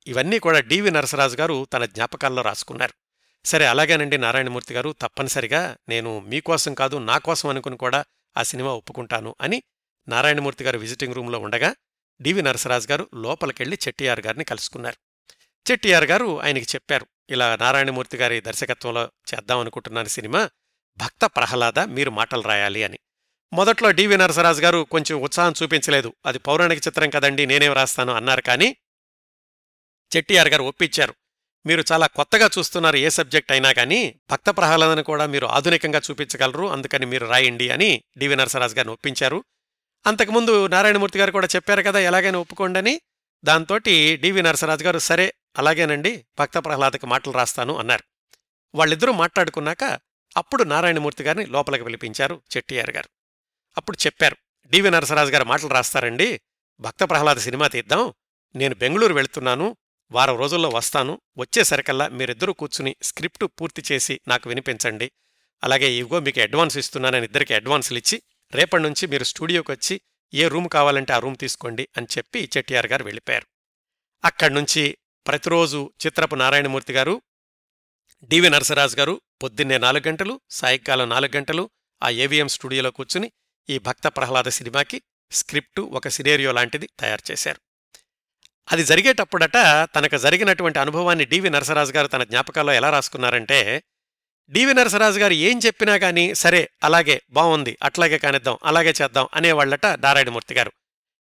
ఇవన్నీ 0.07 0.39
కూడా 0.39 0.59
డివి 0.59 0.91
నరసరాజు 0.91 1.35
గారు 1.35 1.67
తన 1.73 1.85
జ్ఞాపకాల్లో 1.85 2.41
రాసుకున్నారు. 2.41 2.93
సరే 3.45 3.65
అలాగేనండి 3.65 4.17
నారాయణమూర్తి 4.17 4.73
గారు 4.73 4.95
తప్పనిసరిగా 5.01 5.77
నేను 5.89 6.19
మీకోసం 6.19 6.73
కాదు 6.73 6.97
నా 6.97 7.17
కోసం 7.17 7.49
అనుకుని 7.49 7.77
కూడా 7.77 8.05
ఆ 8.37 8.43
సినిమా 8.43 8.71
ఒప్పుకుంటాను 8.73 9.35
అని 9.41 9.63
నారాయణమూర్తి 10.07 10.63
గారు 10.63 10.77
విజిటింగ్ 10.77 11.13
రూంలో 11.13 11.39
ఉండగా 11.39 11.75
డివి 12.21 12.41
నరసరాజు 12.41 12.87
గారు 12.87 13.09
లోపలికెళ్ళి 13.15 13.79
చెట్టియార్ 13.87 14.21
గారిని 14.25 14.43
కలుసుకున్నారు. 14.43 14.95
చెట్టియార్ 15.71 16.03
గారు 16.03 16.41
ఆయనకి 16.41 16.65
చెప్పారు 16.75 17.07
ఇలా 17.29 17.55
నారాయణమూర్తి 17.55 18.17
గారి 18.17 18.41
దర్శకత్వంలో 18.41 19.11
చేద్దామనుకుంటున్నాను 19.33 20.07
సినిమా 20.07 20.49
భక్త 20.97 21.25
ప్రహ్లాద 21.25 21.79
మీరు 21.79 22.09
మాటలు 22.09 22.41
రాయాలి 22.41 22.83
అని. 22.83 22.99
మొదట్లో 23.53 23.91
డివి 23.91 24.17
నరసరాజు 24.17 24.61
గారు 24.61 24.87
కొంచెం 24.91 25.21
ఉత్సాహం 25.21 25.53
చూపించలేదు 25.63 26.15
అది 26.25 26.39
పౌరాణిక 26.39 26.87
చిత్రం 26.87 27.09
కదండి 27.09 27.45
నేనేం 27.45 27.73
రాస్తాను 27.73 28.13
అన్నారు 28.13 28.41
కానీ 28.41 28.77
చెట్టియార్ 30.17 30.47
గారు 30.47 30.63
ఒప్పించారు. 30.63 31.15
మీరు 31.65 31.83
చాలా 31.91 32.07
కొత్తగా 32.07 32.49
చూస్తున్నారు 32.59 32.97
ఏ 32.97 33.09
సబ్జెక్ట్ 33.09 33.51
అయినా 33.51 33.71
కానీ 33.71 34.19
భక్త 34.31 34.49
ప్రహ్లాదను 34.49 35.03
కూడా 35.03 35.25
మీరు 35.25 35.47
ఆధునికంగా 35.47 36.01
చూపించగలరు. 36.11 36.65
అందుకని 36.65 37.05
మీరు 37.05 37.25
రాయండి 37.25 37.69
అని 37.69 38.03
డివి 38.17 38.35
నరసరాజు 38.35 38.75
గారిని 38.75 38.93
ఒప్పించారు. 38.93 39.43
అంతకుముందు 40.07 40.67
నారాయణమూర్తి 40.67 41.19
గారు 41.19 41.31
కూడా 41.31 41.47
చెప్పారు 41.55 41.81
కదా 41.81 41.99
ఎలాగైనా 41.99 42.39
ఒప్పుకోండని 42.39 43.01
దాంతోటి 43.43 44.17
డివి 44.17 44.41
నరసరాజు 44.41 44.83
గారు 44.83 44.99
సరే 44.99 45.33
అలాగేనండి 45.57 46.25
భక్త 46.39 46.57
ప్రహ్లాదకి 46.57 47.07
మాటలు 47.07 47.33
రాస్తాను 47.33 47.77
అన్నారు. 47.77 48.03
వాళ్ళిద్దరూ 48.75 49.11
మాట్లాడుకున్నాక 49.13 49.83
అప్పుడు 50.37 50.63
నారాయణమూర్తి 50.63 51.23
గారిని 51.23 51.45
లోపలికి 51.45 51.83
పిలిపించారు 51.83 52.41
చెట్టియారు 52.57 52.91
గారు. 52.91 53.09
అప్పుడు 53.77 53.97
చెప్పారు 54.05 54.37
డివి 54.69 54.91
నరసరాజు 54.91 55.31
గారు 55.31 55.45
మాటలు 55.45 55.67
రాస్తారండి. 55.67 56.41
భక్త 56.79 57.03
ప్రహ్లాద 57.03 57.35
సినిమా 57.35 57.67
తీద్దాం 57.67 58.13
నేను 58.55 58.75
బెంగళూరు 58.75 59.13
వెళుతున్నాను 59.13 59.77
వారం 60.11 60.37
రోజుల్లో 60.37 60.69
వస్తాను. 60.69 61.21
వచ్చేసరికల్లా 61.37 62.07
మీరిద్దరూ 62.07 62.53
కూర్చుని 62.53 62.95
స్క్రిప్టు 63.01 63.45
పూర్తి 63.45 63.83
చేసి 63.91 64.19
నాకు 64.27 64.49
వినిపించండి. 64.49 65.11
అలాగే 65.63 65.91
ఇవిగో 65.91 66.19
మీకు 66.19 66.39
అడ్వాన్స్ 66.39 66.77
ఇస్తున్నానని 66.77 67.25
ఇద్దరికి 67.25 67.53
అడ్వాన్సులు 67.53 67.97
ఇచ్చి 67.97 68.21
రేపటి 68.53 68.83
నుంచి 68.83 69.07
మీరు 69.07 69.23
స్టూడియోకి 69.23 69.71
వచ్చి 69.71 70.01
ఏ 70.33 70.47
రూమ్ 70.47 70.69
కావాలంటే 70.69 71.13
ఆ 71.13 71.19
రూమ్ 71.19 71.37
తీసుకోండి 71.37 71.87
అని 71.97 72.07
చెప్పి 72.17 72.49
చెట్టియార్ 72.57 72.87
గారు 72.87 73.03
వెళ్ళిపోయారు. 73.03 73.47
అక్కడ్నుంచి 74.25 74.97
ప్రతిరోజు 75.27 75.91
చిత్రపు 76.05 76.35
నారాయణమూర్తి 76.35 76.93
గారు 76.93 77.21
డివి 78.23 78.49
నరసరాజు 78.49 78.95
గారు 78.95 79.21
పొద్దున్నే 79.43 79.77
నాలుగు 79.77 80.07
గంటలు 80.07 80.41
సాయంకాలం 80.49 81.09
నాలుగు 81.09 81.37
గంటలు 81.37 81.69
ఆ 82.03 82.09
ఏవిఎం 82.09 82.47
స్టూడియోలో 82.47 82.91
కూర్చుని 82.91 83.31
ఈ 83.69 83.79
భక్త 83.79 84.07
ప్రహ్లాద 84.07 84.47
సినిమాకి 84.47 85.01
స్క్రిప్టు 85.31 85.81
ఒక 85.81 86.07
సినేరియో 86.07 86.51
లాంటిది 86.51 86.89
తయారు 86.99 87.31
చేశారు. 87.31 87.68
అది 88.71 88.83
జరిగేటప్పుడట 88.85 89.57
తనకు 89.95 90.17
జరిగినటువంటి 90.17 90.79
అనుభవాన్ని 90.79 91.25
డివి 91.25 91.49
నరసరాజు 91.49 91.91
గారు 91.91 92.07
తన 92.07 92.23
జ్ఞాపకాల్లో 92.23 92.73
ఎలా 92.73 92.89
రాసుకున్నారంటే 92.89 93.83
డివి 94.49 94.73
నరసరాజు 94.73 95.19
గారు 95.19 95.33
ఏం 95.33 95.59
చెప్పినా 95.65 95.97
కానీ 95.97 96.35
సరే 96.35 96.69
అలాగే 96.83 97.21
బాగుంది 97.29 97.77
అట్లాగే 97.83 98.17
కానిద్దాం 98.17 98.57
అలాగే 98.63 98.93
చేద్దాం 99.01 99.27
అనేవాళ్ళట 99.33 99.85
నారాయణమూర్తి 99.85 100.53
గారు. 100.55 100.71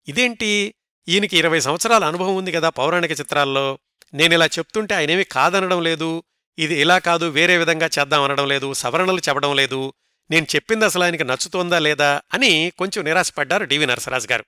ఇదేంటి? 0.07 0.73
ఈయనకి 1.07 1.37
ఇరవై 1.37 1.59
సంవత్సరాల 1.59 2.03
అనుభవం 2.03 2.35
ఉంది 2.35 2.51
కదా 2.51 2.69
పౌరాణిక 2.69 3.11
చిత్రాల్లో. 3.11 3.79
నేనిలా 4.13 4.45
చెప్తుంటే 4.45 4.95
ఆయనేమి 4.95 5.23
కాదనడం 5.23 5.83
లేదు 5.83 6.23
ఇది 6.57 6.81
ఇలా 6.81 6.99
కాదు 6.99 7.25
వేరే 7.25 7.57
విధంగా 7.57 7.89
చేద్దాం 7.99 8.23
అనడం 8.23 8.47
లేదు 8.47 8.73
సవరణలు 8.73 9.19
చెప్పడం 9.19 9.55
లేదు 9.55 9.93
నేను 10.31 10.47
చెప్పింది 10.55 10.85
అసలు 10.85 11.03
ఆయనకి 11.03 11.23
నచ్చుతోందా 11.23 11.79
లేదా 11.79 12.21
అని 12.33 12.73
కొంచెం 12.77 13.05
నిరాశపడ్డారు 13.05 13.63
డివి 13.63 13.85
నరసరాజు 13.85 14.27
గారు. 14.31 14.45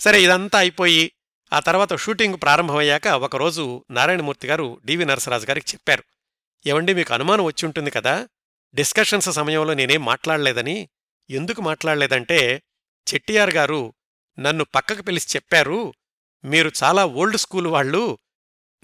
సరే 0.00 0.22
ఇదంతా 0.22 0.58
అయిపోయి 0.58 1.12
ఆ 1.52 1.60
తర్వాత 1.60 1.96
షూటింగ్ 1.96 2.34
ప్రారంభమయ్యాక 2.42 3.06
ఒకరోజు 3.06 3.84
నారాయణమూర్తి 3.90 4.48
గారు 4.48 4.80
డివి 4.84 5.04
నరసరాజు 5.04 5.46
గారికి 5.46 5.66
చెప్పారు. 5.72 6.04
ఏమండి 6.66 6.94
మీకు 6.94 7.14
అనుమానం 7.14 7.44
వచ్చి 7.44 7.66
ఉంటుంది 7.66 7.90
కదా? 7.90 8.28
డిస్కషన్స్ 8.74 9.30
సమయంలో 9.30 9.74
నేనేం 9.74 10.04
మాట్లాడలేదని? 10.04 10.88
ఎందుకు 11.30 11.62
మాట్లాడలేదంటే 11.62 12.62
చెట్టియార్ 13.14 13.50
గారు 13.50 13.94
నన్ను 14.38 14.64
పక్కకు 14.64 15.02
పిలిచి 15.02 15.26
చెప్పారు 15.36 15.94
మీరు 16.44 16.72
చాలా 16.82 17.04
ఓల్డ్ 17.04 17.36
స్కూల్ 17.36 17.66
వాళ్ళు 17.66 18.18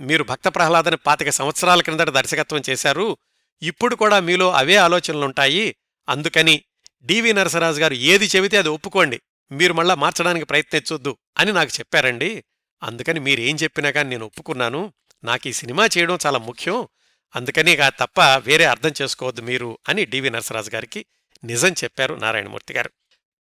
మీరు 0.01 0.25
భక్త 0.25 0.49
ప్రహ్లాదని 0.49 0.97
పాతిక 0.97 1.31
సంవత్సరాల 1.31 1.83
క్రిందట 1.83 2.11
దర్శకత్వం 2.11 2.63
చేశారు 2.71 3.17
ఇప్పుడు 3.63 3.95
కూడా 3.95 4.21
మీలో 4.21 4.53
అవే 4.53 4.77
ఆలోచనలుంటాయి 4.77 5.77
అందుకని 6.09 6.63
డివి 7.05 7.33
నరసరాజు 7.33 7.81
గారు 7.81 7.95
ఏది 7.95 8.25
చెబితే 8.25 8.57
అది 8.57 8.69
ఒప్పుకోండి 8.69 9.21
మీరు 9.53 9.73
మళ్ళా 9.73 9.95
మార్చడానికి 9.95 10.45
ప్రయత్నించొద్దు 10.45 11.17
అని 11.39 11.53
నాకు 11.53 11.71
చెప్పారండి. 11.79 12.45
అందుకని 12.83 13.21
మీరేం 13.21 13.57
చెప్పినా 13.57 13.91
కానీ 13.91 14.11
నేను 14.11 14.27
ఒప్పుకున్నాను. 14.27 14.93
నాకు 15.25 15.49
ఈ 15.49 15.53
సినిమా 15.53 15.89
చేయడం 15.99 16.19
చాలా 16.27 16.39
ముఖ్యం. 16.39 16.89
అందుకని 17.37 17.77
తప్ప 17.77 18.21
వేరే 18.21 18.65
అర్థం 18.65 18.91
చేసుకోవద్దు 19.03 19.43
మీరు 19.43 19.79
అని 19.89 20.05
డివి 20.05 20.31
నరసరాజు 20.31 20.71
గారికి 20.71 21.07
నిజం 21.45 21.73
చెప్పారు 21.73 22.15
నారాయణమూర్తి 22.15 22.75
గారు. 22.75 22.91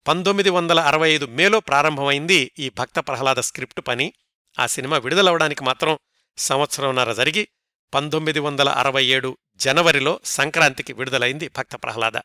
పంతొమ్మిది 0.08 0.50
వందల 0.50 0.80
అరవై 0.80 1.12
ఐదు 1.12 1.26
మేలో 1.26 1.60
ప్రారంభమైంది 1.60 2.52
ఈ 2.60 2.70
భక్త 2.70 3.00
ప్రహ్లాద 3.00 3.36
స్క్రిప్ట్ 3.36 3.82
పని. 3.88 4.14
ఆ 4.60 4.66
సినిమా 4.66 4.98
విడుదలవడానికి 4.98 5.64
మాత్రం 5.64 6.00
సంవత్సరంన్నర 6.38 7.14
జరిగి 7.14 7.48
పంతొమ్మిది 7.94 8.40
వందల 8.40 8.70
అరవై 8.70 9.06
ఏడు 9.06 9.38
జనవరిలో 9.56 10.20
సంక్రాంతికి 10.26 10.94
విడుదలైంది 10.94 11.48
భక్త 11.48 11.76
ప్రహ్లాద. 11.76 12.20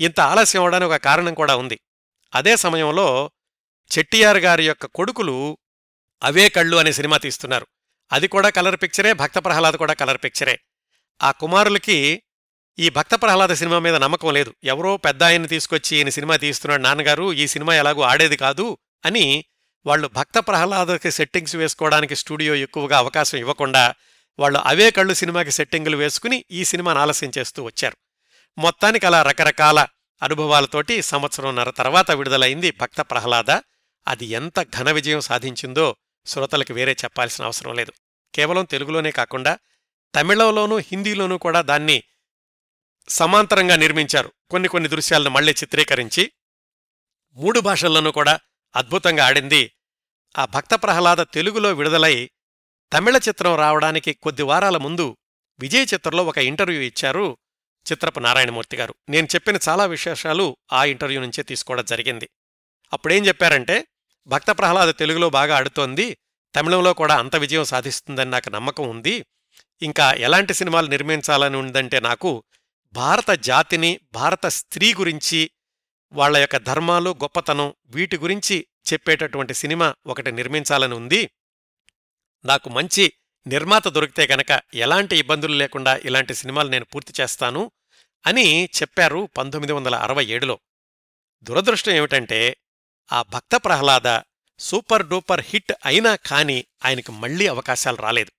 ఇంత 0.00 0.20
ఆలస్యం 0.20 0.62
అవడానికి 0.62 0.92
ఒక 0.92 1.00
కారణం 1.00 1.34
కూడా 1.34 1.56
ఉంది. 1.56 1.80
అదే 2.34 2.56
సమయంలో 2.56 3.30
చెట్టియార్ 3.98 4.36
గారి 4.36 4.66
యొక్క 4.66 4.86
కొడుకులు 4.86 5.58
అవే 6.24 6.48
కళ్ళు 6.48 6.76
అనే 6.76 6.92
సినిమా 6.92 7.16
తీస్తున్నారు. 7.16 7.66
అది 8.12 8.28
కూడా 8.28 8.48
కలర్ 8.48 8.76
పిక్చరే 8.76 9.12
భక్త 9.12 9.38
ప్రహ్లాద్ 9.38 9.76
కూడా 9.76 9.92
కలర్ 9.92 10.18
పిక్చరే. 10.24 10.60
ఆ 11.22 11.30
కుమారులకి 11.30 12.22
ఈ 12.78 12.90
భక్త 12.90 13.14
ప్రహ్లాద 13.14 13.48
సినిమా 13.48 13.78
మీద 13.78 13.96
నమ్మకం 13.96 14.34
లేదు. 14.34 14.54
ఎవరో 14.64 14.96
పెద్ద 14.96 15.22
ఆయన్ని 15.22 15.48
తీసుకొచ్చి 15.48 15.96
ఈయన 15.96 16.08
సినిమా 16.08 16.36
తీస్తున్నాడు 16.36 16.82
నాన్నగారు 16.82 17.32
ఈ 17.32 17.46
సినిమా 17.46 17.74
ఎలాగూ 17.74 18.02
ఆడేది 18.02 18.36
కాదు 18.36 18.78
అని 19.04 19.44
వాళ్ళు 19.86 20.08
భక్త 20.08 20.38
ప్రహ్లాదకి 20.38 21.10
సెట్టింగ్స్ 21.10 21.56
వేసుకోవడానికి 21.56 22.16
స్టూడియో 22.16 22.54
ఎక్కువగా 22.54 22.98
అవకాశం 22.98 23.38
ఇవ్వకుండా 23.38 23.94
వాళ్ళు 24.38 24.58
అవే 24.58 24.90
కళ్ళు 24.90 25.14
సినిమాకి 25.14 25.50
సెట్టింగులు 25.50 25.96
వేసుకుని 25.96 26.44
ఈ 26.50 26.64
సినిమాను 26.64 26.98
ఆలస్యం 26.98 27.32
చేస్తూ 27.38 27.62
వచ్చారు. 27.62 27.96
మొత్తానికి 28.58 29.06
అలా 29.06 29.22
రకరకాల 29.22 29.86
అనుభవాలతోటి 30.22 31.02
సంవత్సరంన్నర 31.02 31.70
తర్వాత 31.70 32.10
విడుదలైంది 32.10 32.70
భక్త 32.70 33.00
ప్రహ్లాద. 33.00 33.50
అది 34.08 34.26
ఎంత 34.26 34.62
ఘన 34.62 34.90
విజయం 34.90 35.20
సాధించిందో 35.20 35.96
శ్రోతలకు 36.26 36.74
వేరే 36.74 36.92
చెప్పాల్సిన 36.92 37.44
అవసరం 37.44 37.74
లేదు. 37.74 37.92
కేవలం 38.34 38.64
తెలుగులోనే 38.64 39.10
కాకుండా 39.10 39.58
తమిళంలోనూ 40.14 40.78
హిందీలోనూ 40.78 41.38
కూడా 41.38 41.60
దాన్ని 41.60 42.02
సమాంతరంగా 43.08 43.76
నిర్మించారు. 43.76 44.32
కొన్ని 44.50 44.68
కొన్ని 44.68 44.88
దృశ్యాలను 44.88 45.30
మళ్ళీ 45.30 45.52
చిత్రీకరించి 45.52 46.32
మూడు 47.32 47.60
భాషల్లోనూ 47.60 48.10
కూడా 48.10 48.40
అద్భుతంగా 48.76 49.26
ఆడింది. 49.26 49.72
ఆ 50.38 50.44
భక్త 50.44 50.74
ప్రహ్లాద 50.74 51.16
తెలుగులో 51.16 51.72
విడుదలై 51.72 52.30
తమిళ 52.92 53.16
చిత్రం 53.16 53.54
రావడానికి 53.54 54.12
కొద్ది 54.12 54.42
వారాల 54.42 54.76
ముందు 54.76 55.16
విజయ్ 55.58 55.86
చిత్రంలో 55.94 56.24
ఒక 56.24 56.38
ఇంటర్వ్యూ 56.38 56.80
ఇచ్చారు 56.80 57.38
చిత్రపు 57.92 58.20
నారాయణమూర్తి 58.20 58.76
గారు. 58.76 58.94
నేను 59.08 59.26
చెప్పిన 59.34 59.58
చాలా 59.68 59.86
విశేషాలు 59.86 60.56
ఆ 60.72 60.84
ఇంటర్వ్యూ 60.84 61.20
నుంచే 61.20 61.42
తీసుకోవడం 61.42 61.84
జరిగింది. 61.84 62.30
అప్పుడేం 62.92 63.26
చెప్పారంటే 63.26 63.86
భక్త 64.26 64.50
ప్రహ్లాద 64.50 64.88
తెలుగులో 64.88 65.30
బాగా 65.30 65.56
ఆడుతోంది. 65.56 66.16
తమిళంలో 66.56 66.94
కూడా 66.94 67.16
అంత 67.16 67.36
విజయం 67.36 67.64
సాధిస్తుందని 67.64 68.30
నాకు 68.30 68.50
నమ్మకం 68.50 68.88
ఉంది. 68.88 69.26
ఇంకా 69.82 70.12
ఎలాంటి 70.12 70.54
సినిమాలు 70.54 70.86
నిర్మించాలని 70.86 71.56
ఉందంటే 71.56 72.00
నాకు 72.00 72.44
భారత 72.92 73.30
జాతిని 73.30 74.00
భారత 74.12 74.46
స్త్రీ 74.46 74.94
గురించి 74.94 75.50
వాళ్ళ 76.12 76.36
యొక్క 76.36 76.56
ధర్మాలు 76.56 77.10
గొప్పతనం 77.10 77.74
వీటి 77.86 78.16
గురించి 78.18 78.66
చెప్పేటటువంటి 78.92 79.54
సినిమా 79.54 79.94
ఒకటి 80.06 80.32
నిర్మించాలని 80.32 80.94
ఉంది. 80.94 81.30
నాకు 82.44 82.68
మంచి 82.70 83.12
నిర్మాత 83.46 83.88
దొరికితే 83.88 84.28
గనక 84.32 84.62
ఎలాంటి 84.74 85.16
ఇబ్బందులు 85.16 85.54
లేకుండా 85.54 85.96
ఇలాంటి 85.96 86.34
సినిమాలు 86.34 86.68
నేను 86.68 86.84
పూర్తి 86.84 87.22
చేస్తాను 87.22 87.70
అని 88.26 88.64
చెప్పారు 88.64 89.28
పంతొమ్మిది 89.36 89.72
వందల 89.72 89.94
అరవై 89.94 90.26
ఏడులో. 90.26 90.58
దురదృష్టం 91.42 91.92
ఏమిటంటే 91.92 92.56
ఆ 93.12 93.22
Bhakta 93.22 93.56
Prahlada 93.56 94.20
super 94.58 95.06
duper 95.06 95.44
hit 95.48 95.72
అయినా 95.86 96.16
కానీ 96.16 96.64
ఆయనకు 96.84 97.12
మళ్ళీ 97.12 97.46
అవకాశాలు 97.46 97.96
రాలేదు. 97.96 98.32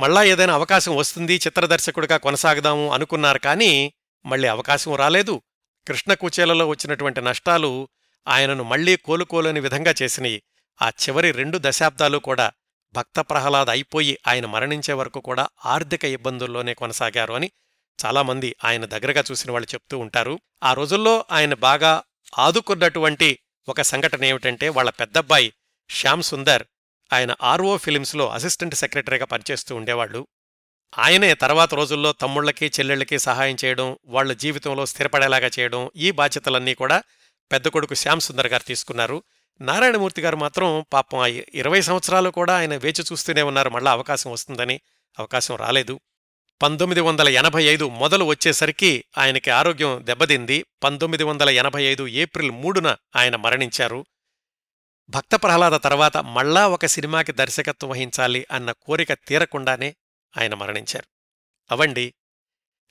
మళ్ళా 0.00 0.22
ఏదైనా 0.22 0.54
అవకాశం 0.54 0.96
వస్తుంది 0.96 1.34
చిత్రదర్శకుడిగా 1.34 2.16
కొనసాగదాము 2.16 2.92
అనుకున్నారు 2.92 3.38
కానీ 3.38 3.92
మళ్ళీ 4.26 4.48
అవకాశం 4.48 4.94
రాలేదు. 4.94 5.42
కృష్ణకుచేలలో 5.88 6.68
వచ్చినటువంటి 6.68 7.20
నష్టాలు 7.20 7.88
ఆయనను 8.28 8.64
మళ్ళీ 8.64 8.96
కోలుకోలేని 8.96 9.60
విధంగా 9.60 9.94
చేసినాయి. 10.02 10.42
ఆ 10.82 10.88
చివరి 10.88 11.30
రెండు 11.30 11.58
దశాబ్దాలు 11.62 12.18
కూడా 12.18 12.52
భక్త 12.92 13.20
ప్రహ్లాద్ 13.20 13.68
అయిపోయి 13.68 14.18
ఆయన 14.26 14.46
మరణించే 14.46 14.92
వరకు 14.92 15.20
కూడా 15.20 15.48
ఆర్థిక 15.66 16.04
ఇబ్బందుల్లోనే 16.04 16.74
కొనసాగారు 16.74 17.34
అని 17.34 17.50
చాలామంది 18.04 18.56
ఆయన 18.64 18.84
దగ్గరగా 18.84 19.24
చూసిన 19.30 19.52
వాళ్ళు 19.52 19.74
చెప్తూ 19.74 19.98
ఉంటారు. 19.98 20.40
ఆ 20.62 20.72
రోజుల్లో 20.72 21.24
ఆయన 21.30 21.54
బాగా 21.54 22.02
ఆదుకున్నటువంటి 22.38 23.38
ఒక 23.68 23.82
సంఘటన 23.82 24.24
ఏమిటంటే 24.24 24.68
వాళ్ళ 24.68 24.90
పెద్దబ్బాయి 24.90 25.52
శ్యామ్ 25.90 26.22
సుందర్ 26.22 26.62
ఆయన 27.12 27.34
ఆర్ఓ 27.42 27.76
ఫిలిమ్స్లో 27.76 28.28
అసిస్టెంట్ 28.28 28.74
సెక్రటరీగా 28.74 29.24
పనిచేస్తూ 29.24 29.76
ఉండేవాళ్ళు. 29.76 30.26
ఆయనే 30.98 31.34
తర్వాత 31.34 31.74
రోజుల్లో 31.74 32.12
తమ్ముళ్ళకి 32.12 32.66
చెల్లెళ్ళకి 32.66 33.18
సహాయం 33.18 33.56
చేయడం 33.64 33.98
వాళ్ళ 34.06 34.32
జీవితంలో 34.32 34.86
స్థిరపడేలాగా 34.86 35.50
చేయడం 35.58 35.90
ఈ 35.96 36.10
బాధ్యతలన్నీ 36.10 36.74
కూడా 36.74 37.02
పెద్ద 37.52 37.68
కొడుకు 37.68 37.94
శ్యామ్ 37.94 38.20
సుందర్ 38.20 38.46
గారు 38.46 38.62
తీసుకున్నారు. 38.62 39.22
నారాయణమూర్తి 39.60 40.22
గారు 40.22 40.36
మాత్రం 40.36 40.84
పాపం 40.92 41.26
ఇరవై 41.54 41.80
సంవత్సరాలు 41.80 42.30
కూడా 42.30 42.58
ఆయన 42.58 42.76
వేచి 42.76 43.04
చూస్తూనే 43.12 43.42
ఉన్నారు. 43.42 43.70
మళ్ళా 43.70 43.90
అవకాశం 43.92 44.30
వస్తుందని 44.30 44.80
అవకాశం 45.18 45.56
రాలేదు. 45.56 46.00
పంతొమ్మిది 46.62 47.00
వందల 47.00 47.28
ఎనభై 47.28 47.64
ఐదు 47.64 47.88
మొదలు 47.88 48.24
వచ్చేసరికి 48.24 49.04
ఆయనకి 49.18 49.50
ఆరోగ్యం 49.50 50.00
దెబ్బతింది. 50.02 50.64
పంతొమ్మిది 50.82 51.24
వందల 51.24 51.50
ఎనభై 51.50 51.82
ఐదు 51.82 52.08
ఏప్రిల్ 52.08 52.50
మూడున 52.50 52.96
ఆయన 53.16 53.36
మరణించారు. 53.36 54.06
భక్త 55.08 55.34
ప్రహ్లాద 55.34 55.80
తర్వాత 55.80 56.16
మళ్ళా 56.16 56.68
ఒక 56.68 56.86
సినిమాకి 56.86 57.32
దర్శకత్వం 57.32 57.90
వహించాలి 57.90 58.46
అన్న 58.50 58.72
కోరిక 58.72 59.12
తీరకుండానే 59.12 59.96
ఆయన 60.38 60.54
మరణించారు. 60.54 61.04
అవండి 61.72 62.14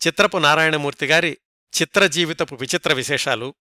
చిత్రపు 0.07 0.37
నారాయణమూర్తి 0.37 1.05
గారి 1.05 1.37
చిత్రజీవితపు 1.81 2.55
విచిత్ర 2.55 2.93
విశేషాలు. 2.93 3.55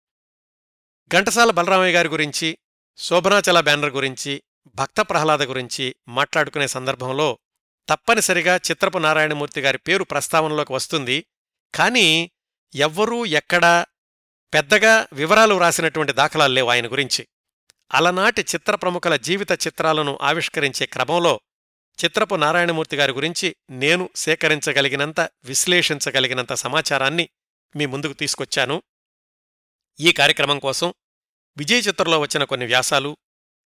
ఘంటసాల 1.12 1.50
బలరామయ్య 1.50 1.92
గారి 1.92 2.08
గురించి 2.08 2.58
శోభనాచల 2.96 3.60
బ్యానర్ 3.60 3.90
గురించి 3.90 4.42
భక్త 4.74 5.00
ప్రహ్లాద 5.00 5.42
గురించి 5.42 5.96
మాట్లాడుకునే 6.08 6.66
సందర్భంలో 6.66 7.38
తప్పనిసరిగా 7.90 8.56
చిత్రపు 8.56 8.98
నారాయణమూర్తి 8.98 9.60
గారి 9.60 9.78
పేరు 9.78 10.04
ప్రస్తావనలోకి 10.04 10.72
వస్తుంది. 10.72 11.26
కానీ 11.74 12.30
ఎవ్వరూ 12.74 13.24
ఎక్కడా 13.24 13.86
పెద్దగా 14.54 15.06
వివరాలు 15.12 15.58
రాసినటువంటి 15.58 16.12
దాఖలాలు 16.12 16.52
లేవు 16.52 16.68
ఆయన 16.68 16.86
గురించి. 16.86 17.28
అలనాటి 17.92 18.40
చిత్ర 18.40 18.74
ప్రముఖుల 18.74 19.16
జీవిత 19.16 19.52
చిత్రాలను 19.52 20.18
ఆవిష్కరించే 20.22 20.86
క్రమంలో 20.86 21.40
చిత్రపు 22.04 22.34
నారాయణమూర్తి 22.34 22.96
గారి 22.96 23.12
గురించి 23.12 23.56
నేను 23.70 24.10
సేకరించగలిగినంత 24.16 25.20
విశ్లేషించగలిగినంత 25.20 26.52
సమాచారాన్ని 26.52 27.28
మీ 27.76 27.86
ముందుకు 27.86 28.12
తీసుకొచ్చాను. 28.12 28.82
ఈ 30.00 30.12
కార్యక్రమం 30.12 30.58
కోసం 30.58 30.94
విజయ్ 31.56 31.82
చిత్రంలో 31.88 32.18
వచ్చిన 32.18 32.44
కొన్ని 32.44 32.66
వ్యాసాలు 32.66 33.16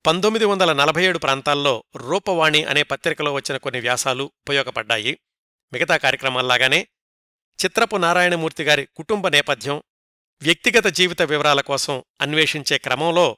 పంతొమ్మిది 0.06 0.46
వందల 0.46 0.74
నలభై 0.74 1.06
ఏడు 1.06 1.18
ప్రాంతాల్లో 1.18 1.84
రూపవాణి 1.96 2.64
అనే 2.64 2.84
పత్రికలో 2.84 3.34
వచ్చిన 3.34 3.58
కొన్ని 3.58 3.82
వ్యాసాలు 3.82 4.24
ఉపయోగపడ్డాయి. 4.24 5.20
మిగతా 5.74 5.98
కార్యక్రమాల్లాగానే 5.98 6.88
చిత్రపు 7.66 7.96
నారాయణమూర్తి 7.96 8.64
గారి 8.64 8.88
కుటుంబ 8.96 9.28
నేపథ్యం 9.28 9.84
వ్యక్తిగత 10.42 10.88
జీవిత 10.88 11.22
వివరాల 11.22 11.62
కోసం 11.62 12.04
అన్వేషించే 12.22 12.78
క్రమంలో 12.78 13.38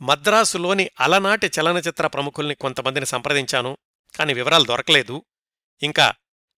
మద్రాసులోని 0.00 0.90
అలనాటి 1.00 1.50
చలనచిత్ర 1.60 2.06
ప్రముఖుల్ని 2.06 2.54
కొంతమందిని 2.54 3.06
సంప్రదించాను 3.06 3.78
కాని 4.18 4.34
వివరాలు 4.34 4.64
దొరకలేదు. 4.64 5.24
ఇంకా 5.82 6.12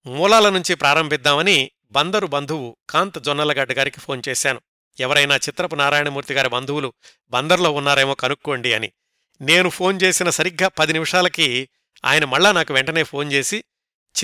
మూలాల 0.06 0.48
నుంచి 0.48 0.74
ప్రారంభిద్దామని 0.74 1.70
బందరు 1.90 2.26
బంధువు 2.26 2.76
కాంత్ 2.90 3.22
జొన్నలగడ్డ 3.22 3.72
గారికి 3.72 4.00
ఫోన్ 4.00 4.22
చేశాను. 4.28 4.60
ఎవరైనా 5.00 5.36
చిత్రపు 5.36 5.74
నారాయణమూర్తి 5.74 6.34
గారి 6.34 6.48
బంధువులు 6.48 6.92
బందర్లో 7.30 7.70
ఉన్నారేమో 7.70 8.14
కనుక్కోండి 8.14 8.74
అని. 8.74 8.92
నేను 9.40 9.68
ఫోన్ 9.68 9.98
చేసిన 10.02 10.30
సరిగ్గా 10.30 10.68
పది 10.68 10.92
నిమిషాలకి 10.92 11.68
ఆయన 12.04 12.24
మళ్ళా 12.24 12.52
నాకు 12.52 12.74
వెంటనే 12.74 13.02
ఫోన్ 13.02 13.32
చేసి 13.32 13.64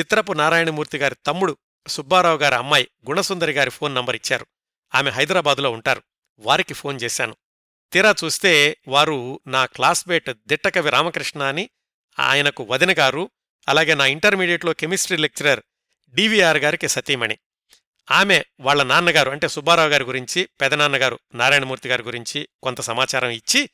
చిత్రపు 0.01 0.33
నారాయణమూర్తి 0.33 0.99
గారి 0.99 1.17
తమ్ముడు 1.27 1.57
సుబ్బారావు 1.89 2.39
గారి 2.39 2.55
అమ్మాయి 2.55 2.89
గుణసుందరి 3.09 3.53
గారి 3.53 3.71
ఫోన్ 3.71 3.95
నంబర్ 3.95 4.17
ఇచ్చారు. 4.17 4.47
ఆమె 4.95 5.11
హైదరాబాదులో 5.11 5.71
ఉంటారు. 5.71 6.03
వారికి 6.39 6.75
ఫోన్ 6.75 6.99
చేశాను. 7.03 7.37
తీరా 7.93 8.15
చూస్తే 8.25 8.77
వారు 8.89 9.41
నా 9.47 9.67
క్లాస్మేట్ 9.67 10.31
దిట్టకవి 10.47 10.91
రామకృష్ణ 10.91 11.43
అని 11.43 11.71
ఆయనకు 12.19 12.67
వదిన 12.71 12.95
గారు 12.99 13.31
అలాగే 13.69 13.95
నా 13.95 14.07
ఇంటర్మీడియట్లో 14.07 14.73
కెమిస్ట్రీ 14.73 15.17
లెక్చరర్ 15.17 15.61
డివిఆర్ 16.15 16.57
గారికి 16.57 16.89
సతీమణి. 16.89 17.39
ఆమె 18.11 18.45
వాళ్ళ 18.61 18.83
నాన్నగారు 18.83 19.31
అంటే 19.31 19.49
సుబ్బారావు 19.49 19.89
గారి 19.89 20.05
గురించి 20.05 20.49
పెదనాన్నగారు 20.61 21.19
నారాయణమూర్తి 21.35 21.89
గారి 21.89 22.03
గురించి 22.03 22.49
కొంత 22.63 22.81
సమాచారం 22.81 23.29
ఇచ్చి 23.29 23.71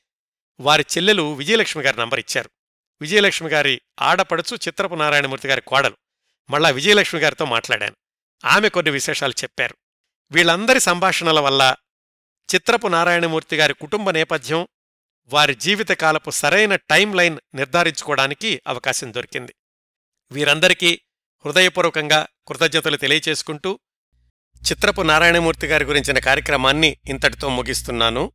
వారి 0.61 0.87
చెల్లెలు 0.97 1.35
విజయలక్ష్మి 1.35 1.83
గారి 1.83 2.01
నంబర్ 2.01 2.19
ఇచ్చారు. 2.19 2.51
విజయలక్ష్మి 3.01 3.51
గారి 3.51 3.81
ఆడపడుచు 4.01 4.57
చిత్రపు 4.57 4.95
నారాయణమూర్తి 4.95 5.49
గారి 5.49 5.61
కోడలు. 5.61 5.97
మళ్ళా 6.51 6.71
విజయలక్ష్మి 6.71 7.21
గారితో 7.21 7.45
మాట్లాడాను. 7.45 7.97
ఆమె 8.45 8.69
కొన్ని 8.69 8.91
విశేషాలు 8.91 9.33
చెప్పారు. 9.33 9.77
వీళ్ళందరి 10.31 10.81
సంభాషణల 10.81 11.41
వల్ల 11.41 11.77
చిత్రపు 12.55 12.89
నారాయణమూర్తి 12.89 13.57
గారి 13.57 13.75
కుటుంబ 13.75 14.11
నేపథ్యం 14.11 14.69
వారి 15.27 15.55
జీవితకాలపు 15.55 16.31
సరైన 16.31 16.77
టైం 16.77 17.15
లైన్ 17.15 17.39
నిర్ధారించుకోవడానికి 17.55 18.63
అవకాశం 18.67 19.15
దొరికింది. 19.15 19.55
వీరందరికీ 20.33 21.01
హృదయపూర్వకంగా 21.45 22.27
కృతజ్ఞతలు 22.49 22.97
తెలియచేసుకుంటూ 22.97 23.79
చిత్రపు 24.71 25.03
నారాయణమూర్తి 25.03 25.67
గారి 25.67 25.85
గురించిన 25.85 26.19
కార్యక్రమాన్ని 26.19 26.97
ఇంతటితో 27.09 27.49
ముగిస్తున్నాను. 27.49 28.33